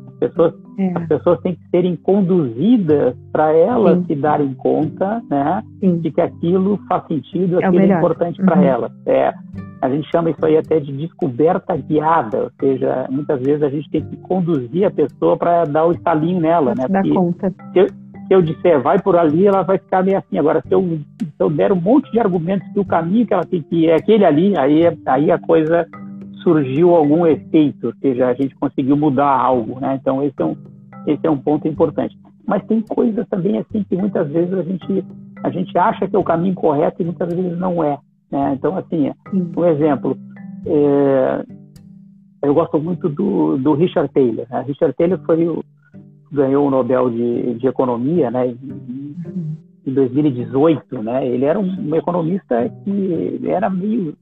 as 0.07 0.13
pessoas, 0.19 0.53
é. 0.77 0.91
as 0.95 1.07
pessoas 1.07 1.39
têm 1.41 1.55
que 1.55 1.69
serem 1.69 1.95
conduzidas 1.95 3.15
para 3.31 3.51
elas 3.53 3.99
Sim. 3.99 4.05
se 4.05 4.15
darem 4.15 4.53
conta, 4.55 5.21
né, 5.29 5.63
Sim. 5.79 5.99
de 5.99 6.11
que 6.11 6.21
aquilo 6.21 6.79
faz 6.87 7.05
sentido, 7.07 7.61
é 7.61 7.65
aquilo 7.65 7.83
é, 7.83 7.97
importante 7.97 8.39
uhum. 8.39 8.45
para 8.45 8.63
elas. 8.63 8.91
É, 9.05 9.33
a 9.81 9.89
gente 9.89 10.09
chama 10.11 10.29
isso 10.29 10.45
aí 10.45 10.57
até 10.57 10.79
de 10.79 10.93
descoberta 10.93 11.75
guiada, 11.75 12.43
ou 12.43 12.51
seja, 12.59 13.05
muitas 13.09 13.41
vezes 13.41 13.61
a 13.63 13.69
gente 13.69 13.89
tem 13.89 14.01
que 14.01 14.15
conduzir 14.17 14.85
a 14.85 14.91
pessoa 14.91 15.35
para 15.35 15.65
dar 15.65 15.85
o 15.85 15.91
estalinho 15.91 16.39
nela, 16.39 16.73
né? 16.73 16.87
Dar 16.87 17.03
conta. 17.09 17.53
Se 17.73 17.79
eu, 17.79 17.87
se 18.27 18.33
eu 18.33 18.41
disser 18.41 18.81
vai 18.81 18.99
por 19.01 19.15
ali, 19.15 19.47
ela 19.47 19.63
vai 19.63 19.77
ficar 19.77 20.03
meio 20.03 20.17
assim. 20.17 20.37
Agora, 20.37 20.61
se 20.61 20.73
eu, 20.73 20.99
se 21.19 21.33
eu 21.39 21.49
der 21.49 21.71
um 21.71 21.79
monte 21.79 22.11
de 22.11 22.19
argumentos 22.19 22.67
que 22.71 22.79
o 22.79 22.85
caminho 22.85 23.25
que 23.25 23.33
ela 23.33 23.45
tem 23.45 23.61
que 23.61 23.75
ir 23.83 23.89
é 23.89 23.95
aquele 23.95 24.25
ali, 24.25 24.57
aí, 24.57 24.83
aí 25.05 25.31
a 25.31 25.39
coisa 25.39 25.87
surgiu 26.43 26.93
algum 26.93 27.25
efeito, 27.25 27.87
ou 27.87 27.93
seja, 28.01 28.27
a 28.27 28.33
gente 28.33 28.55
conseguiu 28.55 28.97
mudar 28.97 29.29
algo, 29.29 29.79
né? 29.79 29.97
Então, 29.99 30.21
esse 30.21 30.35
é 30.39 30.45
um, 30.45 30.57
esse 31.07 31.25
é 31.25 31.29
um 31.29 31.37
ponto 31.37 31.67
importante. 31.67 32.17
Mas 32.45 32.65
tem 32.65 32.81
coisas 32.81 33.27
também 33.29 33.57
assim 33.57 33.85
que 33.89 33.95
muitas 33.95 34.29
vezes 34.29 34.53
a 34.53 34.63
gente, 34.63 35.05
a 35.43 35.49
gente 35.49 35.77
acha 35.77 36.07
que 36.07 36.15
é 36.15 36.19
o 36.19 36.23
caminho 36.23 36.53
correto 36.53 37.01
e 37.01 37.05
muitas 37.05 37.33
vezes 37.33 37.57
não 37.57 37.83
é. 37.83 37.97
Né? 38.29 38.53
Então, 38.53 38.77
assim, 38.77 39.11
um 39.31 39.65
exemplo, 39.65 40.17
é, 40.65 41.45
eu 42.43 42.53
gosto 42.53 42.77
muito 42.79 43.07
do, 43.07 43.57
do 43.57 43.73
Richard 43.73 44.11
Taylor. 44.13 44.45
Né? 44.49 44.65
Richard 44.67 44.93
Taylor 44.95 45.19
foi 45.25 45.47
o, 45.47 45.63
ganhou 46.33 46.67
o 46.67 46.71
Nobel 46.71 47.09
de, 47.09 47.53
de 47.55 47.67
Economia, 47.67 48.31
né, 48.31 48.47
em, 48.47 49.15
em 49.85 49.93
2018, 49.93 51.01
né, 51.03 51.27
ele 51.27 51.45
era 51.45 51.59
um, 51.59 51.65
um 51.65 51.95
economista 51.95 52.69
que 52.83 53.41
era 53.45 53.69
meio 53.69 54.15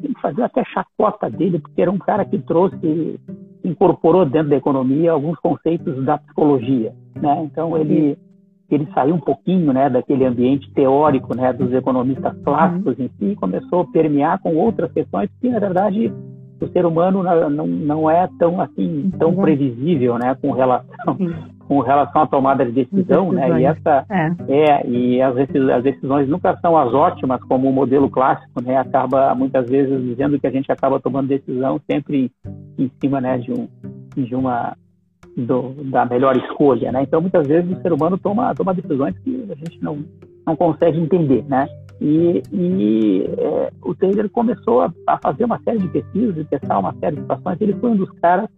tem 0.00 0.12
que 0.12 0.20
fazer 0.20 0.42
até 0.42 0.62
chacota 0.64 1.30
dele, 1.30 1.58
porque 1.58 1.80
era 1.80 1.90
um 1.90 1.98
cara 1.98 2.24
que 2.24 2.38
trouxe, 2.38 3.18
incorporou 3.64 4.26
dentro 4.26 4.50
da 4.50 4.56
economia 4.56 5.12
alguns 5.12 5.38
conceitos 5.38 6.04
da 6.04 6.18
psicologia, 6.18 6.92
né? 7.14 7.42
Então 7.44 7.76
ele 7.76 8.18
ele 8.68 8.88
saiu 8.92 9.14
um 9.14 9.20
pouquinho, 9.20 9.72
né, 9.72 9.88
daquele 9.88 10.24
ambiente 10.24 10.68
teórico, 10.72 11.36
né, 11.36 11.52
dos 11.52 11.72
economistas 11.72 12.36
clássicos 12.42 12.98
em 12.98 13.08
si, 13.10 13.26
e 13.26 13.36
começou 13.36 13.82
a 13.82 13.86
permear 13.86 14.40
com 14.40 14.56
outras 14.56 14.90
questões 14.90 15.30
que 15.40 15.48
na 15.48 15.60
verdade 15.60 16.12
o 16.60 16.68
ser 16.68 16.86
humano 16.86 17.22
não, 17.50 17.66
não 17.66 18.10
é 18.10 18.28
tão 18.38 18.60
assim 18.60 19.10
tão 19.18 19.30
uhum. 19.30 19.42
previsível, 19.42 20.18
né, 20.18 20.36
com 20.40 20.52
relação 20.52 21.16
com 21.68 21.80
relação 21.80 22.22
à 22.22 22.26
tomada 22.26 22.64
de 22.64 22.72
decisão, 22.72 23.32
né? 23.32 23.60
E 23.60 23.64
essa 23.64 24.06
é, 24.08 24.30
é 24.48 24.86
e 24.86 25.20
as, 25.20 25.36
as, 25.36 25.82
decisões 25.82 26.28
nunca 26.28 26.56
são 26.58 26.76
as 26.76 26.94
ótimas 26.94 27.42
como 27.42 27.68
o 27.68 27.72
modelo 27.72 28.08
clássico, 28.08 28.62
né? 28.62 28.76
Acaba 28.76 29.34
muitas 29.34 29.68
vezes 29.68 30.00
dizendo 30.02 30.38
que 30.38 30.46
a 30.46 30.50
gente 30.50 30.70
acaba 30.70 31.00
tomando 31.00 31.28
decisão 31.28 31.80
sempre 31.90 32.30
em 32.78 32.90
cima, 33.00 33.20
né, 33.20 33.38
de 33.38 33.52
um 33.52 33.68
de 34.16 34.34
uma 34.34 34.76
do, 35.36 35.74
da 35.90 36.06
melhor 36.06 36.36
escolha, 36.36 36.92
né? 36.92 37.02
Então 37.02 37.20
muitas 37.20 37.46
vezes 37.46 37.76
o 37.76 37.82
ser 37.82 37.92
humano 37.92 38.16
toma 38.16 38.54
toma 38.54 38.72
decisões 38.72 39.18
que 39.18 39.46
a 39.50 39.54
gente 39.56 39.82
não 39.82 40.04
não 40.46 40.54
consegue 40.54 41.00
entender, 41.00 41.44
né? 41.48 41.66
E, 42.00 42.42
e 42.52 43.24
é, 43.38 43.72
o 43.82 43.94
Taylor 43.94 44.28
começou 44.30 44.82
a, 44.82 44.92
a, 45.06 45.18
fazer 45.18 45.44
uma 45.44 45.58
série 45.60 45.78
de 45.78 45.88
pesquisas 45.88 46.36
e 46.36 46.44
testar 46.44 46.78
uma 46.78 46.94
série 46.94 47.16
de 47.16 47.22
situações. 47.22 47.60
Ele 47.60 47.74
foi 47.74 47.90
um 47.90 47.96
dos 47.96 48.10
caras 48.20 48.48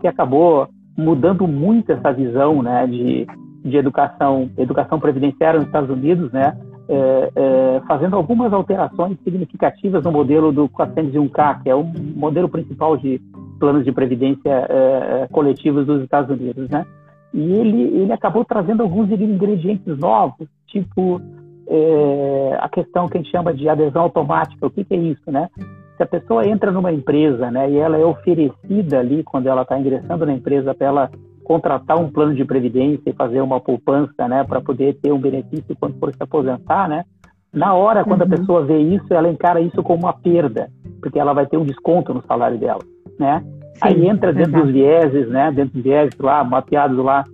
que 0.00 0.06
acabou 0.06 0.68
mudando 0.96 1.46
muito 1.46 1.90
essa 1.92 2.12
visão 2.12 2.62
né, 2.62 2.86
de, 2.86 3.26
de 3.64 3.76
educação, 3.76 4.50
educação 4.56 5.00
previdenciária 5.00 5.58
nos 5.58 5.68
Estados 5.68 5.90
Unidos, 5.90 6.30
né? 6.32 6.56
é, 6.88 7.32
é, 7.34 7.80
fazendo 7.86 8.16
algumas 8.16 8.52
alterações 8.52 9.18
significativas 9.24 10.04
no 10.04 10.12
modelo 10.12 10.52
do 10.52 10.68
401k, 10.68 11.62
que 11.62 11.70
é 11.70 11.74
o 11.74 11.84
modelo 11.84 12.48
principal 12.48 12.96
de 12.96 13.20
planos 13.58 13.84
de 13.84 13.92
previdência 13.92 14.66
é, 14.68 15.28
coletivos 15.32 15.86
dos 15.86 16.02
Estados 16.02 16.30
Unidos, 16.30 16.68
né? 16.68 16.86
E 17.34 17.52
ele, 17.52 17.82
ele 17.82 18.12
acabou 18.12 18.44
trazendo 18.44 18.82
alguns 18.82 19.10
ingredientes 19.10 19.98
novos, 19.98 20.48
tipo 20.66 21.20
é, 21.68 22.58
a 22.60 22.68
questão 22.68 23.08
que 23.08 23.18
a 23.18 23.20
gente 23.20 23.30
chama 23.30 23.52
de 23.52 23.68
adesão 23.68 24.02
automática. 24.02 24.66
O 24.66 24.70
que, 24.70 24.84
que, 24.84 24.94
é 24.94 24.98
isso, 24.98 25.30
né? 25.30 25.48
Se 25.96 26.02
a 26.02 26.06
pessoa 26.06 26.46
entra 26.46 26.70
numa 26.70 26.92
empresa, 26.92 27.50
né, 27.50 27.70
e 27.70 27.78
ela 27.78 27.96
é 27.96 28.04
oferecida 28.04 28.98
ali 28.98 29.24
quando 29.24 29.46
ela 29.46 29.62
está 29.62 29.78
ingressando 29.78 30.26
na 30.26 30.34
empresa 30.34 30.74
para 30.74 30.86
ela 30.86 31.10
contratar 31.42 31.96
um 31.98 32.10
plano 32.10 32.34
de 32.34 32.44
previdência 32.44 33.08
e 33.08 33.14
fazer 33.14 33.40
uma 33.40 33.60
poupança, 33.60 34.28
né, 34.28 34.44
para 34.44 34.60
poder 34.60 34.94
ter 35.00 35.12
um 35.12 35.18
benefício 35.18 35.76
quando 35.80 35.98
for 35.98 36.12
se 36.12 36.22
aposentar, 36.22 36.88
né? 36.88 37.04
Na 37.52 37.72
hora, 37.72 38.04
quando 38.04 38.22
uhum. 38.22 38.26
a 38.26 38.36
pessoa 38.36 38.64
vê 38.64 38.78
isso, 38.78 39.14
ela 39.14 39.30
encara 39.30 39.60
isso 39.60 39.82
como 39.82 40.02
uma 40.02 40.12
perda, 40.12 40.68
porque 41.00 41.18
ela 41.18 41.32
vai 41.32 41.46
ter 41.46 41.56
um 41.56 41.64
desconto 41.64 42.12
no 42.12 42.22
salário 42.26 42.58
dela, 42.58 42.80
né? 43.18 43.42
Sim, 43.74 43.80
Aí 43.80 44.06
entra 44.06 44.32
dentro 44.32 44.50
exato. 44.50 44.64
dos 44.64 44.72
vieses, 44.72 45.28
né? 45.28 45.50
Dentro 45.52 45.74
dos 45.74 45.82
vieses 45.82 46.18
lá, 46.18 46.44
mapeados 46.44 46.98
lá, 46.98 47.24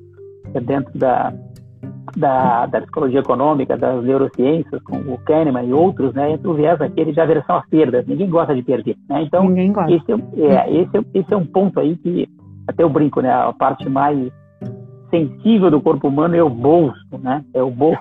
dentro 0.61 0.97
da, 0.97 1.33
da, 2.16 2.66
da 2.66 2.80
psicologia 2.80 3.20
econômica, 3.20 3.76
das 3.76 4.02
neurociências, 4.04 4.82
com 4.82 4.96
o 4.96 5.18
Kahneman 5.18 5.64
e 5.64 5.72
outros, 5.72 6.12
né, 6.14 6.32
entre 6.32 6.48
o 6.48 6.54
viés 6.54 6.80
aquele 6.80 7.12
de 7.12 7.20
aversão 7.20 7.56
às 7.56 7.68
perdas. 7.68 8.06
Ninguém 8.06 8.28
gosta 8.28 8.54
de 8.54 8.62
perder. 8.62 8.96
Né? 9.08 9.22
Então, 9.22 9.52
esse 9.88 10.12
é, 10.12 10.46
é, 10.46 10.82
esse, 10.82 10.96
é, 10.96 11.04
esse 11.14 11.34
é 11.34 11.36
um 11.36 11.46
ponto 11.46 11.80
aí 11.80 11.96
que, 11.96 12.28
até 12.66 12.82
eu 12.82 12.90
brinco, 12.90 13.20
né, 13.20 13.32
a 13.32 13.52
parte 13.52 13.88
mais 13.88 14.30
sensível 15.12 15.70
do 15.70 15.80
corpo 15.80 16.08
humano 16.08 16.34
é 16.34 16.42
o 16.42 16.48
bolso, 16.48 17.18
né? 17.22 17.44
É 17.52 17.62
o 17.62 17.70
bolso. 17.70 18.00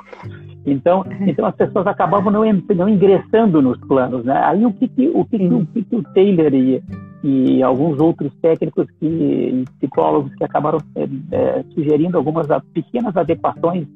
Então, 0.65 1.03
então 1.27 1.45
as 1.45 1.55
pessoas 1.55 1.85
acabavam 1.85 2.31
não, 2.31 2.41
não 2.75 2.87
ingressando 2.87 3.61
nos 3.61 3.77
planos, 3.81 4.23
né? 4.23 4.41
Aí 4.45 4.65
o 4.65 4.71
que, 4.71 4.87
que 4.87 5.09
o 5.09 5.25
que, 5.25 5.37
que, 5.37 5.53
o, 5.53 5.65
que, 5.65 5.83
que 5.83 5.95
o 5.95 6.03
Taylor 6.13 6.53
e, 6.53 6.81
e 7.23 7.61
alguns 7.61 7.99
outros 7.99 8.33
técnicos 8.41 8.87
que 8.99 9.65
psicólogos 9.79 10.33
que 10.35 10.43
acabaram 10.43 10.77
é, 10.95 11.07
é, 11.31 11.63
sugerindo 11.73 12.17
algumas 12.17 12.47
pequenas 12.73 13.15
adequações 13.17 13.87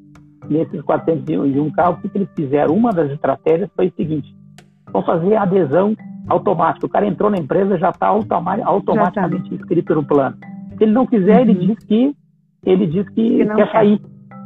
nesses 0.50 0.82
401 0.82 1.72
carros, 1.72 2.00
o 2.04 2.10
que 2.10 2.18
eles 2.18 2.30
fizeram? 2.36 2.76
Uma 2.76 2.91
das 2.91 3.12
estratégias 3.12 3.70
foi 3.76 3.88
o 3.88 3.93
seguinte: 3.93 4.36
vão 4.91 5.04
fazer 5.04 5.36
adesão 5.36 5.96
automática. 6.28 6.86
O 6.86 6.89
cara 6.89 7.08
entrou 7.08 7.30
na 7.30 7.38
empresa 7.38 7.78
já 7.78 7.89
está 7.89 8.08
automaticamente 8.08 9.43
já 9.43 9.50
tá. 9.50 9.56
inscrito 9.56 9.96
no 9.96 10.06
plano. 10.06 10.38
Se 10.78 10.84
ele 10.84 10.91
não 10.91 11.06
quiser, 11.06 11.36
uhum. 11.36 11.41
ele 11.41 11.54
diz 11.54 11.80
que 11.86 12.16
ele 12.66 12.88
diz 12.88 13.08
que, 13.10 13.46
que 13.46 13.46
quer, 13.46 13.72
sair. 13.72 14.02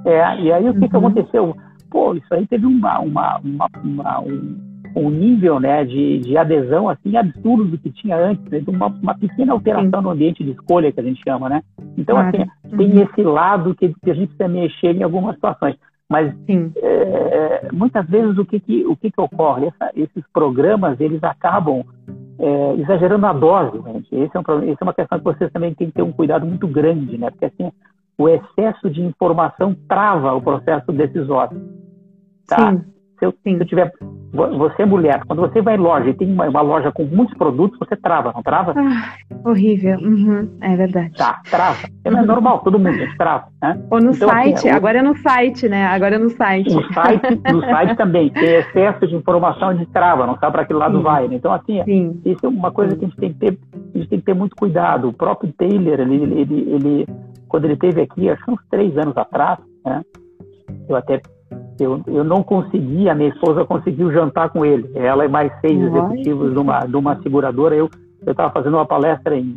É, 0.05 0.41
e 0.41 0.51
aí 0.51 0.69
o 0.69 0.73
que, 0.73 0.79
uhum. 0.79 0.89
que 0.89 0.97
aconteceu? 0.97 1.55
Pô, 1.89 2.13
isso 2.13 2.33
aí 2.33 2.45
teve 2.45 2.65
uma, 2.65 2.99
uma, 2.99 3.39
uma, 3.39 3.67
uma 3.83 4.21
um, 4.21 4.57
um 4.95 5.09
nível 5.09 5.59
né, 5.59 5.83
de, 5.85 6.19
de 6.19 6.37
adesão 6.37 6.89
assim 6.89 7.15
absurdo 7.15 7.65
do 7.65 7.77
que 7.77 7.91
tinha 7.91 8.17
antes, 8.17 8.43
né? 8.45 8.61
uma, 8.67 8.87
uma 8.87 9.17
pequena 9.17 9.53
alteração 9.53 9.99
Sim. 9.99 10.03
no 10.03 10.09
ambiente 10.09 10.43
de 10.43 10.51
escolha 10.51 10.91
que 10.91 10.99
a 10.99 11.03
gente 11.03 11.21
chama, 11.23 11.49
né? 11.49 11.61
Então 11.97 12.17
assim 12.17 12.43
uhum. 12.65 12.77
tem 12.77 13.01
esse 13.01 13.23
lado 13.23 13.73
que, 13.73 13.93
que, 14.03 14.11
a 14.11 14.13
gente 14.13 14.35
precisa 14.35 14.47
mexer 14.47 14.95
em 14.95 15.03
algumas 15.03 15.35
situações, 15.35 15.75
mas 16.09 16.33
é, 16.49 17.69
muitas 17.71 18.05
vezes 18.07 18.37
o 18.37 18.45
que 18.45 18.59
que, 18.59 18.85
o 18.85 18.95
que, 18.95 19.11
que 19.11 19.21
ocorre? 19.21 19.67
Essa, 19.67 19.91
esses 19.95 20.23
programas 20.33 20.99
eles 20.99 21.23
acabam 21.23 21.83
é, 22.39 22.73
exagerando 22.77 23.25
a 23.27 23.33
dose, 23.33 23.79
gente. 23.83 24.15
Esse 24.15 24.35
é, 24.35 24.39
um, 24.39 24.63
esse 24.63 24.77
é 24.81 24.83
uma 24.83 24.93
questão 24.93 25.19
que 25.19 25.23
vocês 25.23 25.51
também 25.51 25.73
têm 25.75 25.87
que 25.87 25.93
ter 25.93 26.01
um 26.01 26.11
cuidado 26.11 26.45
muito 26.45 26.67
grande, 26.67 27.17
né? 27.17 27.29
Porque 27.29 27.45
assim 27.45 27.71
o 28.17 28.27
excesso 28.27 28.89
de 28.89 29.01
informação 29.01 29.75
trava 29.87 30.33
o 30.33 30.41
processo 30.41 30.91
decisório. 30.91 31.61
Tá? 32.47 32.71
Sim. 32.71 32.83
Se 33.19 33.25
eu, 33.25 33.33
se 33.43 33.51
eu 33.51 33.65
tiver. 33.65 33.91
Você 34.31 34.83
é 34.83 34.85
mulher, 34.85 35.21
quando 35.25 35.41
você 35.41 35.61
vai 35.61 35.75
em 35.75 35.79
loja 35.79 36.09
e 36.09 36.13
tem 36.13 36.31
uma, 36.31 36.47
uma 36.47 36.61
loja 36.61 36.91
com 36.91 37.03
muitos 37.03 37.35
produtos, 37.35 37.77
você 37.79 37.95
trava, 37.95 38.31
não 38.33 38.43
trava? 38.43 38.73
Ah, 38.77 39.15
horrível. 39.43 39.97
Uhum, 39.99 40.47
é 40.61 40.75
verdade. 40.75 41.13
Tá, 41.17 41.41
trava. 41.49 41.79
É 42.05 42.11
uhum. 42.11 42.25
normal, 42.25 42.59
todo 42.59 42.77
mundo, 42.77 42.93
gente 42.93 43.17
trava. 43.17 43.47
Né? 43.61 43.81
Ou 43.89 43.99
no 43.99 44.11
então, 44.11 44.29
assim, 44.29 44.37
site, 44.37 44.55
assim, 44.55 44.69
agora 44.69 44.99
é 44.99 45.01
no 45.01 45.17
site, 45.17 45.67
né? 45.67 45.87
Agora 45.87 46.15
é 46.15 46.19
no 46.19 46.29
site. 46.29 46.73
No 46.73 46.93
site, 46.93 47.41
no 47.51 47.61
site 47.61 47.95
também. 47.97 48.29
Tem 48.29 48.55
excesso 48.55 49.07
de 49.07 49.15
informação, 49.15 49.69
a 49.69 49.73
gente 49.73 49.91
trava, 49.91 50.27
não 50.27 50.37
sabe 50.37 50.53
para 50.53 50.65
que 50.65 50.73
lado 50.73 50.97
Sim. 50.97 51.03
vai. 51.03 51.27
Né? 51.27 51.35
Então, 51.35 51.51
assim, 51.51 51.83
Sim. 51.83 52.21
isso 52.23 52.45
é 52.45 52.49
uma 52.49 52.71
coisa 52.71 52.95
que 52.95 53.05
a 53.05 53.07
gente 53.07 53.17
tem 53.17 53.33
que 53.33 53.39
ter, 53.39 53.57
a 53.73 53.97
gente 53.97 54.09
tem 54.09 54.19
que 54.19 54.25
ter 54.25 54.35
muito 54.35 54.55
cuidado. 54.55 55.09
O 55.09 55.13
próprio 55.13 55.51
Taylor, 55.53 55.99
ele, 55.99 56.15
ele, 56.15 56.71
ele 56.71 57.07
quando 57.49 57.65
ele 57.65 57.73
esteve 57.73 58.01
aqui, 58.01 58.29
acho 58.29 58.45
que 58.45 58.51
uns 58.51 58.61
três 58.69 58.95
anos 58.97 59.17
atrás, 59.17 59.57
né? 59.83 60.01
Eu 60.87 60.95
até 60.95 61.19
eu, 61.79 62.01
eu 62.07 62.23
não 62.23 62.43
consegui, 62.43 63.09
a 63.09 63.15
minha 63.15 63.29
esposa 63.29 63.65
conseguiu 63.65 64.11
jantar 64.11 64.49
com 64.49 64.65
ele. 64.65 64.89
Ela 64.95 65.25
e 65.25 65.29
mais 65.29 65.51
seis 65.61 65.81
executivos 65.81 66.53
de 66.53 66.59
uma, 66.59 66.79
de 66.79 66.95
uma 66.95 67.21
seguradora. 67.21 67.75
Eu 67.75 67.89
estava 68.25 68.51
fazendo 68.51 68.75
uma 68.75 68.85
palestra 68.85 69.37
em, 69.37 69.55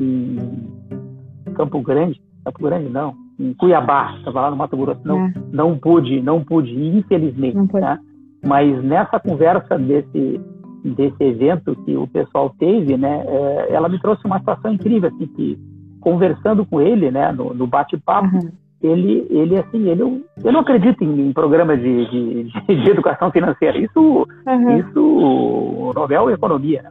em, 0.00 0.38
Campo 1.54 1.80
Grande, 1.80 2.20
Campo 2.44 2.62
Grande 2.62 2.88
não, 2.88 3.14
em 3.38 3.52
Cuiabá, 3.54 4.14
estava 4.18 4.42
lá 4.42 4.50
no 4.50 4.56
Mato 4.56 4.76
Grosso. 4.76 5.00
Não, 5.04 5.26
é. 5.26 5.34
não 5.52 5.78
pude, 5.78 6.20
não 6.20 6.42
pude, 6.42 6.74
infelizmente. 6.74 7.56
Não 7.56 7.68
né? 7.80 7.98
Mas 8.44 8.82
nessa 8.82 9.18
conversa 9.18 9.78
desse 9.78 10.40
desse 10.84 11.24
evento 11.24 11.74
que 11.76 11.96
o 11.96 12.06
pessoal 12.06 12.54
teve, 12.58 12.94
né, 12.98 13.24
é, 13.26 13.72
ela 13.72 13.88
me 13.88 13.98
trouxe 13.98 14.26
uma 14.26 14.38
situação 14.38 14.70
incrível, 14.70 15.08
assim, 15.08 15.26
que 15.28 15.58
conversando 15.98 16.66
com 16.66 16.78
ele, 16.78 17.10
né, 17.10 17.32
no, 17.32 17.54
no 17.54 17.66
bate-papo, 17.66 18.36
uhum 18.36 18.50
ele, 18.84 19.26
ele 19.30 19.58
assim, 19.58 19.88
ele, 19.88 20.02
eu 20.02 20.52
não 20.52 20.60
acredito 20.60 21.02
em, 21.02 21.28
em 21.28 21.32
programa 21.32 21.74
de, 21.74 22.10
de, 22.10 22.44
de, 22.66 22.90
educação 22.90 23.30
financeira. 23.30 23.78
Isso, 23.78 24.26
uhum. 24.46 24.78
isso 24.78 25.92
Nobel 25.94 26.30
Economia. 26.30 26.82
Né? 26.82 26.90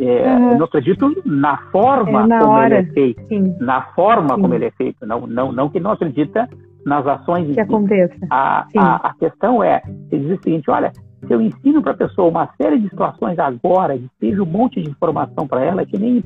É, 0.00 0.34
uhum. 0.34 0.50
Eu 0.50 0.58
não 0.58 0.64
acredito 0.64 1.22
na 1.24 1.56
forma 1.70 2.24
é 2.24 2.26
na 2.26 2.38
como 2.40 2.52
hora. 2.52 2.78
ele 2.78 2.88
é 2.88 2.92
feito. 2.92 3.22
Sim. 3.28 3.54
Na 3.60 3.82
forma 3.94 4.34
Sim. 4.34 4.42
como 4.42 4.54
ele 4.54 4.64
é 4.64 4.70
feito. 4.72 5.06
Não, 5.06 5.28
não, 5.28 5.52
não 5.52 5.68
que 5.68 5.78
não 5.78 5.92
acredita 5.92 6.48
nas 6.84 7.06
ações. 7.06 7.54
Que 7.54 7.60
aconteça. 7.60 8.14
A, 8.30 8.66
a, 8.76 9.08
a, 9.08 9.14
questão 9.14 9.62
é, 9.62 9.80
ele 10.10 10.26
diz 10.26 10.40
o 10.40 10.42
seguinte, 10.42 10.68
olha, 10.70 10.92
se 11.24 11.32
eu 11.32 11.40
ensino 11.40 11.82
para 11.82 11.92
a 11.92 11.96
pessoa 11.96 12.28
uma 12.28 12.48
série 12.60 12.80
de 12.80 12.88
situações 12.88 13.38
agora, 13.38 13.94
e 13.94 14.08
seja 14.18 14.42
um 14.42 14.46
monte 14.46 14.82
de 14.82 14.90
informação 14.90 15.46
para 15.46 15.64
ela, 15.64 15.86
que 15.86 15.98
nem 15.98 16.22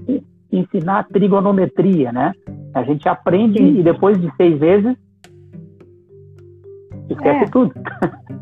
ensinar 0.52 1.06
trigonometria, 1.08 2.12
né? 2.12 2.32
A 2.74 2.82
gente 2.82 3.08
aprende 3.08 3.58
Sim. 3.58 3.80
e 3.80 3.82
depois 3.82 4.20
de 4.20 4.30
seis 4.36 4.58
vezes 4.58 4.96
esquece 7.08 7.44
é. 7.44 7.48
tudo. 7.48 7.72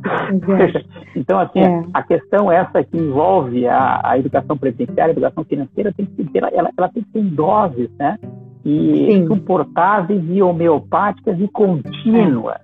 então, 1.16 1.38
assim, 1.38 1.60
é. 1.60 1.84
a 1.92 2.02
questão 2.02 2.50
essa 2.50 2.82
que 2.82 2.96
envolve 2.96 3.66
a, 3.66 4.00
a, 4.04 4.18
educação 4.18 4.56
previdenciária, 4.56 5.12
a 5.12 5.16
educação 5.16 5.44
financeira, 5.44 5.92
tem 5.92 6.06
que 6.06 6.24
ter, 6.24 6.42
ela, 6.42 6.70
ela 6.76 6.88
tem 6.88 7.02
que 7.02 7.10
ser 7.10 7.18
em 7.18 7.28
doses, 7.28 7.90
né? 7.98 8.18
E 8.64 9.06
Sim. 9.10 9.26
suportáveis 9.26 10.22
e 10.28 10.42
homeopáticas 10.42 11.40
e 11.40 11.48
contínuas. 11.48 12.60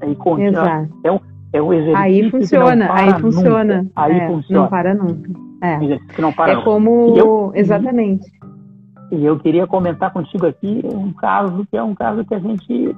É. 0.00 0.08
E 0.08 0.14
contínuas. 0.16 0.88
É 1.04 1.12
um, 1.12 1.20
é 1.52 1.62
um 1.62 1.72
exercício 1.72 1.96
aí 1.96 2.30
funciona, 2.30 2.92
aí 2.92 3.06
nunca. 3.06 3.20
funciona. 3.20 3.86
Aí 3.94 4.18
é, 4.18 4.26
funciona. 4.26 4.62
Não 4.62 4.68
para 4.68 4.94
nunca. 4.94 5.30
É, 5.62 6.50
é 6.50 6.56
como. 6.62 7.14
Eu, 7.16 7.52
exatamente. 7.54 8.30
E 9.10 9.24
eu 9.24 9.38
queria 9.38 9.66
comentar 9.66 10.12
contigo 10.12 10.46
aqui 10.46 10.82
um 10.84 11.12
caso 11.12 11.66
que 11.70 11.76
é 11.76 11.82
um 11.82 11.94
caso 11.94 12.24
que 12.24 12.34
a 12.34 12.40
gente, 12.40 12.96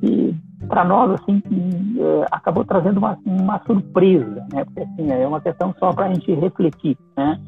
que 0.00 0.36
para 0.68 0.84
nós, 0.84 1.10
assim, 1.12 1.42
é, 1.98 2.26
acabou 2.30 2.64
trazendo 2.64 2.98
uma, 2.98 3.18
uma 3.26 3.60
surpresa, 3.66 4.46
né? 4.52 4.64
Porque, 4.64 4.80
assim, 4.80 5.10
é 5.10 5.26
uma 5.26 5.40
questão 5.40 5.74
só 5.78 5.92
para 5.92 6.06
a 6.06 6.14
gente 6.14 6.32
refletir, 6.34 6.96
né? 7.16 7.40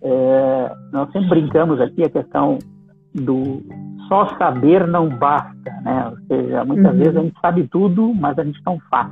É, 0.00 0.74
nós 0.92 1.10
sempre 1.12 1.28
brincamos 1.28 1.80
aqui 1.80 2.02
a 2.02 2.10
questão 2.10 2.58
do 3.14 3.62
só 4.08 4.26
saber 4.36 4.86
não 4.86 5.08
basta, 5.08 5.70
né? 5.82 6.08
Ou 6.10 6.18
seja, 6.26 6.64
muitas 6.64 6.92
uhum. 6.92 6.98
vezes 6.98 7.16
a 7.16 7.22
gente 7.22 7.40
sabe 7.40 7.68
tudo, 7.68 8.14
mas 8.14 8.38
a 8.38 8.44
gente 8.44 8.60
não 8.64 8.78
faz, 8.90 9.10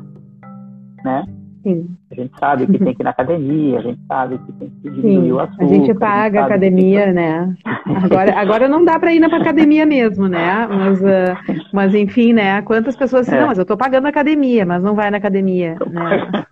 né? 1.04 1.24
Sim. 1.62 1.94
A 2.10 2.14
gente 2.14 2.32
sabe 2.38 2.66
que 2.66 2.78
tem 2.78 2.94
que 2.94 3.02
ir 3.02 3.04
na 3.04 3.10
academia, 3.10 3.78
a 3.78 3.82
gente 3.82 4.00
sabe 4.06 4.38
que 4.38 4.52
tem 4.52 4.70
que 4.70 4.90
diminuir 4.90 5.24
Sim. 5.24 5.32
o 5.32 5.40
açúcar. 5.40 5.64
A 5.64 5.68
gente 5.68 5.94
paga 5.94 6.40
a 6.40 6.46
academia, 6.46 7.06
que... 7.06 7.12
né? 7.12 7.54
Agora, 8.02 8.40
agora 8.40 8.68
não 8.68 8.84
dá 8.84 8.98
para 8.98 9.12
ir 9.12 9.20
na 9.20 9.26
academia 9.26 9.84
mesmo, 9.84 10.26
né? 10.28 10.66
Mas, 10.66 11.02
uh, 11.02 11.66
mas 11.72 11.94
enfim, 11.94 12.32
né? 12.32 12.62
Quantas 12.62 12.96
pessoas 12.96 13.26
dizem, 13.26 13.38
é. 13.38 13.40
não, 13.42 13.48
mas 13.48 13.58
eu 13.58 13.62
estou 13.62 13.76
pagando 13.76 14.06
a 14.06 14.10
academia, 14.10 14.64
mas 14.64 14.82
não 14.82 14.94
vai 14.94 15.10
na 15.10 15.18
academia. 15.18 15.76
Né? 15.90 16.46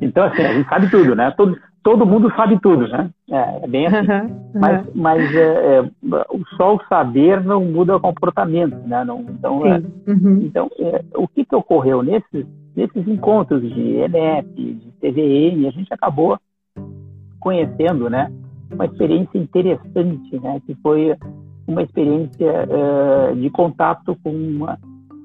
Então, 0.00 0.24
assim, 0.24 0.42
a 0.42 0.54
gente 0.54 0.68
sabe 0.68 0.90
tudo, 0.90 1.14
né? 1.14 1.32
Todo, 1.36 1.56
todo 1.88 2.04
mundo 2.04 2.30
sabe 2.36 2.60
tudo, 2.60 2.86
né? 2.86 3.08
É, 3.30 3.64
é 3.64 3.66
bem 3.66 3.86
assim. 3.86 4.10
Uhum, 4.10 4.20
uhum. 4.20 4.60
Mas, 4.60 4.86
mas 4.94 5.34
é, 5.34 5.78
é, 5.78 5.90
só 6.58 6.76
o 6.76 6.84
saber 6.86 7.42
não 7.42 7.64
muda 7.64 7.96
o 7.96 8.00
comportamento, 8.00 8.76
né? 8.86 9.04
Não, 9.04 9.20
então, 9.20 9.66
é, 9.66 9.82
uhum. 10.06 10.40
então 10.42 10.70
é, 10.78 11.02
o 11.14 11.26
que, 11.26 11.46
que 11.46 11.56
ocorreu 11.56 12.02
nesses 12.02 12.46
nesses 12.76 13.08
encontros 13.08 13.60
de 13.60 13.96
ENEP, 13.96 14.54
de 14.54 14.92
TVN, 15.00 15.66
a 15.66 15.70
gente 15.70 15.92
acabou 15.92 16.38
conhecendo, 17.40 18.08
né, 18.08 18.30
uma 18.72 18.84
experiência 18.84 19.36
interessante, 19.36 20.38
né, 20.40 20.60
que 20.64 20.76
foi 20.76 21.16
uma 21.66 21.82
experiência 21.82 22.68
uh, 22.68 23.34
de 23.34 23.50
contato 23.50 24.16
com, 24.22 24.30
uma, 24.30 24.78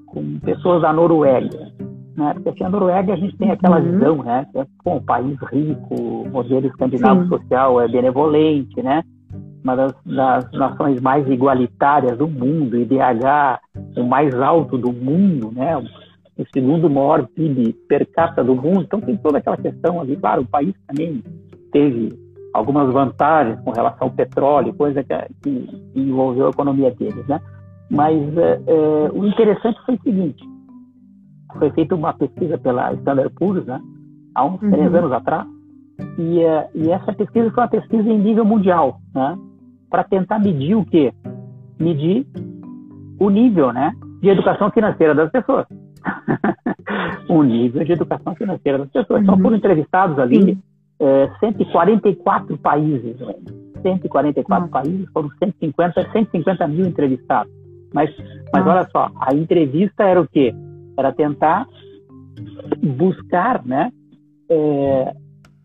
com 0.08 0.40
pessoas 0.40 0.82
da 0.82 0.92
Noruega. 0.92 1.72
Né? 2.16 2.34
Porque 2.34 2.50
assim, 2.50 2.64
a 2.64 2.70
Noruega 2.70 3.14
a 3.14 3.18
gente 3.18 3.36
tem 3.38 3.52
aquela 3.52 3.80
uhum. 3.80 3.92
visão, 3.92 4.24
né? 4.24 4.46
Que 4.52 4.60
é 4.60 4.66
um 4.86 5.02
país 5.02 5.38
rico, 5.52 5.96
o 5.96 6.30
modelo 6.30 6.68
escandinavo 6.68 7.24
Sim. 7.24 7.30
social 7.30 7.82
é 7.82 7.88
benevolente, 7.88 8.82
né? 8.82 9.04
Uma 9.64 9.76
das, 9.76 9.94
das, 10.06 10.52
nações 10.52 11.02
mais 11.02 11.28
igualitárias 11.28 12.18
do 12.18 12.28
mundo, 12.28 12.78
IDH 12.78 13.60
o 13.98 14.04
mais 14.04 14.34
alto 14.36 14.78
do 14.78 14.92
mundo, 14.92 15.52
né? 15.54 15.78
O 15.78 16.46
segundo 16.54 16.90
maior 16.90 17.26
PIB 17.28 17.74
per 17.88 18.06
capita 18.12 18.44
do 18.44 18.56
mundo. 18.56 18.82
Então 18.82 19.00
tem 19.00 19.16
toda 19.18 19.38
aquela 19.38 19.58
questão 19.58 20.02
ali. 20.02 20.16
Claro, 20.18 20.42
o 20.42 20.48
país 20.48 20.74
também 20.88 21.24
teve 21.72 22.10
algumas 22.54 22.92
vantagens 22.94 23.60
com 23.62 23.72
relação 23.72 24.08
ao 24.08 24.14
petróleo, 24.14 24.74
coisa 24.74 25.04
que, 25.04 25.16
que 25.42 25.70
envolveu 25.96 26.48
a 26.48 26.52
economia 26.52 26.92
deles, 26.92 27.26
né? 27.28 27.40
Mas 27.90 28.38
é, 28.38 28.62
é, 28.68 29.12
o 29.12 29.26
interessante 29.26 29.80
foi 29.86 29.96
o 29.96 30.02
seguinte: 30.02 30.44
foi 31.58 31.72
feita 31.72 31.96
uma 31.96 32.14
pesquisa 32.14 32.58
pela 32.58 32.94
Standard 32.94 33.34
Poor's, 33.36 33.66
né? 33.66 33.82
Há 34.36 34.46
uns 34.46 34.62
uhum. 34.62 34.72
três 34.72 34.94
anos 34.94 35.12
atrás, 35.12 35.48
e, 36.18 36.40
é, 36.40 36.70
e, 36.74 36.92
essa 36.92 37.14
pesquisa 37.14 37.52
foi 37.52 37.64
uma 37.64 37.70
pesquisa 37.70 38.10
em 38.10 38.20
nível 38.20 38.46
mundial, 38.46 39.00
né? 39.14 39.38
Para 39.90 40.04
tentar 40.04 40.40
medir 40.40 40.76
o 40.76 40.86
quê? 40.86 41.14
Medir 41.80 42.26
o 43.20 43.30
nível, 43.30 43.72
né? 43.72 43.94
De 44.22 44.30
educação 44.30 44.72
financeira 44.72 45.14
das 45.14 45.32
pessoas. 45.32 45.66
o 47.30 47.44
nível 47.44 47.84
de 47.84 47.94
educação 47.94 48.36
financeira 48.36 48.80
das 48.80 48.90
pessoas. 48.90 49.22
Então, 49.22 49.36
uhum. 49.36 49.40
Então 49.40 49.44
foram 49.44 49.58
entrevistados 49.58 50.20
ali 50.20 50.58
é, 51.00 51.30
144 51.40 52.58
países, 52.58 53.16
144 53.82 54.64
uhum. 54.64 54.70
países, 54.70 55.10
foram 55.14 55.30
150, 55.38 56.12
150 56.12 56.68
mil 56.68 56.86
entrevistados. 56.86 57.52
Mas, 57.94 58.10
mas 58.52 58.66
olha 58.66 58.88
só, 58.92 59.12
a 59.20 59.36
entrevista 59.36 60.04
era 60.04 60.20
o 60.20 60.28
quê? 60.28 60.54
Era 60.98 61.12
tentar 61.12 61.68
buscar, 62.82 63.64
né, 63.66 63.92
é, 64.50 65.14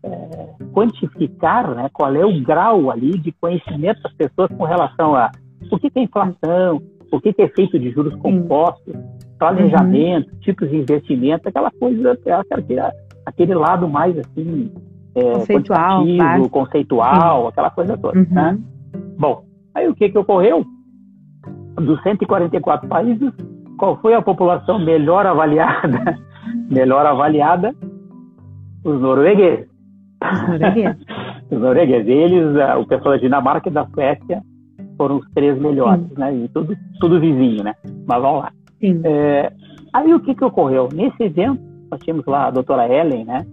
é, 0.03 0.55
quantificar, 0.73 1.75
né, 1.75 1.89
qual 1.91 2.15
é 2.15 2.25
o 2.25 2.41
grau 2.41 2.89
ali 2.91 3.17
de 3.17 3.31
conhecimento 3.33 4.01
das 4.01 4.13
pessoas 4.13 4.49
com 4.51 4.63
relação 4.63 5.15
a 5.15 5.31
o 5.71 5.77
que 5.77 5.91
é 5.93 6.01
inflação, 6.01 6.81
o 7.11 7.19
que 7.19 7.35
é 7.37 7.43
efeito 7.43 7.77
de 7.77 7.91
juros 7.91 8.15
compostos, 8.15 8.95
planejamento, 9.37 10.31
uhum. 10.31 10.39
tipos 10.39 10.69
de 10.69 10.77
investimento, 10.77 11.47
aquela 11.47 11.69
coisa, 11.71 12.13
aquele, 12.13 12.79
aquele 13.25 13.55
lado 13.55 13.87
mais 13.87 14.17
assim 14.17 14.71
é, 15.15 15.33
conceitual, 15.33 16.05
conceitual, 16.49 17.47
aquela 17.47 17.69
coisa 17.69 17.97
toda, 17.97 18.17
uhum. 18.17 18.27
né? 18.31 18.57
Bom, 19.17 19.43
aí 19.75 19.87
o 19.87 19.95
que 19.95 20.09
que 20.09 20.17
ocorreu? 20.17 20.65
dos 21.79 22.01
144 22.03 22.87
países, 22.87 23.31
qual 23.79 23.97
foi 24.01 24.13
a 24.13 24.21
população 24.21 24.77
melhor 24.77 25.25
avaliada? 25.25 26.19
melhor 26.69 27.05
avaliada? 27.05 27.73
Os 28.83 29.01
noruegueses. 29.01 29.67
Os 31.49 31.59
noruegueses. 31.59 32.07
Eles, 32.07 32.55
o 32.77 32.85
pessoal 32.85 33.15
da 33.15 33.21
Dinamarca 33.21 33.69
e 33.69 33.71
da 33.71 33.87
Suécia 33.87 34.41
foram 34.97 35.17
os 35.17 35.25
três 35.33 35.57
melhores, 35.59 36.05
Sim. 36.09 36.15
né? 36.17 36.35
E 36.35 36.47
tudo, 36.49 36.75
tudo 36.99 37.19
vizinho, 37.19 37.63
né? 37.63 37.73
Mas 38.05 38.21
vamos 38.21 38.41
lá. 38.41 38.51
É, 39.05 39.51
aí 39.93 40.13
o 40.13 40.19
que 40.19 40.35
que 40.35 40.43
ocorreu? 40.43 40.89
Nesse 40.93 41.23
evento, 41.23 41.61
nós 41.89 42.01
tínhamos 42.01 42.25
lá 42.25 42.47
a 42.47 42.51
doutora 42.51 42.87
Ellen, 42.87 43.25
né? 43.25 43.45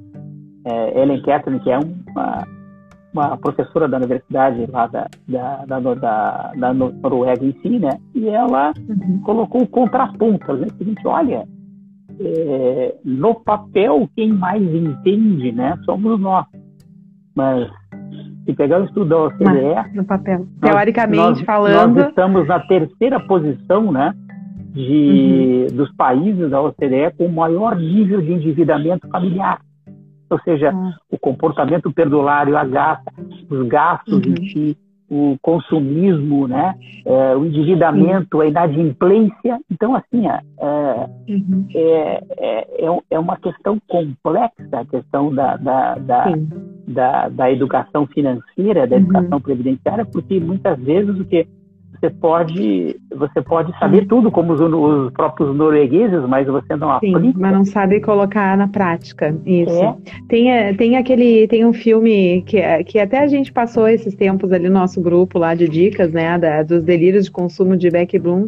É, 0.65 1.01
Ellen 1.01 1.23
Catherine, 1.23 1.61
que 1.61 1.71
é 1.71 1.79
uma 1.79 2.45
uma 3.17 3.37
professora 3.37 3.89
da 3.89 3.97
universidade 3.97 4.67
lá 4.71 4.87
da, 4.87 5.07
da, 5.27 5.65
da, 5.65 5.95
da, 5.95 6.53
da 6.57 6.75
Noruega 6.75 7.45
em 7.45 7.53
si, 7.63 7.79
né? 7.79 7.99
E 8.15 8.29
ela 8.29 8.73
uhum. 8.89 9.21
colocou 9.25 9.63
o 9.63 9.67
contraponto, 9.67 10.53
o 10.53 10.71
seguinte, 10.77 11.07
olha, 11.07 11.47
é, 12.21 12.95
no 13.05 13.35
papel 13.35 14.09
quem 14.15 14.33
mais 14.33 14.63
entende, 14.63 15.53
né, 15.53 15.79
somos 15.85 16.21
nós. 16.21 16.47
Mas 17.35 17.69
se 18.45 18.53
pegar 18.55 18.81
o 18.81 18.85
estudo 18.85 19.07
da 19.07 19.19
OCDE, 19.25 19.45
Mas, 19.45 19.95
no 19.95 20.05
papel, 20.05 20.47
teoricamente 20.61 21.17
nós, 21.17 21.41
falando, 21.43 21.97
nós 21.97 22.09
estamos 22.09 22.47
na 22.47 22.61
terceira 22.61 23.21
posição, 23.21 23.93
né, 23.93 24.15
de 24.73 25.67
uhum. 25.71 25.77
dos 25.77 25.95
países 25.97 26.51
da 26.51 26.61
OCDE 26.61 27.13
com 27.17 27.27
o 27.27 27.33
maior 27.33 27.77
nível 27.77 28.21
de 28.21 28.33
endividamento 28.33 29.09
familiar 29.09 29.61
ou 30.29 30.41
seja, 30.41 30.73
uhum. 30.73 30.93
o 31.11 31.19
comportamento 31.19 31.91
perdulário, 31.93 32.57
a 32.57 32.65
gasta, 32.65 33.13
os 33.49 33.69
gastos 33.69 34.15
uhum. 34.15 34.35
em 34.35 34.49
si, 34.49 34.79
o 35.09 35.37
consumismo, 35.41 36.49
né, 36.49 36.75
é, 37.05 37.37
o 37.37 37.45
endividamento, 37.45 38.41
a 38.41 38.47
inadimplência. 38.47 39.59
Então, 39.71 39.95
assim, 39.95 40.27
é, 40.27 40.41
uhum. 41.29 41.67
é, 41.75 42.25
é, 42.39 42.87
é, 42.87 42.99
é, 43.11 43.19
uma 43.19 43.37
questão 43.37 43.79
complexa 43.87 44.53
a 44.73 44.85
questão 44.85 45.33
da, 45.33 45.57
da, 45.57 45.95
da, 45.95 46.25
da, 46.89 47.29
da 47.29 47.53
educação 47.53 48.07
financeira, 48.07 48.87
da 48.87 48.97
uhum. 48.97 49.03
educação 49.03 49.41
previdenciária, 49.41 50.05
porque 50.05 50.41
muitas 50.41 50.79
vezes 50.81 51.19
o 51.21 51.25
que 51.25 51.47
você 51.99 52.11
pode 52.11 52.97
você 53.15 53.43
pode 53.43 53.77
saber 53.79 54.03
Sim. 54.03 54.09
tudo 54.09 54.31
como 54.31 54.53
os, 54.53 54.61
os, 54.61 55.13
próprios 55.13 55.55
noruegueses, 55.55 56.21
mas 56.29 56.47
você 56.47 56.77
não 56.77 56.99
Sim, 57.01 57.15
aplica. 57.15 57.39
mas 57.39 57.53
não 57.53 57.65
sabe 57.65 58.01
colocar 58.01 58.57
na 58.57 58.69
prática 58.69 59.35
isso. 59.45 59.83
É. 59.83 59.97
Tem, 60.29 60.53
eh, 60.53 60.75
tem 60.75 60.97
aquele 60.97 61.47
tem 61.49 61.65
um 61.65 61.73
filme 61.73 62.43
que, 62.43 62.61
que 62.85 62.99
até 62.99 63.21
a 63.21 63.27
gente 63.27 63.53
passou 63.53 63.89
esses 63.89 64.15
tempos 64.15 64.53
ali 64.53 64.69
no 64.69 64.75
nosso 64.75 65.01
grupo 65.01 65.39
lá 65.39 65.55
de 65.55 65.69
dicas, 65.69 66.13
né, 66.13 66.39
da, 66.39 66.63
dos 66.63 66.83
delírios 66.83 67.27
de 67.27 67.31
consumo 67.31 67.77
de 67.77 67.91
Beck 67.91 68.19
Bloom 68.19 68.47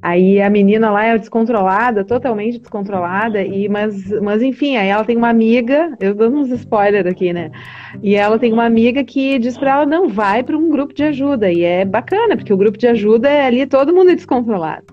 Aí 0.00 0.40
a 0.40 0.50
menina 0.50 0.90
lá 0.90 1.04
é 1.04 1.18
descontrolada, 1.18 2.04
totalmente 2.04 2.58
descontrolada, 2.58 3.42
e 3.42 3.68
mas, 3.68 4.10
mas 4.20 4.42
enfim, 4.42 4.76
aí 4.76 4.88
ela 4.88 5.04
tem 5.04 5.16
uma 5.16 5.28
amiga, 5.28 5.96
eu 6.00 6.14
dou 6.14 6.30
uns 6.30 6.50
spoilers 6.50 7.06
aqui, 7.06 7.32
né? 7.32 7.50
E 8.02 8.14
ela 8.14 8.38
tem 8.38 8.52
uma 8.52 8.64
amiga 8.64 9.04
que 9.04 9.38
diz 9.38 9.56
para 9.56 9.72
ela 9.72 9.86
não 9.86 10.08
vai 10.08 10.42
para 10.42 10.56
um 10.56 10.70
grupo 10.70 10.94
de 10.94 11.04
ajuda, 11.04 11.50
e 11.50 11.62
é 11.62 11.84
bacana, 11.84 12.36
porque 12.36 12.52
o 12.52 12.56
grupo 12.56 12.78
de 12.78 12.86
ajuda 12.86 13.28
é 13.28 13.46
ali 13.46 13.66
todo 13.66 13.94
mundo 13.94 14.10
é 14.10 14.14
descontrolado. 14.14 14.86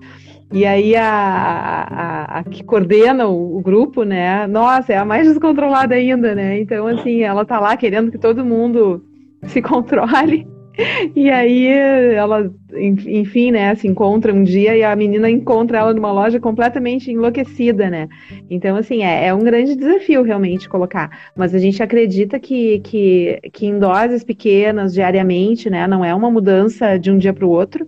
E 0.52 0.66
aí 0.66 0.96
a, 0.96 1.04
a, 1.04 2.38
a, 2.38 2.44
que 2.44 2.64
coordena 2.64 3.28
o, 3.28 3.58
o, 3.58 3.60
grupo, 3.60 4.02
né? 4.02 4.48
Nossa, 4.48 4.92
é 4.92 4.96
a 4.96 5.04
mais 5.04 5.26
descontrolada 5.28 5.94
ainda, 5.94 6.34
né? 6.34 6.60
Então, 6.60 6.88
assim, 6.88 7.22
ela 7.22 7.44
tá 7.44 7.60
lá 7.60 7.76
querendo 7.76 8.10
que 8.10 8.18
todo 8.18 8.44
mundo 8.44 9.04
se 9.44 9.62
controle. 9.62 10.46
E 11.14 11.30
aí 11.30 11.66
ela, 11.66 12.50
enfim, 12.72 13.50
né, 13.50 13.74
se 13.74 13.86
encontra 13.86 14.32
um 14.32 14.42
dia 14.42 14.76
e 14.76 14.82
a 14.82 14.94
menina 14.94 15.28
encontra 15.30 15.78
ela 15.78 15.94
numa 15.94 16.12
loja 16.12 16.40
completamente 16.40 17.10
enlouquecida, 17.10 17.90
né? 17.90 18.08
Então, 18.48 18.76
assim, 18.76 19.02
é, 19.02 19.26
é 19.26 19.34
um 19.34 19.40
grande 19.40 19.76
desafio 19.76 20.22
realmente 20.22 20.68
colocar. 20.68 21.10
Mas 21.36 21.54
a 21.54 21.58
gente 21.58 21.82
acredita 21.82 22.38
que, 22.38 22.80
que, 22.80 23.40
que 23.52 23.66
em 23.66 23.78
doses 23.78 24.24
pequenas, 24.24 24.94
diariamente, 24.94 25.68
né, 25.68 25.86
não 25.86 26.04
é 26.04 26.14
uma 26.14 26.30
mudança 26.30 26.98
de 26.98 27.10
um 27.10 27.18
dia 27.18 27.32
para 27.32 27.46
o 27.46 27.50
outro, 27.50 27.86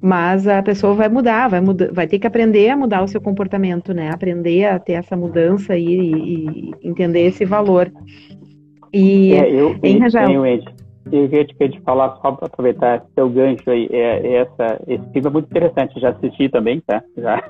mas 0.00 0.46
a 0.46 0.62
pessoa 0.62 0.94
vai 0.94 1.08
mudar, 1.08 1.48
vai, 1.48 1.60
mudar, 1.60 1.92
vai 1.92 2.06
ter 2.06 2.18
que 2.18 2.26
aprender 2.26 2.70
a 2.70 2.76
mudar 2.76 3.02
o 3.02 3.08
seu 3.08 3.20
comportamento, 3.20 3.92
né? 3.92 4.10
Aprender 4.10 4.64
a 4.64 4.78
ter 4.78 4.92
essa 4.92 5.16
mudança 5.16 5.76
e, 5.76 6.12
e, 6.12 6.70
entender 6.82 7.26
esse 7.26 7.44
valor. 7.44 7.90
E, 8.92 9.32
é, 9.32 9.50
eu, 9.50 9.76
em 9.82 9.98
Rajael, 9.98 10.44
eu 11.10 11.28
queria 11.28 11.70
te 11.70 11.80
falar, 11.80 12.16
só 12.20 12.32
para 12.32 12.46
aproveitar 12.46 13.02
seu 13.14 13.28
gancho 13.30 13.70
aí, 13.70 13.88
é, 13.90 14.26
é, 14.26 14.34
essa, 14.36 14.80
esse 14.86 15.04
filme 15.12 15.28
é 15.28 15.30
muito 15.30 15.46
interessante, 15.46 16.00
já 16.00 16.10
assisti 16.10 16.48
também, 16.48 16.80
tá? 16.80 17.02
Já, 17.16 17.42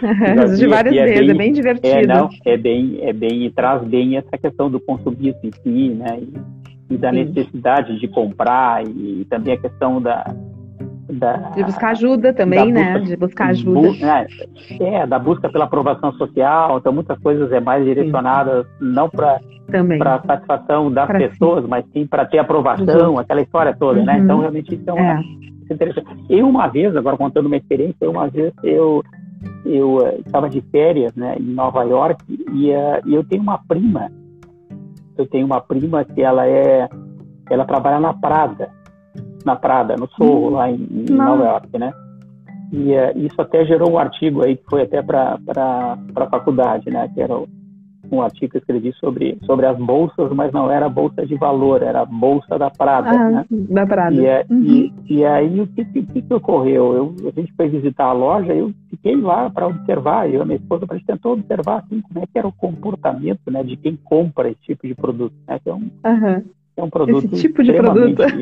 vi, 0.56 0.66
várias 0.66 0.96
é 0.96 1.04
vezes, 1.04 1.20
bem, 1.20 1.30
é 1.30 1.34
bem 1.34 1.52
divertido. 1.52 1.96
É, 1.98 2.06
não, 2.06 2.28
é 2.46 2.56
bem, 2.56 2.98
é 3.02 3.12
bem, 3.12 3.50
traz 3.50 3.82
bem 3.84 4.16
essa 4.16 4.38
questão 4.38 4.70
do 4.70 4.80
consumismo 4.80 5.40
em 5.42 5.52
si, 5.52 5.94
né? 5.94 6.18
E, 6.20 6.94
e 6.94 6.98
da 6.98 7.10
Sim. 7.10 7.24
necessidade 7.24 7.98
de 7.98 8.08
comprar 8.08 8.82
e 8.86 9.26
também 9.28 9.54
a 9.54 9.58
questão 9.58 10.00
da, 10.00 10.34
da, 11.10 11.36
de 11.50 11.64
buscar 11.64 11.90
ajuda 11.90 12.32
também, 12.32 12.72
né? 12.72 12.92
Busca, 12.92 13.06
de 13.06 13.16
buscar 13.16 13.48
ajuda. 13.50 13.80
Bu, 13.80 13.96
é, 14.04 14.26
é, 14.80 15.06
da 15.06 15.18
busca 15.18 15.48
pela 15.48 15.64
aprovação 15.64 16.12
social. 16.14 16.78
Então, 16.78 16.92
muitas 16.92 17.18
coisas 17.18 17.50
é 17.52 17.60
mais 17.60 17.84
direcionadas 17.84 18.66
sim. 18.66 18.72
não 18.80 19.08
para 19.08 19.40
para 19.98 20.22
satisfação 20.22 20.90
das 20.90 21.06
pra 21.06 21.18
pessoas, 21.18 21.62
sim. 21.62 21.70
mas 21.70 21.84
sim 21.92 22.06
para 22.06 22.26
ter 22.26 22.38
aprovação, 22.38 23.18
aquela 23.18 23.40
história 23.40 23.74
toda, 23.78 24.00
uhum. 24.00 24.06
né? 24.06 24.18
Então, 24.18 24.40
realmente, 24.40 24.74
isso 24.74 24.88
é, 24.88 24.92
uma, 24.92 25.12
é. 25.12 25.20
Isso 25.20 25.70
é 25.70 25.74
interessante. 25.74 26.24
Eu, 26.28 26.48
uma 26.48 26.68
vez, 26.68 26.94
agora 26.96 27.16
contando 27.16 27.46
uma 27.46 27.56
experiência, 27.56 28.08
uma 28.08 28.28
vez 28.28 28.52
eu 28.62 29.02
eu 29.66 29.98
estava 30.24 30.48
de 30.48 30.62
férias 30.62 31.14
né, 31.14 31.36
em 31.38 31.52
Nova 31.52 31.82
York 31.82 32.24
e, 32.28 32.70
uh, 32.70 33.02
e 33.04 33.14
eu 33.14 33.22
tenho 33.24 33.42
uma 33.42 33.58
prima. 33.58 34.10
Eu 35.18 35.26
tenho 35.26 35.44
uma 35.44 35.60
prima 35.60 36.02
que 36.04 36.22
ela 36.22 36.46
é 36.46 36.88
ela 37.50 37.66
trabalha 37.66 38.00
na 38.00 38.14
Prada 38.14 38.70
na 39.44 39.54
Prada, 39.54 39.96
no 39.96 40.08
Sorro, 40.10 40.48
hum, 40.48 40.50
lá 40.50 40.70
em, 40.70 40.88
em 41.08 41.12
Nova 41.12 41.44
York, 41.44 41.78
né? 41.78 41.92
E 42.72 42.92
uh, 42.92 43.12
isso 43.16 43.40
até 43.40 43.64
gerou 43.64 43.92
um 43.92 43.98
artigo 43.98 44.42
aí 44.42 44.56
que 44.56 44.64
foi 44.68 44.82
até 44.82 45.02
para 45.02 45.38
a 46.16 46.26
faculdade, 46.30 46.90
né? 46.90 47.08
Que 47.14 47.20
era 47.20 47.36
o, 47.36 47.46
um 48.14 48.22
artigo 48.22 48.50
que 48.50 48.56
eu 48.56 48.60
escrevi 48.60 48.92
sobre, 48.94 49.38
sobre 49.44 49.66
as 49.66 49.78
bolsas, 49.78 50.32
mas 50.32 50.52
não 50.52 50.70
era 50.70 50.88
bolsa 50.88 51.26
de 51.26 51.36
valor, 51.36 51.82
era 51.82 52.02
a 52.02 52.06
bolsa 52.06 52.58
da 52.58 52.70
Prada. 52.70 53.10
Ah, 53.10 53.30
né? 53.30 53.46
Da 53.50 53.86
Prada. 53.86 54.14
E, 54.14 54.26
é, 54.26 54.46
uhum. 54.48 54.62
e, 54.62 54.92
e, 55.08 55.24
aí 55.24 55.60
o 55.60 55.66
que, 55.66 55.84
que, 55.84 56.22
que 56.22 56.34
ocorreu? 56.34 56.94
Eu, 56.94 57.14
a 57.28 57.40
gente 57.40 57.52
foi 57.54 57.68
visitar 57.68 58.06
a 58.06 58.12
loja, 58.12 58.52
eu 58.54 58.72
fiquei 58.90 59.16
lá 59.16 59.50
para 59.50 59.66
observar, 59.66 60.28
eu 60.28 60.40
e 60.40 60.42
a 60.42 60.44
minha 60.44 60.58
esposa, 60.58 60.86
a 60.88 60.94
gente 60.94 61.06
tentou 61.06 61.32
observar 61.32 61.78
assim, 61.78 62.00
como 62.00 62.20
é 62.20 62.26
que 62.26 62.38
era 62.38 62.48
o 62.48 62.52
comportamento 62.52 63.50
né, 63.50 63.62
de 63.62 63.76
quem 63.76 63.96
compra 63.96 64.48
esse 64.48 64.60
tipo 64.62 64.86
de 64.86 64.94
produto. 64.94 65.34
Né? 65.46 65.58
Que 65.58 65.70
é 65.70 65.74
um, 65.74 65.90
uhum. 66.04 66.44
É 66.76 66.82
um 66.82 66.90
produto 66.90 67.26
esse 67.26 67.42
tipo 67.42 67.62
de 67.62 67.72
produto. 67.72 68.22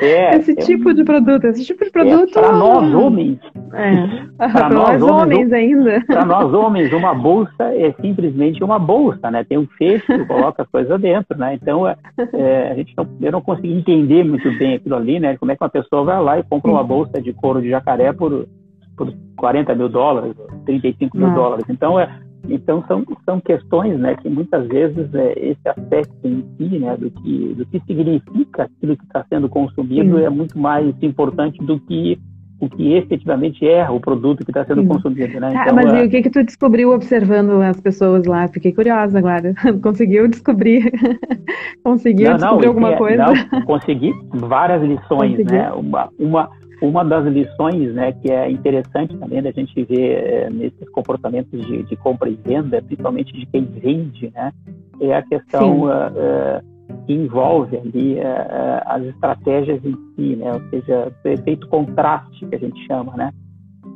É, 0.00 0.36
esse 0.36 0.50
é 0.50 0.54
tipo 0.56 0.92
de 0.92 1.04
produto, 1.04 1.44
esse 1.44 1.64
tipo 1.64 1.84
de 1.84 1.88
é, 1.88 1.92
produto. 1.92 2.36
É, 2.36 2.42
para 2.42 2.52
nós 2.52 2.92
homens. 2.92 3.38
É. 3.72 4.48
Para 4.48 4.68
nós, 4.68 5.00
nós, 5.00 5.02
homens, 5.02 5.52
ainda. 5.52 6.04
Para 6.06 6.24
nós 6.24 6.52
homens, 6.52 6.92
uma 6.92 7.14
bolsa 7.14 7.62
é 7.72 7.92
simplesmente 8.00 8.64
uma 8.64 8.80
bolsa, 8.80 9.30
né? 9.30 9.44
Tem 9.44 9.58
um 9.58 9.66
fecho, 9.78 10.06
coloca 10.26 10.62
as 10.62 10.68
coisas 10.68 11.00
dentro, 11.00 11.38
né? 11.38 11.54
Então, 11.54 11.86
é, 11.86 11.96
é, 12.32 12.72
a 12.72 12.74
gente 12.74 12.92
não, 12.96 13.06
eu 13.20 13.30
não 13.30 13.40
consegui 13.40 13.72
entender 13.72 14.24
muito 14.24 14.50
bem 14.58 14.74
aquilo 14.74 14.96
ali, 14.96 15.20
né? 15.20 15.36
Como 15.36 15.52
é 15.52 15.56
que 15.56 15.62
uma 15.62 15.70
pessoa 15.70 16.04
vai 16.04 16.20
lá 16.20 16.38
e 16.38 16.42
compra 16.42 16.70
uma 16.70 16.82
bolsa 16.82 17.22
de 17.22 17.32
couro 17.32 17.62
de 17.62 17.70
jacaré 17.70 18.12
por, 18.12 18.48
por 18.96 19.12
40 19.36 19.74
mil 19.76 19.88
dólares, 19.88 20.34
35 20.66 21.16
mil 21.16 21.30
dólares. 21.30 21.64
Então, 21.68 21.98
é, 21.98 22.08
então 22.48 22.84
são, 22.86 23.04
são 23.24 23.40
questões, 23.40 23.98
né, 23.98 24.16
que 24.16 24.28
muitas 24.28 24.66
vezes 24.68 25.14
é, 25.14 25.32
esse 25.36 25.68
aspecto 25.68 26.26
em 26.26 26.44
si, 26.56 26.78
né, 26.78 26.96
do 26.96 27.10
que 27.10 27.54
do 27.54 27.66
que 27.66 27.80
significa 27.86 28.64
aquilo 28.64 28.96
que 28.96 29.04
está 29.04 29.24
sendo 29.28 29.48
consumido 29.48 30.18
Sim. 30.18 30.24
é 30.24 30.30
muito 30.30 30.58
mais 30.58 30.94
importante 31.02 31.58
do 31.64 31.78
que 31.80 32.18
o 32.62 32.68
que 32.70 32.94
efetivamente 32.94 33.66
é 33.66 33.90
o 33.90 33.98
produto 33.98 34.44
que 34.44 34.52
está 34.52 34.64
sendo 34.64 34.82
Sim. 34.82 34.88
consumido, 34.88 35.40
né? 35.40 35.52
Ah, 35.52 35.62
então, 35.62 35.74
mas 35.74 35.92
é... 35.92 36.04
e 36.04 36.06
o 36.06 36.10
que 36.10 36.22
que 36.22 36.30
tu 36.30 36.44
descobriu 36.44 36.92
observando 36.92 37.60
as 37.60 37.80
pessoas 37.80 38.24
lá? 38.24 38.46
Fiquei 38.46 38.72
curiosa 38.72 39.18
agora. 39.18 39.52
Conseguiu 39.82 40.28
descobrir? 40.28 40.92
Conseguiu 41.82 42.30
não, 42.30 42.36
descobrir 42.36 42.66
não, 42.66 42.70
alguma 42.70 42.92
é, 42.92 42.96
coisa? 42.96 43.26
Não, 43.26 43.62
consegui 43.62 44.12
várias 44.32 44.80
lições, 44.80 45.32
Conseguiu. 45.32 45.56
né? 45.56 45.72
Uma, 45.72 46.08
uma 46.16 46.50
uma 46.82 47.04
das 47.04 47.24
lições 47.26 47.94
né, 47.94 48.12
que 48.12 48.30
é 48.30 48.50
interessante 48.50 49.16
também 49.16 49.40
da 49.40 49.52
gente 49.52 49.84
ver 49.84 50.10
é, 50.10 50.50
nesses 50.50 50.88
comportamentos 50.90 51.64
de, 51.64 51.84
de, 51.84 51.96
compra 51.96 52.28
e 52.28 52.34
venda, 52.34 52.82
principalmente 52.82 53.32
de 53.32 53.46
quem 53.46 53.64
vende, 53.64 54.32
né, 54.34 54.52
é 55.00 55.14
a 55.14 55.22
questão 55.22 55.82
uh, 55.82 55.86
uh, 55.86 57.04
que 57.06 57.12
envolve 57.12 57.76
ali 57.76 58.14
uh, 58.14 58.82
as 58.86 59.04
estratégias 59.04 59.80
em 59.84 59.96
si, 60.16 60.36
né, 60.36 60.52
ou 60.52 60.60
seja, 60.70 61.12
o 61.24 61.28
efeito 61.28 61.68
contraste 61.68 62.44
que 62.46 62.56
a 62.56 62.58
gente 62.58 62.84
chama, 62.84 63.16
né. 63.16 63.32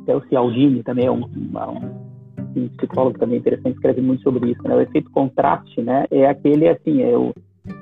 Até 0.03 0.15
o 0.15 0.21
Cialdini 0.29 0.81
também 0.81 1.07
é 1.07 1.11
um, 1.11 1.25
um, 1.25 2.55
um 2.55 2.67
psicólogo 2.69 3.19
também 3.19 3.39
interessante, 3.39 3.75
escreve 3.75 3.99
muito 3.99 4.23
sobre 4.23 4.51
isso, 4.51 4.63
né. 4.63 4.73
O 4.73 4.81
efeito 4.81 5.11
contraste, 5.11 5.81
né, 5.81 6.05
é 6.09 6.25
aquele 6.25 6.69
assim, 6.69 7.01
eu, 7.01 7.33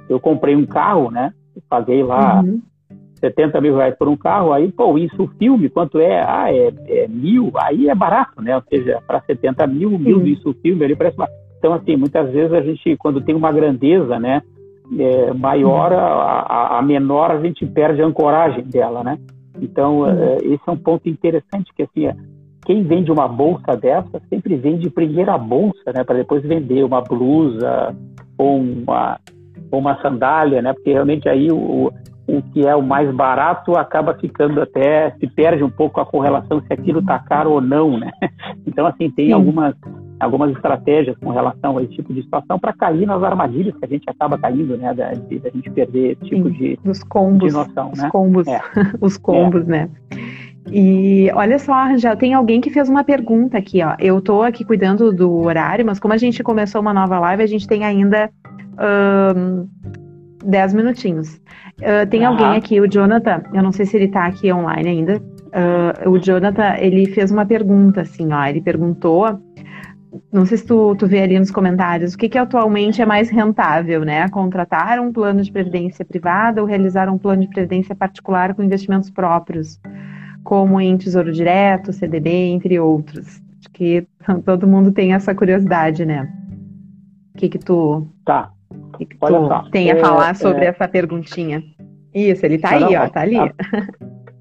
eu 0.09 0.19
comprei 0.19 0.55
um 0.55 0.65
carro, 0.65 1.11
né, 1.11 1.31
paguei 1.69 2.01
lá 2.01 2.41
uhum 2.41 2.59
70 3.26 3.59
mil 3.61 3.76
reais 3.76 3.95
por 3.97 4.07
um 4.07 4.15
carro, 4.15 4.53
aí, 4.53 4.71
pô, 4.71 4.97
isso 4.97 5.23
o 5.23 5.28
filme, 5.39 5.69
quanto 5.69 5.99
é? 5.99 6.21
Ah, 6.21 6.53
é, 6.53 6.71
é 6.88 7.07
mil, 7.07 7.51
aí 7.55 7.89
é 7.89 7.95
barato, 7.95 8.41
né? 8.41 8.55
Ou 8.55 8.63
seja, 8.69 9.01
para 9.05 9.21
70 9.21 9.65
mil, 9.67 9.97
mil 9.97 10.26
isso 10.28 10.49
o 10.49 10.53
filme, 10.53 10.84
ele 10.84 10.95
parece 10.95 11.17
barato. 11.17 11.36
Então, 11.57 11.73
assim, 11.73 11.95
muitas 11.95 12.32
vezes 12.32 12.53
a 12.53 12.61
gente, 12.61 12.95
quando 12.97 13.21
tem 13.21 13.34
uma 13.34 13.51
grandeza, 13.51 14.19
né, 14.19 14.41
é, 14.99 15.34
maior, 15.34 15.91
a, 15.93 16.05
a, 16.05 16.80
a, 16.80 16.82
menor, 16.82 17.32
a 17.32 17.41
gente 17.41 17.65
perde 17.65 18.01
a 18.01 18.05
ancoragem 18.05 18.63
dela, 18.63 19.03
né? 19.03 19.17
Então, 19.59 20.07
é, 20.07 20.38
esse 20.43 20.61
é 20.67 20.71
um 20.71 20.78
ponto 20.78 21.09
interessante, 21.09 21.73
que 21.76 21.84
assim, 21.84 22.05
é, 22.05 22.15
quem 22.65 22.84
vende 22.84 23.11
uma 23.11 23.28
bolsa 23.28 23.76
dessa 23.76 24.21
sempre 24.30 24.55
vende 24.55 24.89
primeiro 24.89 25.32
a 25.32 25.38
bolsa, 25.38 25.91
né, 25.93 26.03
para 26.03 26.17
depois 26.17 26.43
vender 26.43 26.84
uma 26.84 27.01
blusa 27.01 27.95
ou 28.38 28.57
uma, 28.57 29.19
ou 29.71 29.80
uma 29.80 29.99
sandália, 30.01 30.61
né? 30.61 30.73
Porque 30.73 30.91
realmente 30.91 31.28
aí 31.28 31.51
o, 31.51 31.91
o 32.28 32.41
que 32.41 32.65
é 32.65 32.76
o 32.76 32.82
mais 32.82 33.13
barato 33.13 33.76
acaba 33.76 34.13
ficando 34.15 34.61
até 34.61 35.11
se 35.19 35.28
perde 35.28 35.63
um 35.63 35.69
pouco 35.69 36.01
a 36.01 36.05
correlação 36.05 36.61
se 36.61 36.73
aquilo 36.73 36.99
está 36.99 37.19
caro 37.19 37.51
ou 37.51 37.61
não, 37.61 37.97
né? 37.97 38.11
Então 38.65 38.86
assim 38.86 39.09
tem 39.09 39.28
Sim. 39.28 39.34
algumas 39.34 39.76
algumas 40.19 40.51
estratégias 40.51 41.15
com 41.17 41.30
relação 41.30 41.78
a 41.78 41.84
esse 41.84 41.93
tipo 41.93 42.13
de 42.13 42.23
situação 42.23 42.57
para 42.57 42.73
cair 42.73 43.05
nas 43.05 43.21
armadilhas 43.21 43.76
que 43.78 43.86
a 43.86 43.88
gente 43.88 44.09
acaba 44.09 44.38
caindo, 44.38 44.78
né? 44.78 44.93
Da, 44.93 45.11
de, 45.11 45.39
da 45.39 45.49
gente 45.49 45.69
perder 45.69 46.13
esse 46.13 46.26
tipo 46.26 46.49
Sim, 46.49 46.55
de, 46.55 46.80
dos 46.84 47.03
combos, 47.03 47.49
de 47.49 47.53
noção, 47.53 47.91
os 47.91 47.99
né? 47.99 48.09
combos, 48.09 48.47
é. 48.47 48.61
os 48.99 49.17
combos, 49.17 49.67
é. 49.67 49.71
né? 49.71 49.89
E 50.71 51.30
olha 51.36 51.59
só, 51.59 51.95
já 51.95 52.15
tem 52.15 52.34
alguém 52.34 52.59
que 52.59 52.71
fez 52.71 52.89
uma 52.89 53.03
pergunta 53.03 53.57
aqui, 53.57 53.84
ó. 53.84 53.95
Eu 53.99 54.19
tô 54.19 54.41
aqui 54.41 54.65
cuidando 54.65 55.13
do 55.13 55.45
horário, 55.45 55.86
mas 55.86 55.99
como 55.99 56.13
a 56.13 56.17
gente 56.17 56.41
começou 56.41 56.82
uma 56.82 56.93
nova 56.93 57.19
live, 57.19 57.43
a 57.43 57.47
gente 57.47 57.67
tem 57.67 57.86
ainda 57.86 58.32
10 60.45 60.73
minutinhos. 60.73 61.35
Uh, 61.79 62.07
tem 62.09 62.25
alguém 62.25 62.55
aqui, 62.55 62.79
o 62.79 62.87
Jonathan, 62.87 63.43
eu 63.53 63.61
não 63.61 63.71
sei 63.71 63.85
se 63.85 63.97
ele 63.97 64.05
está 64.05 64.25
aqui 64.25 64.51
online 64.51 64.89
ainda. 64.89 65.17
Uh, 65.17 66.09
o 66.09 66.19
Jonathan, 66.19 66.75
ele 66.77 67.05
fez 67.07 67.31
uma 67.31 67.45
pergunta, 67.45 68.01
assim, 68.01 68.31
ó. 68.31 68.45
Ele 68.45 68.61
perguntou, 68.61 69.39
não 70.31 70.45
sei 70.45 70.57
se 70.57 70.65
tu, 70.65 70.95
tu 70.95 71.07
vê 71.07 71.21
ali 71.21 71.37
nos 71.37 71.51
comentários, 71.51 72.13
o 72.13 72.17
que, 72.17 72.29
que 72.29 72.37
atualmente 72.37 73.01
é 73.01 73.05
mais 73.05 73.29
rentável, 73.29 74.03
né? 74.03 74.27
Contratar 74.29 74.99
um 74.99 75.11
plano 75.11 75.41
de 75.41 75.51
previdência 75.51 76.05
privada 76.05 76.61
ou 76.61 76.67
realizar 76.67 77.09
um 77.09 77.17
plano 77.17 77.41
de 77.41 77.49
previdência 77.49 77.95
particular 77.95 78.53
com 78.53 78.63
investimentos 78.63 79.09
próprios, 79.09 79.79
como 80.43 80.79
em 80.79 80.97
Tesouro 80.97 81.31
Direto, 81.31 81.93
CDB, 81.93 82.29
entre 82.29 82.79
outros. 82.79 83.41
Acho 83.59 83.69
que 83.73 84.07
todo 84.45 84.67
mundo 84.67 84.91
tem 84.91 85.13
essa 85.13 85.33
curiosidade, 85.33 86.05
né? 86.05 86.31
O 87.33 87.37
que 87.37 87.49
que 87.49 87.59
tu... 87.59 88.07
Tá, 88.23 88.51
que, 88.97 89.05
que 89.05 89.17
Olha 89.21 89.39
só, 89.39 89.69
tem 89.71 89.91
a 89.91 89.95
é, 89.95 89.99
falar 89.99 90.35
sobre 90.35 90.65
é... 90.65 90.67
essa 90.67 90.87
perguntinha? 90.87 91.63
Isso, 92.13 92.45
ele 92.45 92.55
está 92.55 92.71
aí, 92.71 92.81
não, 92.81 93.03
ó, 93.03 93.09
tá 93.09 93.21
ali. 93.21 93.35
Tá, 93.35 93.53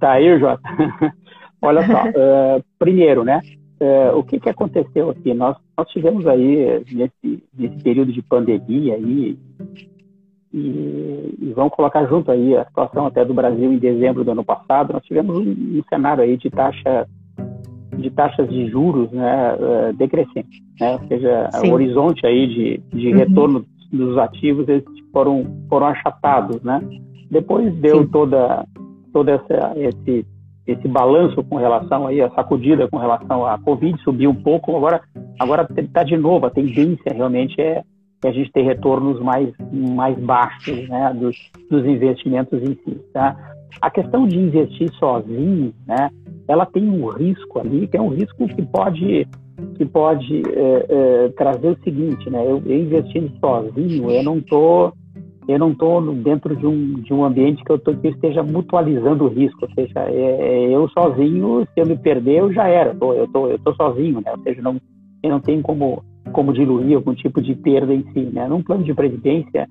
tá 0.01 0.13
aí, 0.13 0.39
Jota. 0.39 0.63
Olha 1.61 1.87
só, 1.87 2.05
uh, 2.05 2.65
primeiro, 2.79 3.25
né? 3.25 3.41
Uh, 3.81 4.19
o 4.19 4.23
que, 4.23 4.39
que 4.39 4.49
aconteceu 4.49 5.11
aqui? 5.11 5.35
Nós, 5.35 5.57
nós 5.77 5.89
tivemos 5.89 6.27
aí, 6.27 6.85
nesse, 6.93 7.43
nesse 7.57 7.83
período 7.83 8.13
de 8.13 8.23
pandemia 8.23 8.95
aí, 8.95 9.37
e, 10.53 11.37
e, 11.41 11.53
vamos 11.53 11.73
colocar 11.75 12.07
junto 12.07 12.31
aí 12.31 12.57
a 12.57 12.65
situação 12.65 13.07
até 13.07 13.25
do 13.25 13.35
Brasil 13.35 13.73
em 13.73 13.79
dezembro 13.79 14.23
do 14.23 14.31
ano 14.31 14.45
passado, 14.45 14.93
nós 14.93 15.03
tivemos 15.03 15.37
um, 15.37 15.51
um 15.51 15.83
cenário 15.89 16.23
aí 16.23 16.37
de 16.37 16.49
taxa 16.49 17.09
de 17.97 18.11
taxas 18.11 18.49
de 18.49 18.69
juros 18.69 19.11
né, 19.11 19.55
uh, 19.55 19.93
decrescente, 19.95 20.63
né? 20.81 20.99
ou 21.01 21.09
seja, 21.09 21.49
Sim. 21.53 21.71
o 21.71 21.75
horizonte 21.75 22.27
aí 22.27 22.47
de, 22.47 22.83
de 22.97 23.09
uhum. 23.09 23.19
retorno 23.19 23.65
dos 23.97 24.19
ativos 24.19 24.69
eles 24.69 24.85
foram, 25.13 25.45
foram 25.69 25.87
achatados, 25.87 26.63
né? 26.63 26.81
Depois 27.31 27.75
deu 27.77 28.03
Sim. 28.03 28.09
toda, 28.09 28.67
toda 29.13 29.33
essa, 29.33 29.73
esse, 29.77 30.27
esse 30.67 30.89
balanço 30.89 31.43
com 31.45 31.57
relação 31.57 32.07
aí, 32.07 32.21
a 32.21 32.31
sacudida 32.31 32.89
com 32.89 32.99
relação 32.99 33.47
à 33.47 33.59
Covid, 33.59 34.01
subiu 34.03 34.31
um 34.31 34.35
pouco, 34.35 34.77
agora 34.77 35.01
agora 35.39 35.67
está 35.77 36.03
de 36.03 36.17
novo, 36.17 36.47
a 36.47 36.51
tendência 36.51 37.13
realmente 37.13 37.61
é, 37.61 37.83
é 38.25 38.29
a 38.29 38.33
gente 38.33 38.53
ter 38.53 38.63
retornos 38.63 39.21
mais, 39.21 39.53
mais 39.73 40.19
baixos 40.19 40.89
né, 40.89 41.15
dos, 41.15 41.37
dos 41.71 41.85
investimentos 41.85 42.63
em 42.63 42.75
si. 42.75 43.01
Tá? 43.13 43.37
A 43.81 43.91
questão 43.91 44.27
de 44.27 44.39
investir 44.39 44.93
sozinho, 44.95 45.73
né, 45.87 46.11
ela 46.47 46.67
tem 46.67 46.89
um 46.89 47.07
risco 47.09 47.59
ali, 47.59 47.87
que 47.89 47.97
é 47.97 48.01
um 48.01 48.11
risco 48.11 48.47
que 48.47 48.63
pode 48.63 49.27
que 49.77 49.85
pode 49.85 50.43
é, 50.49 50.87
é, 50.89 51.29
trazer 51.31 51.69
o 51.69 51.79
seguinte, 51.83 52.29
né? 52.31 52.43
Eu, 52.45 52.63
eu 52.65 52.79
investindo 52.79 53.31
sozinho, 53.41 54.11
eu 54.11 54.23
não 54.23 54.41
tô 54.41 54.93
eu 55.47 55.59
não 55.59 55.73
estou 55.73 56.01
dentro 56.15 56.57
de 56.57 56.67
um, 56.67 56.95
de 57.01 57.13
um 57.13 57.25
ambiente 57.25 57.63
que 57.63 57.71
eu, 57.71 57.79
tô, 57.79 57.95
que 57.95 58.07
eu 58.07 58.13
esteja 58.13 58.43
mutualizando 58.43 59.25
o 59.25 59.29
risco, 59.29 59.67
ou 59.67 59.75
seja, 59.75 60.01
é, 60.09 60.13
é, 60.13 60.71
eu 60.71 60.89
sozinho, 60.89 61.67
se 61.75 61.81
eu 61.81 61.87
me 61.87 61.99
perder, 61.99 62.39
eu 62.39 62.53
já 62.53 62.67
era, 62.67 62.91
eu 62.91 62.99
tô, 62.99 63.13
eu 63.13 63.29
tô, 63.29 63.47
eu 63.49 63.59
tô 63.59 63.75
sozinho, 63.75 64.23
né? 64.25 64.33
Ou 64.33 64.43
seja, 64.43 64.63
não, 64.63 64.81
eu 65.23 65.31
não 65.31 65.41
tenho 65.41 65.61
como, 65.63 66.03
como 66.33 66.53
diluir 66.53 66.97
algum 66.97 67.15
tipo 67.15 67.43
de 67.43 67.55
perda 67.55 67.93
em 67.93 68.05
si, 68.13 68.21
né? 68.21 68.49
Num 68.49 68.63
plano 68.63 68.85
de 68.85 68.95
previdência, 68.95 69.69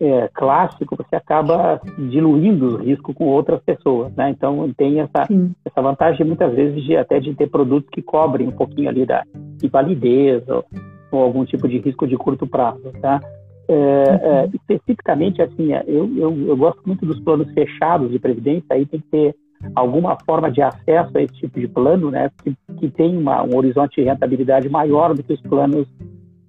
é, 0.00 0.28
clássico, 0.32 0.96
você 0.96 1.16
acaba 1.16 1.80
diluindo 1.98 2.76
o 2.76 2.76
risco 2.76 3.12
com 3.12 3.26
outras 3.26 3.60
pessoas, 3.62 4.14
né? 4.14 4.30
Então 4.30 4.72
tem 4.76 5.00
essa, 5.00 5.26
essa 5.64 5.82
vantagem 5.82 6.24
muitas 6.26 6.54
vezes 6.54 6.84
de 6.84 6.96
até 6.96 7.18
de 7.18 7.34
ter 7.34 7.48
produtos 7.48 7.90
que 7.90 8.02
cobrem 8.02 8.48
um 8.48 8.52
pouquinho 8.52 8.88
ali 8.88 9.04
da 9.04 9.24
de 9.34 9.68
validez 9.68 10.46
ou, 10.48 10.64
ou 11.10 11.22
algum 11.22 11.44
tipo 11.44 11.68
de 11.68 11.78
risco 11.78 12.06
de 12.06 12.16
curto 12.16 12.46
prazo, 12.46 12.92
tá? 13.00 13.20
É, 13.68 13.74
é, 13.74 14.48
especificamente 14.54 15.42
assim, 15.42 15.74
é, 15.74 15.84
eu, 15.86 16.08
eu, 16.16 16.46
eu 16.46 16.56
gosto 16.56 16.80
muito 16.86 17.04
dos 17.04 17.20
planos 17.20 17.52
fechados 17.52 18.10
de 18.10 18.18
previdência, 18.18 18.66
aí 18.70 18.86
tem 18.86 19.00
que 19.00 19.08
ter 19.08 19.34
alguma 19.74 20.16
forma 20.24 20.50
de 20.50 20.62
acesso 20.62 21.10
a 21.16 21.22
esse 21.22 21.34
tipo 21.34 21.58
de 21.58 21.68
plano, 21.68 22.10
né? 22.10 22.30
Que, 22.42 22.56
que 22.78 22.88
tem 22.90 23.16
uma, 23.16 23.42
um 23.42 23.56
horizonte 23.56 24.00
de 24.00 24.06
rentabilidade 24.06 24.68
maior 24.68 25.14
do 25.14 25.22
que 25.22 25.32
os 25.32 25.40
planos 25.42 25.86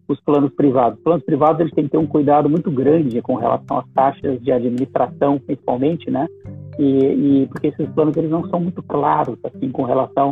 os 0.09 0.19
planos 0.21 0.51
privados. 0.53 0.97
Os 0.97 1.03
planos 1.03 1.23
privados 1.23 1.61
eles 1.61 1.73
têm 1.73 1.85
que 1.85 1.91
ter 1.91 1.97
um 1.97 2.07
cuidado 2.07 2.49
muito 2.49 2.71
grande 2.71 3.21
com 3.21 3.35
relação 3.35 3.77
às 3.77 3.87
taxas 3.93 4.41
de 4.41 4.51
administração, 4.51 5.39
principalmente, 5.39 6.09
né? 6.09 6.27
E, 6.79 7.43
e 7.43 7.47
porque 7.47 7.67
esses 7.67 7.87
planos 7.89 8.17
eles 8.17 8.31
não 8.31 8.49
são 8.49 8.59
muito 8.59 8.81
claros 8.81 9.37
assim 9.43 9.69
com 9.69 9.83
relação 9.83 10.31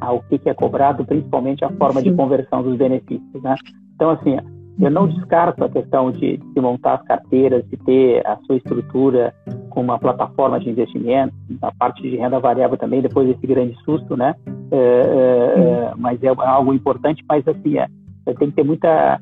ao 0.00 0.22
que, 0.22 0.38
que 0.38 0.48
é 0.48 0.54
cobrado, 0.54 1.04
principalmente 1.04 1.64
a 1.64 1.70
forma 1.70 2.00
Sim. 2.00 2.10
de 2.10 2.16
conversão 2.16 2.62
dos 2.62 2.76
benefícios, 2.76 3.42
né? 3.42 3.56
Então 3.96 4.10
assim, 4.10 4.36
Eu 4.78 4.90
não 4.90 5.06
descarto 5.06 5.62
a 5.64 5.68
questão 5.68 6.10
de, 6.10 6.36
de 6.36 6.60
montar 6.60 6.94
as 6.94 7.02
carteiras, 7.04 7.64
de 7.68 7.76
ter 7.76 8.26
a 8.26 8.36
sua 8.44 8.56
estrutura 8.56 9.32
com 9.70 9.80
uma 9.80 9.98
plataforma 9.98 10.58
de 10.58 10.68
investimento, 10.68 11.32
a 11.62 11.70
parte 11.72 12.02
de 12.02 12.16
renda 12.16 12.40
variável 12.40 12.76
também, 12.76 13.00
depois 13.00 13.28
desse 13.28 13.46
grande 13.46 13.76
susto, 13.84 14.16
né? 14.16 14.34
É, 14.72 14.76
é, 14.76 15.92
mas 15.96 16.20
é 16.22 16.28
algo 16.28 16.74
importante, 16.74 17.24
mas 17.28 17.46
assim, 17.46 17.78
é, 17.78 17.86
tem 18.32 18.50
que 18.50 18.56
ter 18.56 18.64
muita 18.64 19.20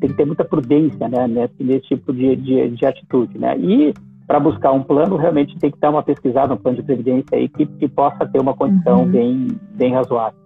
tem 0.00 0.10
que 0.10 0.16
ter 0.16 0.26
muita 0.26 0.44
prudência 0.44 1.08
né, 1.08 1.26
nesse, 1.26 1.62
nesse 1.62 1.88
tipo 1.88 2.12
de, 2.12 2.36
de, 2.36 2.68
de 2.70 2.86
atitude. 2.86 3.38
Né? 3.38 3.56
E 3.58 3.94
para 4.26 4.40
buscar 4.40 4.72
um 4.72 4.82
plano, 4.82 5.16
realmente 5.16 5.58
tem 5.58 5.70
que 5.70 5.78
dar 5.78 5.90
uma 5.90 6.02
pesquisada, 6.02 6.54
um 6.54 6.56
plano 6.56 6.78
de 6.78 6.82
previdência 6.82 7.36
aí 7.36 7.48
que, 7.48 7.66
que 7.66 7.88
possa 7.88 8.26
ter 8.26 8.40
uma 8.40 8.54
condição 8.54 9.00
uhum. 9.00 9.10
bem, 9.10 9.48
bem 9.72 9.94
razoável. 9.94 10.44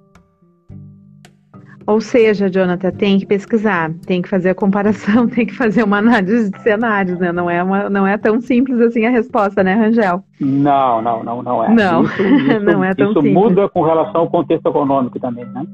Ou 1.88 2.02
seja, 2.02 2.50
Jonathan, 2.50 2.90
tem 2.90 3.18
que 3.18 3.24
pesquisar, 3.24 3.90
tem 4.06 4.20
que 4.20 4.28
fazer 4.28 4.50
a 4.50 4.54
comparação, 4.54 5.26
tem 5.30 5.46
que 5.46 5.54
fazer 5.54 5.82
uma 5.84 5.96
análise 5.96 6.50
de 6.50 6.60
cenários, 6.60 7.18
né? 7.18 7.32
Não 7.32 7.48
é, 7.48 7.62
uma, 7.62 7.88
não 7.88 8.06
é 8.06 8.18
tão 8.18 8.42
simples 8.42 8.78
assim 8.78 9.06
a 9.06 9.10
resposta, 9.10 9.64
né, 9.64 9.72
Rangel? 9.72 10.22
Não, 10.38 11.00
não, 11.00 11.24
não, 11.24 11.42
não 11.42 11.64
é. 11.64 11.74
Não, 11.74 12.02
isso, 12.02 12.20
isso, 12.22 12.60
não 12.60 12.84
é 12.84 12.94
tão 12.94 13.10
isso 13.10 13.22
simples. 13.22 13.32
Isso 13.32 13.48
muda 13.48 13.68
com 13.70 13.82
relação 13.82 14.20
ao 14.20 14.30
contexto 14.30 14.66
econômico 14.66 15.18
também, 15.18 15.46
né? 15.46 15.64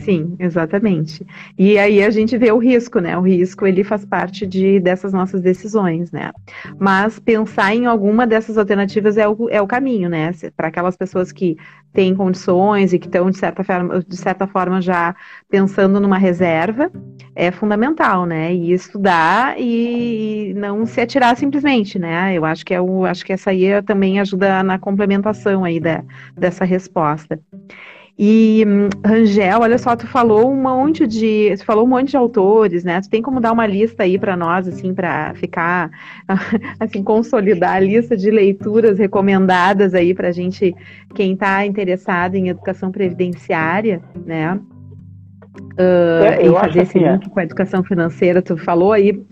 Sim, 0.00 0.36
exatamente. 0.38 1.24
E 1.58 1.78
aí 1.78 2.02
a 2.02 2.10
gente 2.10 2.36
vê 2.36 2.50
o 2.50 2.58
risco, 2.58 2.98
né? 2.98 3.16
O 3.16 3.20
risco 3.22 3.66
ele 3.66 3.84
faz 3.84 4.04
parte 4.04 4.46
de 4.46 4.80
dessas 4.80 5.12
nossas 5.12 5.40
decisões, 5.40 6.10
né? 6.10 6.32
Mas 6.78 7.18
pensar 7.18 7.74
em 7.74 7.86
alguma 7.86 8.26
dessas 8.26 8.58
alternativas 8.58 9.16
é 9.16 9.28
o, 9.28 9.48
é 9.50 9.60
o 9.60 9.66
caminho, 9.66 10.08
né? 10.08 10.32
Para 10.56 10.68
aquelas 10.68 10.96
pessoas 10.96 11.30
que 11.30 11.56
têm 11.92 12.14
condições 12.14 12.92
e 12.92 12.98
que 12.98 13.06
estão 13.06 13.30
de 13.30 13.36
certa 13.36 13.62
forma, 13.62 14.02
de 14.02 14.16
certa 14.16 14.46
forma 14.46 14.80
já 14.80 15.14
pensando 15.48 16.00
numa 16.00 16.18
reserva, 16.18 16.90
é 17.34 17.50
fundamental, 17.50 18.26
né? 18.26 18.52
E 18.54 18.72
estudar 18.72 19.54
e 19.58 20.52
não 20.56 20.86
se 20.86 21.00
atirar 21.00 21.36
simplesmente, 21.36 21.98
né? 21.98 22.34
Eu 22.34 22.44
acho 22.44 22.64
que 22.64 22.74
é 22.74 22.80
o, 22.80 23.04
acho 23.04 23.24
que 23.24 23.32
essa 23.32 23.50
aí 23.50 23.82
também 23.82 24.18
ajuda 24.20 24.62
na 24.62 24.78
complementação 24.78 25.64
aí 25.64 25.78
da, 25.78 26.02
dessa 26.36 26.64
resposta. 26.64 27.38
E 28.18 28.62
Rangel, 29.04 29.60
olha 29.60 29.78
só, 29.78 29.96
tu 29.96 30.06
falou 30.06 30.52
um 30.52 30.62
monte 30.62 31.06
de, 31.06 31.54
tu 31.58 31.64
falou 31.64 31.84
um 31.84 31.88
monte 31.88 32.10
de 32.10 32.16
autores, 32.16 32.84
né? 32.84 33.00
Tu 33.00 33.08
tem 33.08 33.22
como 33.22 33.40
dar 33.40 33.52
uma 33.52 33.66
lista 33.66 34.02
aí 34.02 34.18
para 34.18 34.36
nós, 34.36 34.68
assim, 34.68 34.92
para 34.94 35.34
ficar, 35.34 35.90
assim, 36.78 37.02
consolidar 37.02 37.76
a 37.76 37.80
lista 37.80 38.16
de 38.16 38.30
leituras 38.30 38.98
recomendadas 38.98 39.94
aí 39.94 40.14
para 40.14 40.30
gente, 40.30 40.74
quem 41.14 41.32
está 41.32 41.64
interessado 41.64 42.34
em 42.34 42.48
educação 42.48 42.92
previdenciária, 42.92 44.02
né? 44.26 44.60
Uh, 45.78 46.24
é, 46.24 46.46
e 46.46 46.52
fazer 46.52 46.82
esse 46.82 46.98
link 46.98 47.26
é. 47.26 47.28
com 47.28 47.40
a 47.40 47.44
educação 47.44 47.82
financeira, 47.82 48.42
tu 48.42 48.56
falou 48.58 48.92
aí 48.92 49.22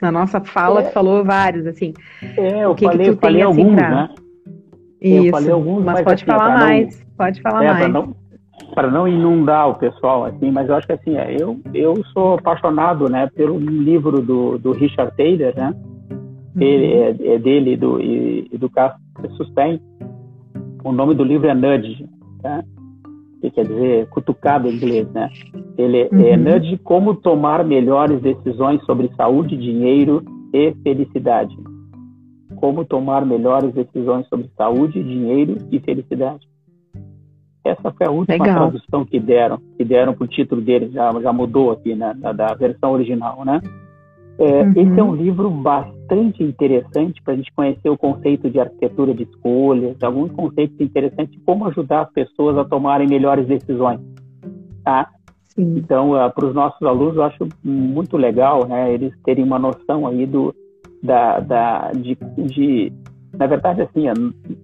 na 0.00 0.10
nossa 0.10 0.40
fala, 0.40 0.80
é. 0.80 0.84
tu 0.84 0.92
falou 0.92 1.22
vários, 1.24 1.66
assim. 1.66 1.92
É, 2.36 2.64
eu 2.64 2.74
que 2.74 2.86
falei, 2.86 3.10
que 3.10 3.16
tu 3.16 3.20
falei 3.20 3.36
tem, 3.36 3.44
alguns, 3.44 3.66
assim, 3.66 3.76
pra... 3.76 3.90
né? 3.90 4.08
Isso, 5.00 5.26
eu 5.26 5.30
falei 5.30 5.50
alguns, 5.50 5.84
mas, 5.84 5.94
mas 5.94 6.04
pode 6.04 6.24
assim, 6.24 6.32
falar 6.32 6.58
mais. 6.58 6.98
Não... 6.98 7.06
Pode 7.16 7.42
falar 7.42 7.64
é, 7.64 7.72
mais. 7.72 7.92
Não, 7.92 8.16
para 8.74 8.90
não 8.90 9.08
inundar 9.08 9.68
o 9.68 9.74
pessoal, 9.74 10.24
assim, 10.24 10.50
mas 10.50 10.68
eu 10.68 10.74
acho 10.74 10.86
que 10.86 10.92
assim, 10.92 11.16
é, 11.16 11.36
eu, 11.40 11.60
eu 11.74 11.94
sou 12.12 12.34
apaixonado, 12.34 13.08
né, 13.08 13.28
pelo 13.34 13.58
livro 13.58 14.20
do, 14.22 14.58
do 14.58 14.72
Richard 14.72 15.16
Taylor, 15.16 15.52
né, 15.56 15.74
uhum. 16.54 16.62
ele, 16.62 16.92
é, 16.92 17.34
é, 17.34 17.38
dele 17.38 17.76
do, 17.76 18.00
e, 18.00 18.48
do 18.58 18.70
Castro 18.70 19.00
Sustain. 19.36 19.80
O 20.82 20.92
nome 20.92 21.14
do 21.14 21.24
livro 21.24 21.48
é 21.48 21.54
Nudge, 21.54 22.08
tá? 22.42 22.64
que 23.40 23.50
quer 23.50 23.66
dizer 23.66 24.06
cutucado 24.08 24.68
em 24.68 24.76
inglês, 24.76 25.10
né? 25.12 25.30
Ele 25.76 26.02
é 26.02 26.08
uhum. 26.12 26.20
é 26.20 26.36
Nudge, 26.36 26.78
como 26.78 27.14
tomar 27.14 27.64
melhores 27.64 28.20
decisões 28.20 28.84
sobre 28.84 29.10
saúde, 29.16 29.56
dinheiro 29.56 30.22
e 30.52 30.74
felicidade. 30.82 31.56
Como 32.56 32.84
tomar 32.84 33.24
melhores 33.24 33.72
decisões 33.72 34.28
sobre 34.28 34.50
saúde, 34.56 35.02
dinheiro 35.02 35.56
e 35.72 35.80
felicidade. 35.80 36.46
Essa 37.64 37.92
foi 37.92 38.06
a 38.06 38.10
última 38.10 38.44
Legal. 38.44 38.70
tradução 38.70 39.04
que 39.04 39.20
deram, 39.20 39.58
que 39.76 39.84
deram 39.84 40.14
para 40.14 40.24
o 40.24 40.28
título 40.28 40.60
dele, 40.62 40.90
já, 40.90 41.12
já 41.20 41.32
mudou 41.32 41.70
aqui, 41.70 41.94
né, 41.94 42.14
da, 42.16 42.32
da 42.32 42.54
versão 42.54 42.92
original, 42.92 43.44
né? 43.44 43.60
É, 44.38 44.62
uhum. 44.62 44.70
Esse 44.70 45.00
é 45.00 45.02
um 45.02 45.14
livro 45.14 45.50
bastante 45.50 46.42
interessante 46.42 47.22
para 47.22 47.34
a 47.34 47.36
gente 47.36 47.52
conhecer 47.52 47.90
o 47.90 47.98
conceito 47.98 48.48
de 48.48 48.58
arquitetura 48.58 49.12
de 49.12 49.24
escolhas, 49.24 50.02
alguns 50.02 50.32
conceitos 50.32 50.80
interessantes 50.80 51.32
de 51.34 51.40
como 51.40 51.66
ajudar 51.66 52.02
as 52.02 52.12
pessoas 52.12 52.56
a 52.56 52.64
tomarem 52.64 53.06
melhores 53.06 53.46
decisões, 53.46 54.00
tá? 54.82 55.10
Sim. 55.48 55.76
Então, 55.76 56.12
uh, 56.12 56.32
para 56.32 56.46
os 56.46 56.54
nossos 56.54 56.80
alunos, 56.86 57.16
eu 57.16 57.22
acho 57.24 57.46
muito 57.62 58.16
legal, 58.16 58.66
né, 58.66 58.90
eles 58.90 59.12
terem 59.24 59.44
uma 59.44 59.58
noção 59.58 60.06
aí 60.06 60.24
do, 60.24 60.54
da, 61.02 61.40
da 61.40 61.90
de, 61.92 62.16
de 62.38 62.92
na 63.38 63.46
verdade, 63.46 63.82
assim, 63.82 64.04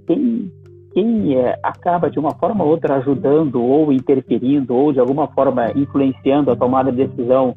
quem 0.07 0.51
quem 0.97 1.37
é, 1.37 1.59
acaba 1.63 2.11
de 2.11 2.19
uma 2.19 2.35
forma 2.37 2.65
ou 2.65 2.71
outra 2.71 2.95
ajudando 2.95 3.63
ou 3.63 3.93
interferindo 3.93 4.75
ou 4.75 4.95
de 4.95 4.99
alguma 4.99 5.29
forma 5.29 5.71
influenciando 5.77 6.51
a 6.51 6.57
tomada 6.57 6.91
de 6.91 7.07
decisão 7.07 7.55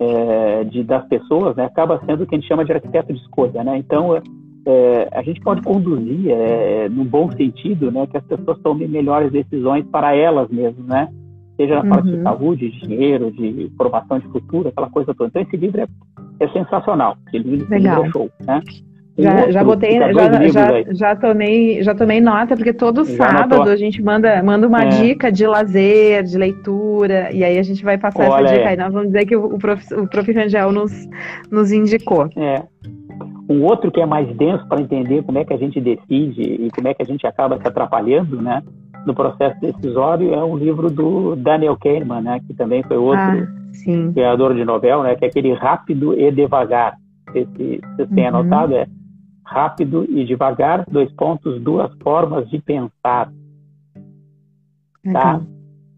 é, 0.00 0.64
de, 0.64 0.82
das 0.84 1.06
pessoas, 1.06 1.54
né, 1.54 1.66
acaba 1.66 2.00
sendo 2.06 2.24
o 2.24 2.26
que 2.26 2.34
a 2.34 2.38
gente 2.38 2.48
chama 2.48 2.64
de 2.64 2.72
arquiteto 2.72 3.12
de 3.12 3.18
escolha, 3.20 3.62
né? 3.62 3.76
Então 3.76 4.16
é, 4.66 5.08
a 5.12 5.22
gente 5.22 5.38
pode 5.42 5.60
conduzir, 5.60 6.30
é, 6.30 6.88
no 6.88 7.04
bom 7.04 7.30
sentido, 7.32 7.92
né, 7.92 8.06
que 8.06 8.16
as 8.16 8.24
pessoas 8.24 8.58
tomem 8.60 8.88
melhores 8.88 9.30
decisões 9.30 9.84
para 9.92 10.16
elas 10.16 10.48
mesmas, 10.48 10.86
né? 10.86 11.08
Seja 11.58 11.74
na 11.74 11.82
uhum. 11.82 11.90
parte 11.90 12.08
de 12.08 12.16
uhum. 12.16 12.22
saúde, 12.22 12.70
de 12.70 12.80
dinheiro, 12.86 13.30
de 13.30 13.70
formação 13.76 14.18
de 14.18 14.28
futuro, 14.28 14.68
aquela 14.70 14.88
coisa 14.88 15.14
toda. 15.14 15.28
Então 15.28 15.42
esse 15.42 15.58
livro 15.58 15.82
é, 15.82 15.86
é 16.40 16.48
sensacional, 16.48 17.18
esse 17.26 17.36
livro, 17.36 17.66
esse 17.66 17.82
livro 17.82 18.02
é 18.02 18.10
show, 18.10 18.30
né? 18.46 18.62
Já, 19.18 19.50
já 19.50 19.64
botei, 19.64 19.98
já, 19.98 20.12
já, 20.12 20.84
já, 20.92 21.16
tomei, 21.16 21.82
já 21.82 21.92
tomei 21.92 22.20
nota, 22.20 22.54
porque 22.54 22.72
todo 22.72 23.04
já 23.04 23.16
sábado 23.16 23.56
notou. 23.56 23.72
a 23.72 23.76
gente 23.76 24.00
manda, 24.00 24.40
manda 24.44 24.68
uma 24.68 24.84
é. 24.84 24.88
dica 24.88 25.32
de 25.32 25.44
lazer, 25.44 26.22
de 26.22 26.38
leitura, 26.38 27.28
e 27.32 27.42
aí 27.42 27.58
a 27.58 27.62
gente 27.64 27.82
vai 27.82 27.98
passar 27.98 28.30
Olha, 28.30 28.44
essa 28.44 28.54
dica 28.54 28.68
é. 28.68 28.68
aí. 28.68 28.76
Nós 28.76 28.92
vamos 28.92 29.08
dizer 29.08 29.26
que 29.26 29.34
o, 29.34 29.46
o, 29.46 29.58
prof, 29.58 29.94
o 29.94 30.06
prof. 30.06 30.32
Rangel 30.32 30.70
nos, 30.70 30.92
nos 31.50 31.72
indicou. 31.72 32.28
É. 32.36 32.62
Um 33.50 33.64
outro 33.64 33.90
que 33.90 34.00
é 34.00 34.06
mais 34.06 34.28
denso 34.36 34.64
para 34.68 34.80
entender 34.80 35.24
como 35.24 35.38
é 35.38 35.44
que 35.44 35.52
a 35.52 35.58
gente 35.58 35.80
decide 35.80 36.42
e 36.42 36.70
como 36.70 36.86
é 36.86 36.94
que 36.94 37.02
a 37.02 37.06
gente 37.06 37.26
acaba 37.26 37.58
se 37.58 37.66
atrapalhando, 37.66 38.40
né? 38.40 38.62
No 39.04 39.14
processo 39.14 39.58
decisório 39.60 40.32
é 40.32 40.44
um 40.44 40.56
livro 40.56 40.90
do 40.90 41.34
Daniel 41.34 41.76
Kahneman, 41.76 42.20
né? 42.20 42.40
Que 42.46 42.54
também 42.54 42.84
foi 42.84 42.98
outro 42.98 43.20
ah, 43.20 44.12
criador 44.12 44.54
de 44.54 44.64
novel, 44.64 45.02
né? 45.02 45.16
Que 45.16 45.24
é 45.24 45.28
aquele 45.28 45.54
Rápido 45.54 46.14
e 46.16 46.30
Devagar. 46.30 46.94
Esse, 47.34 47.80
vocês 47.96 48.08
têm 48.10 48.24
uhum. 48.24 48.36
anotado, 48.36 48.76
é 48.76 48.86
rápido 49.48 50.04
e 50.08 50.24
devagar, 50.24 50.84
dois 50.88 51.10
pontos, 51.12 51.60
duas 51.62 51.90
formas 52.02 52.48
de 52.50 52.60
pensar. 52.60 53.32
Tá? 55.10 55.40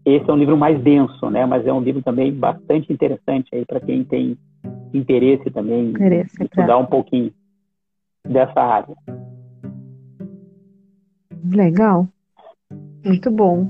Esse 0.05 0.29
é 0.29 0.33
um 0.33 0.37
livro 0.37 0.55
mais 0.57 0.81
denso, 0.81 1.29
né? 1.29 1.45
Mas 1.45 1.67
é 1.67 1.73
um 1.73 1.81
livro 1.81 2.01
também 2.01 2.33
bastante 2.33 2.91
interessante 2.91 3.53
aí 3.53 3.65
para 3.65 3.81
quem 3.81 4.03
tem 4.05 4.37
interesse 4.93 5.49
também 5.51 5.89
interesse, 5.89 6.35
em 6.41 6.45
estudar 6.45 6.77
um 6.77 6.85
pouquinho 6.85 7.33
dessa 8.25 8.59
área. 8.61 8.95
Legal. 11.53 12.07
Muito 13.03 13.29
bom. 13.31 13.69